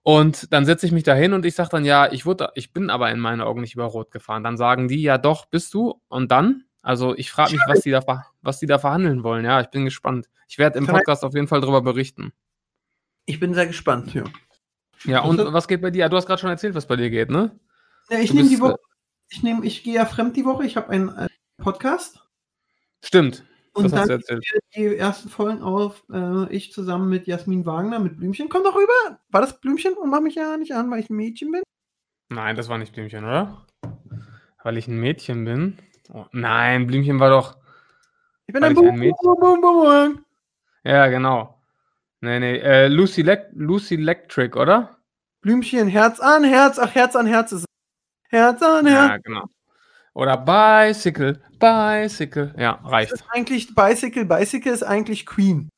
Und 0.02 0.52
dann 0.52 0.64
setze 0.64 0.86
ich 0.86 0.92
mich 0.92 1.02
da 1.02 1.14
hin 1.14 1.32
und 1.32 1.44
ich 1.44 1.56
sage 1.56 1.70
dann, 1.70 1.84
ja, 1.84 2.12
ich, 2.12 2.24
wurde, 2.24 2.50
ich 2.54 2.72
bin 2.72 2.90
aber 2.90 3.10
in 3.10 3.18
meinen 3.18 3.40
Augen 3.40 3.60
nicht 3.60 3.74
über 3.74 3.86
Rot 3.86 4.12
gefahren. 4.12 4.44
Dann 4.44 4.56
sagen 4.56 4.86
die, 4.86 5.02
ja 5.02 5.18
doch, 5.18 5.46
bist 5.46 5.74
du. 5.74 6.00
Und 6.08 6.30
dann? 6.30 6.62
Also 6.80 7.16
ich 7.16 7.32
frage 7.32 7.52
mich, 7.52 7.62
was 7.66 7.80
die, 7.80 7.90
da, 7.90 8.24
was 8.40 8.60
die 8.60 8.66
da 8.66 8.78
verhandeln 8.78 9.24
wollen. 9.24 9.44
Ja, 9.44 9.60
ich 9.60 9.66
bin 9.66 9.84
gespannt. 9.84 10.28
Ich 10.46 10.58
werde 10.58 10.78
im 10.78 10.86
Podcast 10.86 11.24
auf 11.24 11.34
jeden 11.34 11.48
Fall 11.48 11.60
darüber 11.60 11.82
berichten. 11.82 12.32
Ich 13.24 13.40
bin 13.40 13.52
sehr 13.52 13.66
gespannt, 13.66 14.14
ja. 14.14 14.22
Ja, 15.04 15.20
und 15.20 15.38
Also- 15.38 15.52
was 15.52 15.68
geht 15.68 15.82
bei 15.82 15.90
dir? 15.90 16.08
Du 16.08 16.16
hast 16.16 16.26
gerade 16.26 16.40
schon 16.40 16.50
erzählt, 16.50 16.74
was 16.74 16.86
bei 16.86 16.96
dir 16.96 17.10
geht, 17.10 17.30
ne? 17.30 17.58
ja 18.10 18.18
ich 18.20 18.32
nehme 18.32 18.48
die 18.48 18.60
Woche, 18.60 18.78
ich 19.28 19.42
nehme, 19.42 19.64
ich 19.64 19.82
gehe 19.82 19.94
ja 19.94 20.04
fremd 20.04 20.36
die 20.36 20.44
Woche, 20.44 20.64
ich 20.64 20.76
habe 20.76 20.90
einen 20.90 21.08
äh, 21.08 21.28
Podcast 21.58 22.20
Stimmt. 23.02 23.44
und 23.72 23.92
dann 23.92 24.06
nehmen 24.08 24.40
die 24.74 24.96
ersten 24.96 25.28
Folgen 25.28 25.62
auf, 25.62 26.04
äh, 26.12 26.52
ich 26.54 26.72
zusammen 26.72 27.08
mit 27.08 27.26
Jasmin 27.26 27.66
Wagner, 27.66 27.98
mit 27.98 28.16
Blümchen. 28.16 28.48
Komm 28.48 28.62
doch 28.62 28.76
rüber. 28.76 29.20
War 29.28 29.40
das 29.40 29.60
Blümchen 29.60 29.94
und 29.94 30.10
mach 30.10 30.20
mich 30.20 30.36
ja 30.36 30.56
nicht 30.56 30.72
an, 30.72 30.90
weil 30.90 31.00
ich 31.00 31.10
ein 31.10 31.16
Mädchen 31.16 31.50
bin? 31.52 31.62
Nein, 32.28 32.56
das 32.56 32.68
war 32.68 32.78
nicht 32.78 32.92
Blümchen, 32.92 33.24
oder? 33.24 33.66
Weil 34.62 34.76
ich 34.76 34.88
ein 34.88 34.98
Mädchen 34.98 35.44
bin. 35.44 35.78
Oh, 36.12 36.26
nein, 36.32 36.86
Blümchen 36.86 37.20
war 37.20 37.30
doch. 37.30 37.56
Ich 38.46 38.52
bin 38.54 38.62
ein 38.62 38.72
ich 38.72 38.78
ein 38.78 38.98
Mädchen-. 38.98 40.24
Ja, 40.84 41.08
genau. 41.08 41.55
Nee, 42.20 42.40
nee. 42.40 42.58
Äh, 42.58 42.88
Lucy, 42.88 43.22
Lec 43.22 43.48
Lucy 43.52 43.94
Electric, 43.94 44.58
oder? 44.58 44.96
Blümchen, 45.42 45.86
Herz 45.88 46.18
an 46.20 46.44
Herz, 46.44 46.78
ach, 46.78 46.94
Herz 46.94 47.14
an 47.14 47.26
Herz 47.26 47.52
ist. 47.52 47.66
Herz 48.30 48.62
an 48.62 48.86
Herz. 48.86 49.08
Ja, 49.10 49.16
genau. 49.18 49.44
Oder 50.14 50.36
Bicycle, 50.38 51.40
Bicycle. 51.58 52.54
Ja, 52.58 52.80
Das 52.82 52.90
reicht. 52.92 53.12
ist 53.12 53.24
eigentlich 53.30 53.74
Bicycle, 53.74 54.24
Bicycle 54.24 54.72
ist 54.72 54.82
eigentlich 54.82 55.26
Queen. 55.26 55.68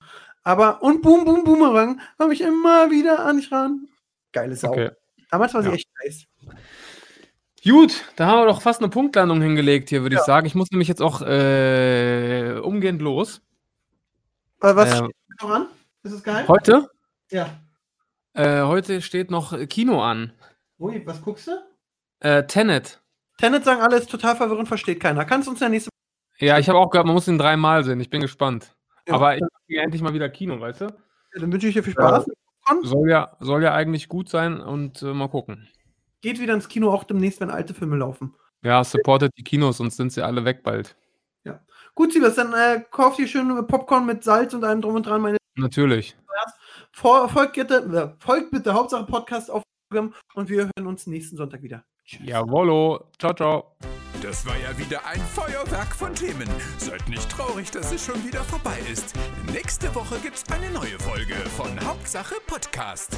Aber, 0.45 0.82
und 0.82 1.03
Boom, 1.03 1.24
Boom, 1.24 1.45
Boomerang, 1.45 2.01
komme 2.16 2.32
ich 2.32 2.41
immer 2.41 2.91
wieder 2.91 3.24
an 3.26 3.36
dich 3.39 3.51
ran. 3.53 3.89
Geile 4.32 4.55
Sau. 4.57 4.70
Okay. 4.70 4.91
Damals 5.30 5.53
war 5.55 5.62
sie 5.62 5.68
Ja. 5.68 5.74
echt 5.74 5.89
nice. 6.05 6.24
Gut, 7.64 8.05
da 8.16 8.26
haben 8.26 8.39
wir 8.43 8.47
doch 8.47 8.62
fast 8.62 8.80
eine 8.80 8.89
Punktlandung 8.89 9.43
hingelegt 9.43 9.89
hier, 9.91 10.03
würde 10.03 10.14
ich 10.16 10.22
sagen. 10.22 10.47
Ich 10.47 10.55
muss 10.55 10.70
nämlich 10.70 10.89
jetzt 10.89 11.03
auch 11.03 11.20
äh, 11.20 12.59
umgehend 12.62 13.03
los. 13.03 13.43
Aber 14.61 14.76
was 14.76 15.01
Ähm, 15.01 15.11
steht 15.26 15.43
noch 15.43 15.51
an? 15.51 15.66
Ist 16.03 16.13
es 16.13 16.23
geil? 16.23 16.47
Heute? 16.49 16.89
Ja. 17.31 17.61
Äh, 18.35 18.63
heute 18.63 19.03
steht 19.03 19.31
noch 19.31 19.59
Kino 19.69 20.03
an. 20.03 20.33
Ui, 20.79 21.05
was 21.07 21.21
guckst 21.23 21.49
du? 21.49 21.53
Äh, 22.21 22.47
Tenet. 22.47 23.01
Tenet 23.39 23.65
sagen 23.65 23.81
alle, 23.81 23.97
ist 23.97 24.11
total 24.11 24.37
verwirrend, 24.37 24.69
versteht 24.69 25.01
keiner. 25.01 25.25
Kannst 25.25 25.47
du 25.47 25.53
uns 25.53 25.61
ja 25.61 25.69
nächste 25.69 25.91
Ja, 26.39 26.59
ich 26.59 26.69
habe 26.69 26.79
auch 26.79 26.91
gehört, 26.91 27.07
man 27.07 27.15
muss 27.15 27.29
ihn 27.29 27.39
dreimal 27.39 27.85
sehen. 27.85 28.01
Ich 28.01 28.11
bin 28.11 28.21
gespannt. 28.21 28.75
Ja. 29.07 29.15
Aber 29.15 29.37
ich 29.37 29.43
kriege 29.67 29.81
endlich 29.81 30.03
mal 30.03 30.15
wieder 30.15 30.29
Kino, 30.29 30.61
weißt 30.61 30.83
du? 30.83 30.87
Dann 31.35 31.53
wünsche 31.53 31.69
ich 31.69 31.75
dir 31.75 31.83
viel 31.83 31.93
Spaß. 31.93 32.27
Soll 32.83 33.11
ja, 33.11 33.37
soll 33.41 33.63
ja 33.63 33.75
eigentlich 33.75 34.09
gut 34.09 34.29
sein 34.29 34.61
und 34.61 35.03
äh, 35.03 35.13
mal 35.13 35.29
gucken. 35.29 35.69
Geht 36.21 36.41
wieder 36.41 36.55
ins 36.55 36.69
Kino 36.69 36.91
auch 36.91 37.05
demnächst, 37.05 37.41
wenn 37.41 37.51
alte 37.51 37.75
Filme 37.75 37.97
laufen. 37.97 38.35
Ja, 38.63 38.83
supportet 38.85 39.33
die 39.39 39.45
Kinos, 39.45 39.79
sonst 39.79 39.97
sind 39.97 40.13
sie 40.13 40.23
alle 40.23 40.45
weg 40.45 40.63
bald. 40.63 40.97
Gut, 41.99 42.13
Siebes, 42.13 42.37
dann 42.37 42.53
äh, 42.53 42.85
kauf 42.93 43.17
dir 43.17 43.27
schön 43.27 43.67
Popcorn 43.67 44.07
mit 44.07 44.23
Salz 44.23 44.55
und 44.55 44.63
allem 44.63 44.81
drum 44.81 44.95
und 44.95 45.05
dran. 45.05 45.21
Meine 45.21 45.38
Natürlich. 45.59 46.17
Folgt, 46.93 47.55
bitte, 47.55 47.75
äh, 47.75 48.25
folgt 48.25 48.51
bitte 48.51 48.73
Hauptsache 48.73 49.05
Podcast 49.05 49.51
auf 49.51 49.63
Instagram 49.91 50.15
und 50.35 50.49
wir 50.49 50.71
hören 50.77 50.87
uns 50.87 51.07
nächsten 51.07 51.37
Sonntag 51.37 51.63
wieder. 51.63 51.85
Tschüss. 52.05 52.27
Jawollo. 52.27 53.11
Ciao, 53.19 53.35
ciao. 53.35 53.77
Das 54.23 54.45
war 54.47 54.57
ja 54.57 54.77
wieder 54.77 55.05
ein 55.07 55.21
Feuerwerk 55.21 55.95
von 55.95 56.15
Themen. 56.15 56.49
Seid 56.79 57.09
nicht 57.09 57.31
traurig, 57.31 57.71
dass 57.71 57.93
es 57.93 58.05
schon 58.05 58.25
wieder 58.25 58.43
vorbei 58.45 58.79
ist. 58.91 59.15
Nächste 59.53 59.95
Woche 59.95 60.17
gibt's 60.21 60.45
eine 60.51 60.71
neue 60.71 60.99
Folge 60.99 61.35
von 61.57 61.79
Hauptsache 61.87 62.35
Podcast. 62.47 63.17